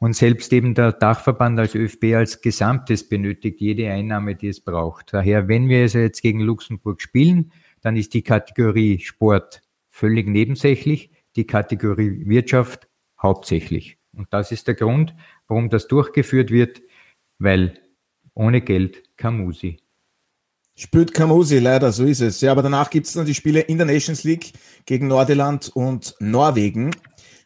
Und 0.00 0.16
selbst 0.16 0.52
eben 0.52 0.74
der 0.74 0.90
Dachverband 0.90 1.60
als 1.60 1.76
ÖFB 1.76 2.16
als 2.16 2.40
Gesamtes 2.40 3.08
benötigt 3.08 3.60
jede 3.60 3.88
Einnahme, 3.92 4.34
die 4.34 4.48
es 4.48 4.60
braucht. 4.60 5.14
Daher, 5.14 5.46
wenn 5.46 5.68
wir 5.68 5.82
also 5.82 6.00
jetzt 6.00 6.20
gegen 6.20 6.40
Luxemburg 6.40 7.00
spielen, 7.00 7.52
dann 7.80 7.96
ist 7.96 8.12
die 8.12 8.22
Kategorie 8.22 8.98
Sport 8.98 9.62
völlig 9.88 10.26
nebensächlich, 10.26 11.12
die 11.36 11.46
Kategorie 11.46 12.26
Wirtschaft 12.26 12.88
hauptsächlich. 13.20 13.98
Und 14.14 14.28
das 14.30 14.52
ist 14.52 14.66
der 14.68 14.74
Grund, 14.74 15.14
warum 15.48 15.70
das 15.70 15.88
durchgeführt 15.88 16.50
wird, 16.50 16.82
weil 17.38 17.78
ohne 18.34 18.60
Geld 18.60 19.02
Kamusi. 19.16 19.78
Spürt 20.74 21.12
Kamusi, 21.12 21.58
leider, 21.58 21.92
so 21.92 22.04
ist 22.04 22.20
es. 22.20 22.40
Ja, 22.40 22.52
aber 22.52 22.62
danach 22.62 22.88
gibt 22.90 23.06
es 23.06 23.12
dann 23.12 23.26
die 23.26 23.34
Spiele 23.34 23.60
in 23.60 23.76
der 23.76 23.86
Nations 23.86 24.24
League 24.24 24.52
gegen 24.86 25.06
Nordirland 25.06 25.68
und 25.68 26.14
Norwegen. 26.18 26.90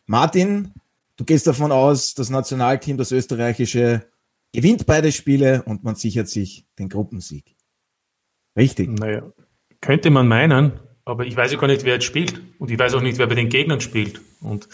Martin, 0.07 0.72
du 1.16 1.25
gehst 1.25 1.46
davon 1.46 1.72
aus, 1.72 2.14
das 2.14 2.31
Nationalteam, 2.31 2.96
das 2.96 3.11
österreichische, 3.11 4.07
gewinnt 4.53 4.87
beide 4.87 5.11
Spiele 5.11 5.62
und 5.64 5.83
man 5.83 5.96
sichert 5.96 6.29
sich 6.29 6.66
den 6.79 6.88
Gruppensieg. 6.88 7.57
Richtig. 8.57 8.88
Naja, 8.99 9.33
könnte 9.81 10.11
man 10.11 10.29
meinen, 10.29 10.81
aber 11.07 11.25
ich 11.25 11.37
weiß 11.37 11.53
ja 11.53 11.59
gar 11.59 11.69
nicht, 11.69 11.85
wer 11.85 11.95
jetzt 11.95 12.05
spielt. 12.05 12.42
Und 12.59 12.71
ich 12.71 12.79
weiß 12.79 12.95
auch 12.95 13.01
nicht, 13.01 13.16
wer 13.19 13.29
bei 13.29 13.37
den 13.37 13.49
Gegnern 13.49 13.81
spielt. 13.81 14.21
Und 14.40 14.69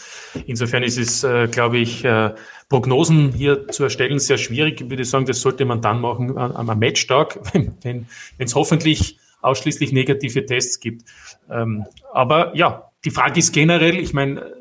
insofern 0.47 0.81
ist 0.81 0.97
es, 0.97 1.23
äh, 1.23 1.47
glaube 1.47 1.77
ich, 1.77 2.03
äh, 2.03 2.33
Prognosen 2.69 3.31
hier 3.31 3.67
zu 3.67 3.83
erstellen 3.83 4.17
sehr 4.17 4.39
schwierig. 4.39 4.81
Ich 4.81 4.89
würde 4.89 5.05
sagen, 5.05 5.27
das 5.27 5.41
sollte 5.41 5.63
man 5.63 5.81
dann 5.81 6.01
machen 6.01 6.35
am, 6.35 6.69
am 6.69 6.79
Matchtag, 6.79 7.39
wenn 7.83 8.07
es 8.39 8.55
hoffentlich 8.55 9.19
ausschließlich 9.41 9.91
negative 9.91 10.43
Tests 10.45 10.79
gibt. 10.79 11.07
Ähm, 11.51 11.85
aber 12.11 12.55
ja, 12.57 12.89
die 13.05 13.11
Frage 13.11 13.39
ist 13.39 13.53
generell, 13.53 13.99
ich 13.99 14.13
meine, 14.13 14.55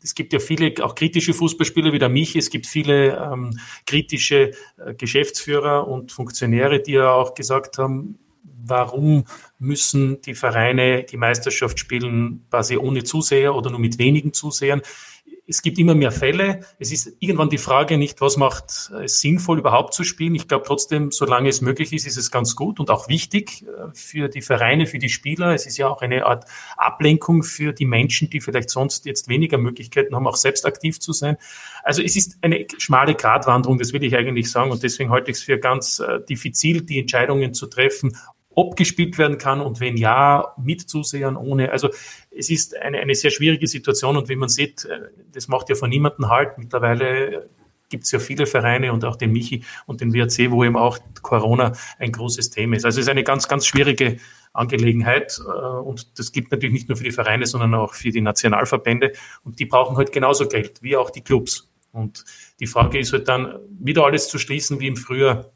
es 0.00 0.14
gibt 0.14 0.32
ja 0.32 0.38
viele 0.38 0.72
auch 0.84 0.94
kritische 0.94 1.34
Fußballspieler 1.34 1.92
wie 1.92 1.98
der 1.98 2.08
mich. 2.08 2.36
Es 2.36 2.50
gibt 2.50 2.66
viele 2.66 3.16
ähm, 3.16 3.58
kritische 3.84 4.52
äh, 4.76 4.94
Geschäftsführer 4.96 5.88
und 5.88 6.12
Funktionäre, 6.12 6.80
die 6.80 6.92
ja 6.92 7.10
auch 7.10 7.34
gesagt 7.34 7.78
haben, 7.78 8.20
warum 8.68 9.24
müssen 9.58 10.20
die 10.22 10.34
Vereine 10.34 11.04
die 11.04 11.16
Meisterschaft 11.16 11.78
spielen 11.78 12.46
quasi 12.50 12.76
ohne 12.76 13.04
Zuseher 13.04 13.54
oder 13.54 13.70
nur 13.70 13.80
mit 13.80 13.98
wenigen 13.98 14.32
Zusehern. 14.32 14.82
Es 15.48 15.62
gibt 15.62 15.78
immer 15.78 15.94
mehr 15.94 16.10
Fälle. 16.10 16.60
Es 16.80 16.90
ist 16.90 17.16
irgendwann 17.20 17.48
die 17.48 17.58
Frage 17.58 17.98
nicht, 17.98 18.20
was 18.20 18.36
macht 18.36 18.90
es 19.04 19.20
sinnvoll 19.20 19.60
überhaupt 19.60 19.94
zu 19.94 20.02
spielen. 20.02 20.34
Ich 20.34 20.48
glaube 20.48 20.64
trotzdem, 20.66 21.12
solange 21.12 21.48
es 21.48 21.60
möglich 21.60 21.92
ist, 21.92 22.04
ist 22.04 22.16
es 22.16 22.32
ganz 22.32 22.56
gut 22.56 22.80
und 22.80 22.90
auch 22.90 23.08
wichtig 23.08 23.62
äh, 23.62 23.94
für 23.94 24.28
die 24.28 24.42
Vereine, 24.42 24.86
für 24.86 24.98
die 24.98 25.08
Spieler. 25.08 25.54
Es 25.54 25.64
ist 25.64 25.76
ja 25.76 25.86
auch 25.88 26.02
eine 26.02 26.26
Art 26.26 26.46
Ablenkung 26.76 27.44
für 27.44 27.72
die 27.72 27.86
Menschen, 27.86 28.28
die 28.28 28.40
vielleicht 28.40 28.70
sonst 28.70 29.06
jetzt 29.06 29.28
weniger 29.28 29.56
Möglichkeiten 29.56 30.16
haben, 30.16 30.26
auch 30.26 30.36
selbst 30.36 30.66
aktiv 30.66 30.98
zu 30.98 31.12
sein. 31.12 31.36
Also 31.84 32.02
es 32.02 32.16
ist 32.16 32.38
eine 32.40 32.66
schmale 32.78 33.14
Gratwanderung, 33.14 33.78
das 33.78 33.92
will 33.92 34.02
ich 34.02 34.16
eigentlich 34.16 34.50
sagen. 34.50 34.72
Und 34.72 34.82
deswegen 34.82 35.10
halte 35.10 35.30
ich 35.30 35.36
es 35.36 35.42
für 35.44 35.58
ganz 35.58 36.00
äh, 36.00 36.20
diffizil, 36.28 36.82
die 36.82 36.98
Entscheidungen 36.98 37.54
zu 37.54 37.66
treffen, 37.66 38.16
ob 38.56 38.74
gespielt 38.74 39.18
werden 39.18 39.38
kann 39.38 39.60
und 39.60 39.80
wenn 39.80 39.96
ja, 39.96 40.54
mit 40.56 40.80
Zusehern, 40.88 41.36
ohne. 41.36 41.70
Also 41.70 41.90
es 42.30 42.50
ist 42.50 42.74
eine, 42.74 42.98
eine 42.98 43.14
sehr 43.14 43.30
schwierige 43.30 43.66
Situation 43.66 44.16
und 44.16 44.30
wie 44.30 44.36
man 44.36 44.48
sieht, 44.48 44.86
äh, 44.86 45.10
das 45.32 45.46
macht 45.46 45.68
ja 45.68 45.74
von 45.74 45.90
niemandem 45.90 46.30
halt. 46.30 46.56
Mittlerweile 46.56 47.50
gibt 47.90 48.04
es 48.04 48.10
ja 48.10 48.18
viele 48.18 48.46
Vereine 48.46 48.94
und 48.94 49.04
auch 49.04 49.16
den 49.16 49.30
Michi 49.30 49.62
und 49.84 50.00
den 50.00 50.12
WRC, 50.14 50.50
wo 50.50 50.64
eben 50.64 50.76
auch 50.76 50.98
Corona 51.20 51.72
ein 51.98 52.12
großes 52.12 52.48
Thema 52.48 52.76
ist. 52.76 52.86
Also 52.86 52.98
es 52.98 53.06
ist 53.06 53.10
eine 53.10 53.24
ganz, 53.24 53.46
ganz 53.46 53.66
schwierige 53.66 54.16
Angelegenheit 54.54 55.38
äh, 55.38 55.50
und 55.50 56.18
das 56.18 56.32
gilt 56.32 56.50
natürlich 56.50 56.72
nicht 56.72 56.88
nur 56.88 56.96
für 56.96 57.04
die 57.04 57.12
Vereine, 57.12 57.44
sondern 57.44 57.74
auch 57.74 57.92
für 57.92 58.10
die 58.10 58.22
Nationalverbände 58.22 59.12
und 59.44 59.60
die 59.60 59.66
brauchen 59.66 59.98
halt 59.98 60.12
genauso 60.12 60.48
Geld 60.48 60.82
wie 60.82 60.96
auch 60.96 61.10
die 61.10 61.22
Clubs. 61.22 61.70
Und 61.92 62.24
die 62.58 62.66
Frage 62.66 62.98
ist 62.98 63.12
halt 63.12 63.28
dann, 63.28 63.58
wieder 63.78 64.04
alles 64.04 64.28
zu 64.28 64.38
schließen 64.38 64.80
wie 64.80 64.86
im 64.86 64.96
Frühjahr, 64.96 65.50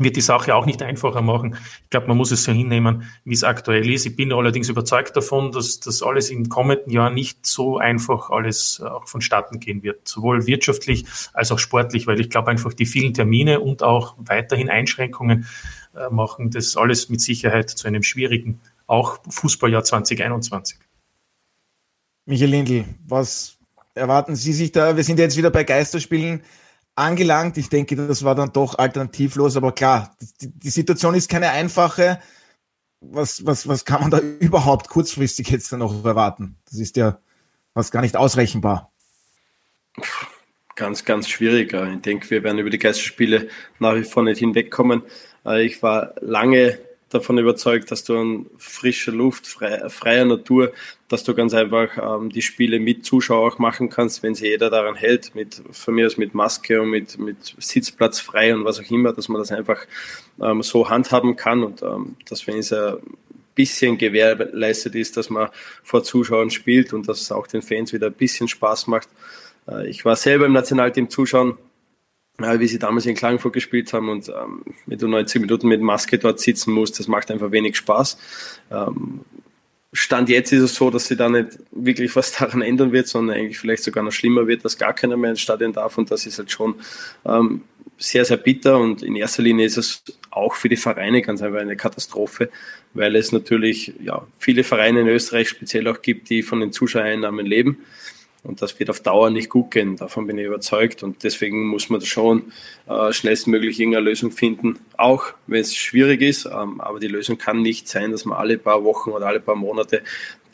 wird 0.00 0.16
die 0.16 0.20
Sache 0.20 0.54
auch 0.54 0.66
nicht 0.66 0.82
einfacher 0.82 1.22
machen. 1.22 1.56
Ich 1.84 1.90
glaube, 1.90 2.08
man 2.08 2.16
muss 2.16 2.30
es 2.30 2.42
so 2.42 2.52
hinnehmen, 2.52 3.04
wie 3.24 3.34
es 3.34 3.44
aktuell 3.44 3.88
ist. 3.90 4.06
Ich 4.06 4.16
bin 4.16 4.32
allerdings 4.32 4.68
überzeugt 4.68 5.16
davon, 5.16 5.52
dass 5.52 5.80
das 5.80 6.02
alles 6.02 6.30
im 6.30 6.48
kommenden 6.48 6.90
Jahr 6.90 7.10
nicht 7.10 7.46
so 7.46 7.78
einfach 7.78 8.30
alles 8.30 8.80
auch 8.80 9.06
vonstatten 9.06 9.60
gehen 9.60 9.82
wird, 9.82 10.08
sowohl 10.08 10.46
wirtschaftlich 10.46 11.04
als 11.34 11.52
auch 11.52 11.58
sportlich, 11.58 12.06
weil 12.06 12.20
ich 12.20 12.30
glaube 12.30 12.50
einfach 12.50 12.72
die 12.72 12.86
vielen 12.86 13.14
Termine 13.14 13.60
und 13.60 13.82
auch 13.82 14.14
weiterhin 14.18 14.70
Einschränkungen 14.70 15.46
äh, 15.94 16.08
machen 16.10 16.50
das 16.50 16.76
alles 16.76 17.08
mit 17.08 17.20
Sicherheit 17.20 17.70
zu 17.70 17.86
einem 17.86 18.02
schwierigen, 18.02 18.60
auch 18.86 19.20
Fußballjahr 19.28 19.84
2021. 19.84 20.78
Michael 22.26 22.50
Lindl, 22.50 22.84
was 23.06 23.58
erwarten 23.94 24.36
Sie 24.36 24.52
sich 24.52 24.72
da? 24.72 24.96
Wir 24.96 25.04
sind 25.04 25.18
jetzt 25.18 25.36
wieder 25.36 25.50
bei 25.50 25.64
Geisterspielen 25.64 26.42
angelangt. 27.00 27.56
Ich 27.56 27.68
denke, 27.68 27.96
das 27.96 28.24
war 28.24 28.34
dann 28.34 28.52
doch 28.52 28.78
alternativlos, 28.78 29.56
aber 29.56 29.72
klar, 29.72 30.16
die, 30.40 30.50
die 30.50 30.70
Situation 30.70 31.14
ist 31.14 31.28
keine 31.28 31.50
einfache. 31.50 32.20
Was, 33.00 33.46
was, 33.46 33.66
was 33.66 33.84
kann 33.84 34.02
man 34.02 34.10
da 34.10 34.18
überhaupt 34.40 34.88
kurzfristig 34.88 35.48
jetzt 35.50 35.72
dann 35.72 35.80
noch 35.80 36.04
erwarten? 36.04 36.56
Das 36.66 36.78
ist 36.78 36.96
ja 36.96 37.18
fast 37.74 37.92
gar 37.92 38.02
nicht 38.02 38.16
ausrechenbar. 38.16 38.92
Ganz, 40.76 41.04
ganz 41.04 41.28
schwierig. 41.28 41.72
Ich 41.72 42.02
denke, 42.02 42.30
wir 42.30 42.42
werden 42.42 42.58
über 42.58 42.70
die 42.70 42.78
Geisterspiele 42.78 43.48
nach 43.78 43.94
wie 43.96 44.04
vor 44.04 44.22
nicht 44.22 44.38
hinwegkommen. 44.38 45.02
Ich 45.58 45.82
war 45.82 46.14
lange 46.20 46.78
davon 47.10 47.38
überzeugt, 47.38 47.90
dass 47.90 48.04
du 48.04 48.16
an 48.16 48.46
frischer 48.56 49.12
Luft, 49.12 49.46
frei, 49.46 49.88
freier 49.88 50.24
Natur, 50.24 50.72
dass 51.08 51.24
du 51.24 51.34
ganz 51.34 51.52
einfach 51.52 51.98
ähm, 51.98 52.30
die 52.30 52.40
Spiele 52.40 52.78
mit 52.78 53.04
Zuschauer 53.04 53.52
auch 53.52 53.58
machen 53.58 53.90
kannst, 53.90 54.22
wenn 54.22 54.34
sich 54.34 54.48
jeder 54.48 54.70
daran 54.70 54.94
hält, 54.94 55.34
mit, 55.34 55.62
von 55.72 55.94
mir 55.94 56.06
aus 56.06 56.16
mit 56.16 56.34
Maske 56.34 56.80
und 56.80 56.90
mit, 56.90 57.18
mit 57.18 57.56
Sitzplatz 57.58 58.20
frei 58.20 58.54
und 58.54 58.64
was 58.64 58.80
auch 58.80 58.90
immer, 58.90 59.12
dass 59.12 59.28
man 59.28 59.40
das 59.40 59.50
einfach 59.50 59.84
ähm, 60.40 60.62
so 60.62 60.88
handhaben 60.88 61.36
kann 61.36 61.64
und 61.64 61.82
ähm, 61.82 62.16
dass 62.28 62.46
wenn 62.46 62.58
es 62.58 62.72
ein 62.72 62.98
bisschen 63.56 63.98
gewährleistet 63.98 64.94
ist, 64.94 65.16
dass 65.16 65.30
man 65.30 65.48
vor 65.82 66.04
Zuschauern 66.04 66.50
spielt 66.50 66.92
und 66.92 67.08
dass 67.08 67.20
es 67.20 67.32
auch 67.32 67.48
den 67.48 67.62
Fans 67.62 67.92
wieder 67.92 68.06
ein 68.06 68.12
bisschen 68.12 68.46
Spaß 68.46 68.86
macht. 68.86 69.08
Äh, 69.68 69.88
ich 69.88 70.04
war 70.04 70.14
selber 70.14 70.46
im 70.46 70.52
Nationalteam 70.52 71.10
zuschauen, 71.10 71.58
wie 72.42 72.66
sie 72.66 72.78
damals 72.78 73.06
in 73.06 73.14
Klagenfurt 73.14 73.52
gespielt 73.52 73.92
haben 73.92 74.08
und 74.08 74.28
ähm, 74.28 74.62
wenn 74.86 74.98
du 74.98 75.08
90 75.08 75.40
Minuten 75.42 75.68
mit 75.68 75.80
Maske 75.80 76.18
dort 76.18 76.40
sitzen 76.40 76.72
musst, 76.72 76.98
das 76.98 77.08
macht 77.08 77.30
einfach 77.30 77.50
wenig 77.50 77.76
Spaß. 77.76 78.18
Ähm, 78.70 79.20
Stand 79.92 80.28
jetzt 80.28 80.52
ist 80.52 80.62
es 80.62 80.74
so, 80.74 80.90
dass 80.90 81.08
sie 81.08 81.16
da 81.16 81.28
nicht 81.28 81.58
wirklich 81.72 82.14
was 82.14 82.32
daran 82.38 82.62
ändern 82.62 82.92
wird, 82.92 83.08
sondern 83.08 83.36
eigentlich 83.36 83.58
vielleicht 83.58 83.82
sogar 83.82 84.04
noch 84.04 84.12
schlimmer 84.12 84.46
wird, 84.46 84.64
dass 84.64 84.78
gar 84.78 84.92
keiner 84.92 85.16
mehr 85.16 85.30
ins 85.30 85.40
Stadion 85.40 85.72
darf 85.72 85.98
und 85.98 86.10
das 86.10 86.26
ist 86.26 86.38
halt 86.38 86.50
schon 86.50 86.76
ähm, 87.24 87.62
sehr, 87.98 88.24
sehr 88.24 88.38
bitter 88.38 88.78
und 88.78 89.02
in 89.02 89.14
erster 89.16 89.42
Linie 89.42 89.66
ist 89.66 89.76
es 89.76 90.02
auch 90.30 90.54
für 90.54 90.68
die 90.68 90.76
Vereine 90.76 91.22
ganz 91.22 91.42
einfach 91.42 91.60
eine 91.60 91.76
Katastrophe, 91.76 92.50
weil 92.94 93.14
es 93.16 93.32
natürlich 93.32 93.92
ja, 94.00 94.26
viele 94.38 94.64
Vereine 94.64 95.00
in 95.00 95.08
Österreich 95.08 95.48
speziell 95.48 95.86
auch 95.88 96.00
gibt, 96.00 96.30
die 96.30 96.42
von 96.42 96.60
den 96.60 96.72
Zuschauereinnahmen 96.72 97.44
leben. 97.44 97.78
Und 98.42 98.62
das 98.62 98.78
wird 98.78 98.88
auf 98.88 99.00
Dauer 99.00 99.30
nicht 99.30 99.50
gut 99.50 99.70
gehen, 99.70 99.96
davon 99.96 100.26
bin 100.26 100.38
ich 100.38 100.46
überzeugt. 100.46 101.02
Und 101.02 101.24
deswegen 101.24 101.66
muss 101.66 101.90
man 101.90 102.00
schon 102.00 102.52
äh, 102.88 103.12
schnellstmöglich 103.12 103.78
irgendeine 103.78 104.06
Lösung 104.06 104.30
finden, 104.30 104.78
auch 104.96 105.34
wenn 105.46 105.60
es 105.60 105.76
schwierig 105.76 106.22
ist. 106.22 106.46
Ähm, 106.46 106.80
aber 106.80 107.00
die 107.00 107.08
Lösung 107.08 107.36
kann 107.36 107.60
nicht 107.60 107.86
sein, 107.88 108.12
dass 108.12 108.24
man 108.24 108.38
alle 108.38 108.56
paar 108.56 108.82
Wochen 108.82 109.10
oder 109.10 109.26
alle 109.26 109.40
paar 109.40 109.56
Monate 109.56 110.02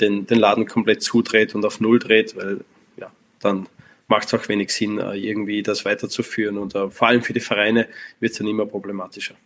den, 0.00 0.26
den 0.26 0.38
Laden 0.38 0.66
komplett 0.66 1.02
zudreht 1.02 1.54
und 1.54 1.64
auf 1.64 1.80
Null 1.80 2.00
dreht, 2.00 2.36
weil 2.36 2.60
ja, 2.96 3.10
dann 3.40 3.68
macht 4.08 4.26
es 4.26 4.34
auch 4.34 4.48
wenig 4.48 4.70
Sinn, 4.70 4.98
äh, 4.98 5.14
irgendwie 5.14 5.62
das 5.62 5.84
weiterzuführen. 5.84 6.58
Und 6.58 6.74
äh, 6.74 6.90
vor 6.90 7.08
allem 7.08 7.22
für 7.22 7.32
die 7.32 7.40
Vereine 7.40 7.86
wird 8.18 8.32
es 8.32 8.38
dann 8.38 8.48
immer 8.48 8.66
problematischer. 8.66 9.36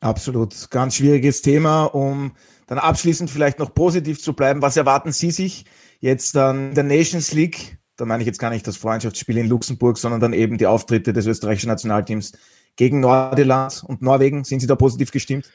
Absolut, 0.00 0.70
ganz 0.70 0.96
schwieriges 0.96 1.42
Thema, 1.42 1.84
um 1.84 2.32
dann 2.66 2.78
abschließend 2.78 3.30
vielleicht 3.30 3.58
noch 3.58 3.74
positiv 3.74 4.20
zu 4.20 4.32
bleiben. 4.32 4.62
Was 4.62 4.76
erwarten 4.76 5.12
Sie 5.12 5.30
sich 5.30 5.64
jetzt 6.04 6.36
dann 6.36 6.68
in 6.68 6.74
der 6.74 6.84
Nations 6.84 7.32
League? 7.32 7.78
Da 7.96 8.04
meine 8.04 8.22
ich 8.22 8.26
jetzt 8.26 8.38
gar 8.38 8.50
nicht 8.50 8.66
das 8.66 8.76
Freundschaftsspiel 8.76 9.38
in 9.38 9.48
Luxemburg, 9.48 9.96
sondern 9.96 10.20
dann 10.20 10.32
eben 10.34 10.58
die 10.58 10.66
Auftritte 10.66 11.12
des 11.12 11.26
österreichischen 11.26 11.68
Nationalteams 11.68 12.32
gegen 12.76 13.00
Nordirland 13.00 13.82
und 13.86 14.02
Norwegen. 14.02 14.44
Sind 14.44 14.60
Sie 14.60 14.66
da 14.66 14.76
positiv 14.76 15.12
gestimmt? 15.12 15.50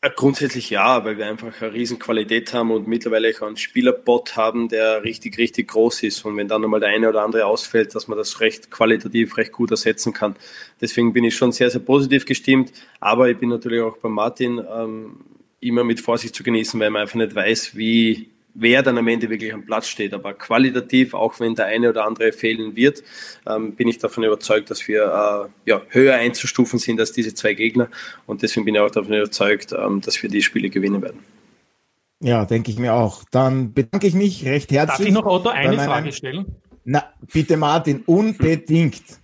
Äh, 0.00 0.10
grundsätzlich 0.16 0.70
ja, 0.70 1.04
weil 1.04 1.16
wir 1.16 1.26
einfach 1.26 1.60
eine 1.60 1.72
riesen 1.72 1.98
Qualität 2.00 2.52
haben 2.54 2.72
und 2.72 2.88
mittlerweile 2.88 3.30
auch 3.36 3.46
einen 3.46 3.56
Spielerbot 3.56 4.34
haben, 4.34 4.68
der 4.68 5.04
richtig, 5.04 5.38
richtig 5.38 5.68
groß 5.68 6.02
ist. 6.04 6.24
Und 6.24 6.36
wenn 6.36 6.48
dann 6.48 6.62
nochmal 6.62 6.80
der 6.80 6.88
eine 6.88 7.08
oder 7.08 7.22
andere 7.22 7.46
ausfällt, 7.46 7.94
dass 7.94 8.08
man 8.08 8.18
das 8.18 8.40
recht 8.40 8.70
qualitativ, 8.70 9.36
recht 9.36 9.52
gut 9.52 9.70
ersetzen 9.70 10.12
kann. 10.12 10.34
Deswegen 10.80 11.12
bin 11.12 11.22
ich 11.22 11.36
schon 11.36 11.52
sehr, 11.52 11.70
sehr 11.70 11.82
positiv 11.82 12.24
gestimmt. 12.24 12.72
Aber 12.98 13.28
ich 13.28 13.38
bin 13.38 13.50
natürlich 13.50 13.82
auch 13.82 13.98
bei 13.98 14.08
Martin 14.08 14.60
ähm, 14.74 15.20
immer 15.60 15.84
mit 15.84 16.00
Vorsicht 16.00 16.34
zu 16.34 16.42
genießen, 16.42 16.80
weil 16.80 16.90
man 16.90 17.02
einfach 17.02 17.16
nicht 17.16 17.34
weiß, 17.34 17.76
wie, 17.76 18.30
wer 18.54 18.82
dann 18.82 18.98
am 18.98 19.08
Ende 19.08 19.28
wirklich 19.30 19.52
am 19.52 19.64
Platz 19.64 19.88
steht. 19.88 20.14
Aber 20.14 20.34
qualitativ, 20.34 21.14
auch 21.14 21.40
wenn 21.40 21.54
der 21.54 21.66
eine 21.66 21.90
oder 21.90 22.04
andere 22.04 22.32
fehlen 22.32 22.76
wird, 22.76 23.02
ähm, 23.46 23.74
bin 23.74 23.88
ich 23.88 23.98
davon 23.98 24.24
überzeugt, 24.24 24.70
dass 24.70 24.86
wir 24.88 25.50
äh, 25.66 25.70
ja, 25.70 25.82
höher 25.88 26.14
einzustufen 26.14 26.78
sind 26.78 27.00
als 27.00 27.12
diese 27.12 27.34
zwei 27.34 27.54
Gegner. 27.54 27.88
Und 28.26 28.42
deswegen 28.42 28.64
bin 28.64 28.74
ich 28.74 28.80
auch 28.80 28.90
davon 28.90 29.14
überzeugt, 29.14 29.72
ähm, 29.72 30.00
dass 30.00 30.22
wir 30.22 30.30
die 30.30 30.42
Spiele 30.42 30.70
gewinnen 30.70 31.02
werden. 31.02 31.20
Ja, 32.22 32.44
denke 32.44 32.70
ich 32.70 32.78
mir 32.78 32.92
auch. 32.94 33.24
Dann 33.30 33.72
bedanke 33.72 34.06
ich 34.06 34.14
mich 34.14 34.44
recht 34.44 34.70
herzlich. 34.70 34.98
Darf 34.98 35.06
ich 35.06 35.12
noch 35.14 35.26
Otto 35.26 35.48
eine 35.48 35.78
Frage 35.78 36.12
stellen? 36.12 36.46
Na, 36.84 37.04
bitte 37.32 37.56
Martin, 37.56 38.02
unbedingt. 38.06 39.19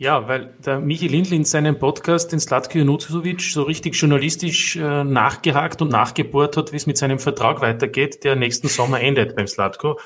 Ja, 0.00 0.26
weil 0.28 0.54
der 0.64 0.80
Michi 0.80 1.08
Lindl 1.08 1.34
in 1.34 1.44
seinem 1.44 1.78
Podcast, 1.78 2.32
den 2.32 2.40
Slatko 2.40 2.78
Junuzovic, 2.78 3.42
so 3.42 3.64
richtig 3.64 3.96
journalistisch 3.96 4.76
äh, 4.76 5.04
nachgehakt 5.04 5.82
und 5.82 5.90
nachgebohrt 5.90 6.56
hat, 6.56 6.72
wie 6.72 6.76
es 6.76 6.86
mit 6.86 6.96
seinem 6.96 7.18
Vertrag 7.18 7.60
weitergeht, 7.60 8.24
der 8.24 8.34
nächsten 8.34 8.68
Sommer 8.68 9.02
endet 9.02 9.36
beim 9.36 9.46
Slatko. 9.46 10.00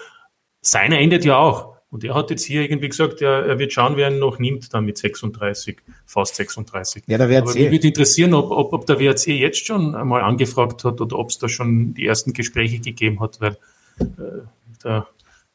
Seiner 0.62 0.98
endet 0.98 1.24
ja 1.24 1.36
auch. 1.36 1.76
Und 1.90 2.02
er 2.02 2.16
hat 2.16 2.30
jetzt 2.30 2.42
hier 2.44 2.62
irgendwie 2.62 2.88
gesagt, 2.88 3.22
er, 3.22 3.46
er 3.46 3.60
wird 3.60 3.72
schauen, 3.72 3.96
wer 3.96 4.10
ihn 4.10 4.18
noch 4.18 4.40
nimmt, 4.40 4.74
dann 4.74 4.84
mit 4.84 4.98
36, 4.98 5.76
fast 6.06 6.34
36. 6.34 7.04
Ja, 7.06 7.16
der 7.16 7.28
WRC. 7.28 7.42
Aber 7.42 7.54
mich 7.54 7.70
würde 7.70 7.86
interessieren, 7.86 8.34
ob, 8.34 8.50
ob, 8.50 8.72
ob 8.72 8.86
der 8.86 8.98
WRC 8.98 9.28
jetzt 9.28 9.64
schon 9.64 9.94
einmal 9.94 10.22
angefragt 10.22 10.82
hat 10.82 11.00
oder 11.00 11.16
ob 11.16 11.30
es 11.30 11.38
da 11.38 11.48
schon 11.48 11.94
die 11.94 12.04
ersten 12.04 12.32
Gespräche 12.32 12.80
gegeben 12.80 13.20
hat, 13.20 13.40
weil 13.40 13.56
äh, 14.00 14.42
der, 14.82 15.06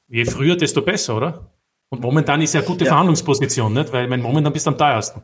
je 0.07 0.23
früher, 0.23 0.55
desto 0.55 0.81
besser, 0.81 1.17
oder? 1.17 1.51
Und 1.89 2.01
momentan 2.01 2.41
ist 2.41 2.53
ja 2.53 2.59
eine 2.59 2.67
gute 2.67 2.85
ja. 2.85 2.89
Verhandlungsposition, 2.91 3.73
nicht? 3.73 3.91
Weil 3.91 4.07
mein 4.07 4.21
momentan 4.21 4.53
bist 4.53 4.65
du 4.65 4.71
am 4.71 4.77
teuersten. 4.77 5.21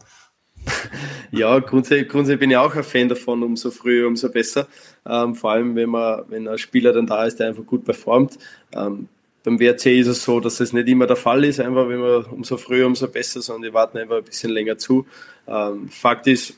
Ja, 1.32 1.60
grundsätzlich, 1.60 2.08
grundsätzlich 2.08 2.40
bin 2.40 2.52
ich 2.52 2.56
auch 2.56 2.74
ein 2.76 2.84
Fan 2.84 3.10
davon, 3.10 3.44
umso 3.44 3.70
früher, 3.70 4.08
umso 4.08 4.30
besser. 4.30 4.68
Ähm, 5.06 5.36
vor 5.36 5.52
allem, 5.52 5.76
wenn 5.76 5.90
man, 5.90 6.24
wenn 6.30 6.48
ein 6.48 6.58
Spieler 6.58 6.94
dann 6.94 7.08
da 7.08 7.26
ist, 7.26 7.40
der 7.40 7.50
einfach 7.50 7.66
gut 7.66 7.84
performt. 7.84 8.38
Ähm, 8.74 9.10
beim 9.44 9.60
WRC 9.60 9.88
ist 9.88 10.08
es 10.08 10.24
so, 10.24 10.40
dass 10.40 10.60
es 10.62 10.72
nicht 10.72 10.88
immer 10.88 11.08
der 11.08 11.18
Fall 11.18 11.44
ist, 11.44 11.60
einfach 11.60 11.90
wenn 11.90 12.00
man 12.00 12.24
umso 12.26 12.56
früher, 12.58 12.88
umso 12.88 13.08
besser, 13.08 13.42
sondern 13.42 13.70
die 13.70 13.74
warten 13.74 13.98
einfach 13.98 14.18
ein 14.18 14.24
bisschen 14.24 14.52
länger 14.52 14.78
zu. 14.78 15.06
Ähm, 15.48 15.90
Fakt 15.90 16.28
ist, 16.28 16.58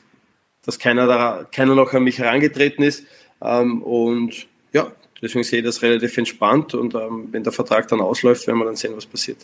dass 0.64 0.78
keiner, 0.78 1.06
da, 1.06 1.44
keiner 1.50 1.74
noch 1.74 1.92
an 1.92 2.04
mich 2.04 2.18
herangetreten 2.18 2.84
ist. 2.84 3.04
Ähm, 3.42 3.82
und 3.82 4.46
ja, 4.72 4.92
deswegen 5.20 5.44
sehe 5.44 5.58
ich 5.58 5.64
das 5.64 5.82
relativ 5.82 6.16
entspannt 6.16 6.74
und 6.74 6.94
ähm, 6.94 7.28
wenn 7.32 7.42
der 7.42 7.52
Vertrag 7.52 7.88
dann 7.88 8.00
ausläuft, 8.00 8.46
werden 8.46 8.58
wir 8.58 8.64
dann 8.64 8.76
sehen, 8.76 8.92
was 8.94 9.06
passiert. 9.06 9.38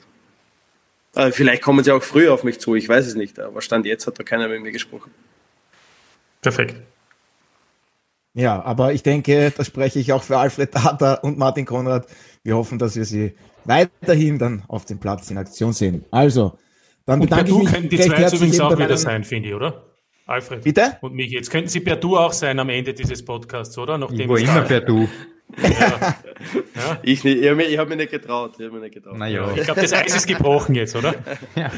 Äh, 1.15 1.31
vielleicht 1.31 1.63
kommen 1.63 1.85
sie 1.85 1.93
auch 1.93 2.03
früher 2.03 2.33
auf 2.33 2.45
mich 2.45 2.61
zu, 2.61 2.75
ich 2.75 2.89
weiß 2.89 3.07
es 3.07 3.15
nicht, 3.15 3.39
aber 3.39 3.61
Stand 3.61 3.87
jetzt 3.87 4.07
hat 4.07 4.19
da 4.19 4.23
keiner 4.23 4.49
mit 4.49 4.63
mir 4.63 4.73
gesprochen. 4.73 5.13
Perfekt. 6.43 6.77
Ja, 8.35 8.63
aber 8.65 8.93
ich 8.93 9.03
denke, 9.05 9.53
da 9.57 9.65
spreche 9.65 10.01
ich 10.01 10.13
auch 10.13 10.25
für 10.25 10.39
Alfred 10.39 10.73
Tata 10.73 11.15
und 11.15 11.39
Martin 11.39 11.65
Konrad. 11.65 12.07
Wir 12.43 12.57
hoffen, 12.57 12.79
dass 12.79 12.97
wir 12.97 13.05
sie 13.05 13.35
weiterhin 13.65 14.39
dann 14.39 14.65
auf 14.67 14.85
dem 14.85 14.99
Platz 14.99 15.31
in 15.31 15.39
Aktion 15.39 15.73
sehen. 15.73 16.05
Also, 16.11 16.59
dann 17.07 17.21
bedanke 17.21 17.51
ich 17.51 17.57
mich. 17.59 17.73
könnten 17.73 17.89
die 17.89 18.01
zwei 18.01 18.27
übrigens 18.27 18.61
auch 18.61 18.77
wieder 18.77 18.97
sein, 18.97 19.23
finde 19.23 19.51
ich, 19.51 19.55
oder? 19.55 19.85
Alfred. 20.27 20.63
Bitte? 20.63 20.97
Und 21.01 21.15
mich. 21.15 21.31
Jetzt 21.31 21.51
könnten 21.51 21.69
sie 21.69 21.81
per 21.81 21.97
Du 21.97 22.17
auch 22.17 22.33
sein 22.33 22.59
am 22.59 22.71
Ende 22.71 22.93
dieses 22.95 23.25
Podcasts, 23.25 23.77
oder? 23.79 23.99
Nachdem 23.99 24.21
ich 24.21 24.29
war 24.29 24.39
immer 24.39 24.63
per 24.63 24.81
Du. 24.81 25.09
Ja. 25.63 26.17
ja. 26.75 26.99
Ich, 27.03 27.25
ich 27.25 27.49
habe 27.49 27.57
mich, 27.57 27.79
hab 27.79 27.89
mich, 27.89 27.99
nicht 27.99 28.11
getraut. 28.11 28.59
Ich, 28.59 28.71
mich 28.71 28.93
getraut. 28.93 29.15
Na 29.17 29.27
ja. 29.29 29.51
ich 29.55 29.63
glaube, 29.65 29.83
das 29.83 29.93
Eis 29.93 30.15
ist 30.15 30.27
gebrochen 30.27 30.75
jetzt, 30.75 30.97
oder? 30.97 31.15
Ja. 31.55 31.71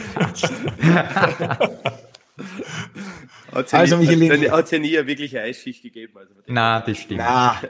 Hat 3.53 3.73
also, 3.73 3.97
nie, 3.97 4.49
hat 4.51 4.71
ja 4.71 4.79
nie 4.79 4.99
eine 4.99 5.07
wirkliche 5.07 5.41
Eisschicht 5.41 5.83
gegeben. 5.83 6.13
Also 6.17 6.35
Na, 6.47 6.81
das 6.81 6.99
stimmt. 6.99 7.21
Na. 7.21 7.61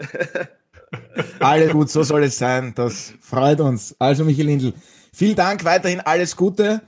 Alle 1.38 1.68
gut, 1.68 1.90
so 1.90 2.02
soll 2.02 2.24
es 2.24 2.38
sein. 2.38 2.72
Das 2.74 3.14
freut 3.20 3.60
uns. 3.60 3.94
Also, 3.98 4.24
Michael 4.24 4.46
Lindl, 4.46 4.72
vielen 5.12 5.36
Dank, 5.36 5.64
weiterhin 5.64 6.00
alles 6.00 6.34
Gute. 6.34 6.82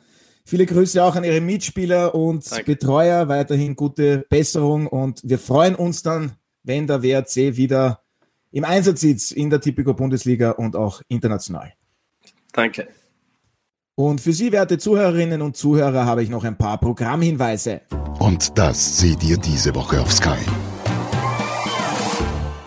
Viele 0.45 0.67
Grüße 0.67 1.03
auch 1.05 1.15
an 1.15 1.25
Ihre 1.25 1.41
Mitspieler 1.41 2.15
und 2.15 2.51
Danke. 2.51 2.65
Betreuer. 2.65 3.29
Weiterhin 3.29 3.77
gute 3.77 4.25
Besserung 4.31 4.87
und 4.87 5.21
wir 5.23 5.39
freuen 5.39 5.75
uns 5.75 6.03
dann, 6.03 6.33
wenn 6.63 6.87
der 6.87 7.03
WRC 7.03 7.57
wieder 7.57 8.03
im 8.51 8.65
Einsatz 8.65 9.01
sitzt 9.01 9.33
in 9.33 9.51
der 9.51 9.61
Tipico 9.61 9.95
Bundesliga 9.95 10.53
und 10.53 10.77
auch 10.77 11.03
international. 11.09 11.73
Danke. 12.53 12.89
Und 13.95 14.21
für 14.21 14.33
Sie, 14.33 14.53
werte 14.53 14.79
Zuhörerinnen 14.79 15.43
und 15.43 15.57
Zuhörer, 15.57 16.07
habe 16.07 16.23
ich 16.23 16.31
noch 16.31 16.45
ein 16.45 16.57
paar 16.57 16.79
Programmhinweise. 16.79 17.81
Und 18.21 18.57
das 18.57 18.99
seht 18.99 19.25
ihr 19.25 19.37
diese 19.37 19.75
Woche 19.75 20.01
auf 20.01 20.13
Sky. 20.13 20.39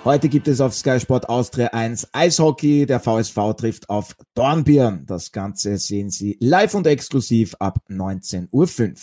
Heute 0.03 0.29
gibt 0.29 0.47
es 0.47 0.59
auf 0.59 0.73
Sky 0.73 0.99
Sport 0.99 1.29
Austria 1.29 1.67
1 1.67 2.09
Eishockey. 2.11 2.85
Der 2.85 2.99
VSV 2.99 3.35
trifft 3.55 3.89
auf 3.89 4.15
Dornbirn. 4.33 5.05
Das 5.05 5.31
Ganze 5.31 5.77
sehen 5.77 6.09
Sie 6.09 6.37
live 6.41 6.73
und 6.73 6.87
exklusiv 6.87 7.55
ab 7.59 7.79
19.05 7.87 8.49
Uhr. 8.51 8.93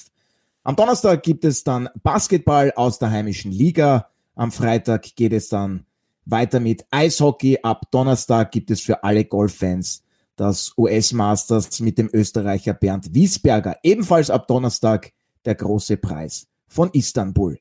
Am 0.64 0.76
Donnerstag 0.76 1.22
gibt 1.22 1.44
es 1.44 1.64
dann 1.64 1.88
Basketball 2.02 2.72
aus 2.74 2.98
der 2.98 3.10
heimischen 3.10 3.52
Liga. 3.52 4.10
Am 4.34 4.52
Freitag 4.52 5.14
geht 5.16 5.32
es 5.32 5.48
dann 5.48 5.86
weiter 6.30 6.60
mit 6.60 6.86
Eishockey. 6.90 7.58
Ab 7.62 7.90
Donnerstag 7.90 8.52
gibt 8.52 8.70
es 8.70 8.80
für 8.80 9.04
alle 9.04 9.24
Golffans 9.24 10.02
das 10.36 10.72
US 10.76 11.12
Masters 11.12 11.80
mit 11.80 11.98
dem 11.98 12.08
Österreicher 12.12 12.74
Bernd 12.74 13.14
Wiesberger. 13.14 13.76
Ebenfalls 13.82 14.30
ab 14.30 14.46
Donnerstag 14.46 15.12
der 15.44 15.56
große 15.56 15.96
Preis 15.96 16.46
von 16.66 16.90
Istanbul. 16.92 17.58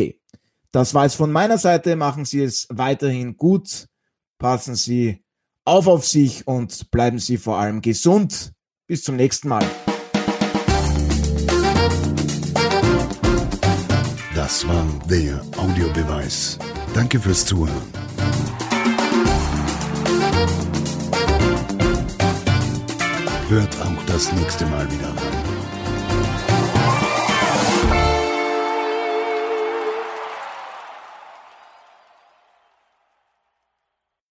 Das 0.72 0.94
war 0.94 1.06
es 1.06 1.16
von 1.16 1.32
meiner 1.32 1.58
Seite. 1.58 1.96
Machen 1.96 2.26
Sie 2.26 2.42
es 2.42 2.68
weiterhin 2.70 3.38
gut. 3.38 3.88
Passen 4.38 4.76
Sie 4.76 5.24
auf 5.66 5.88
auf 5.88 6.06
sich 6.06 6.48
und 6.48 6.92
bleiben 6.92 7.20
Sie 7.20 7.38
vor 7.38 7.58
allem 7.58 7.82
gesund. 7.82 8.54
Bis 8.88 9.04
zum 9.04 9.16
nächsten 9.16 9.50
Mal. 9.50 9.66
Das 14.34 14.66
war 14.68 14.86
der 15.10 15.42
Audiobeweis. 15.58 16.58
Danke 16.94 17.20
fürs 17.20 17.46
Zuhören. 17.46 17.82
Hört 23.50 23.82
auch 23.82 24.04
das 24.06 24.32
nächste 24.34 24.66
Mal 24.68 24.90
wieder 24.92 25.14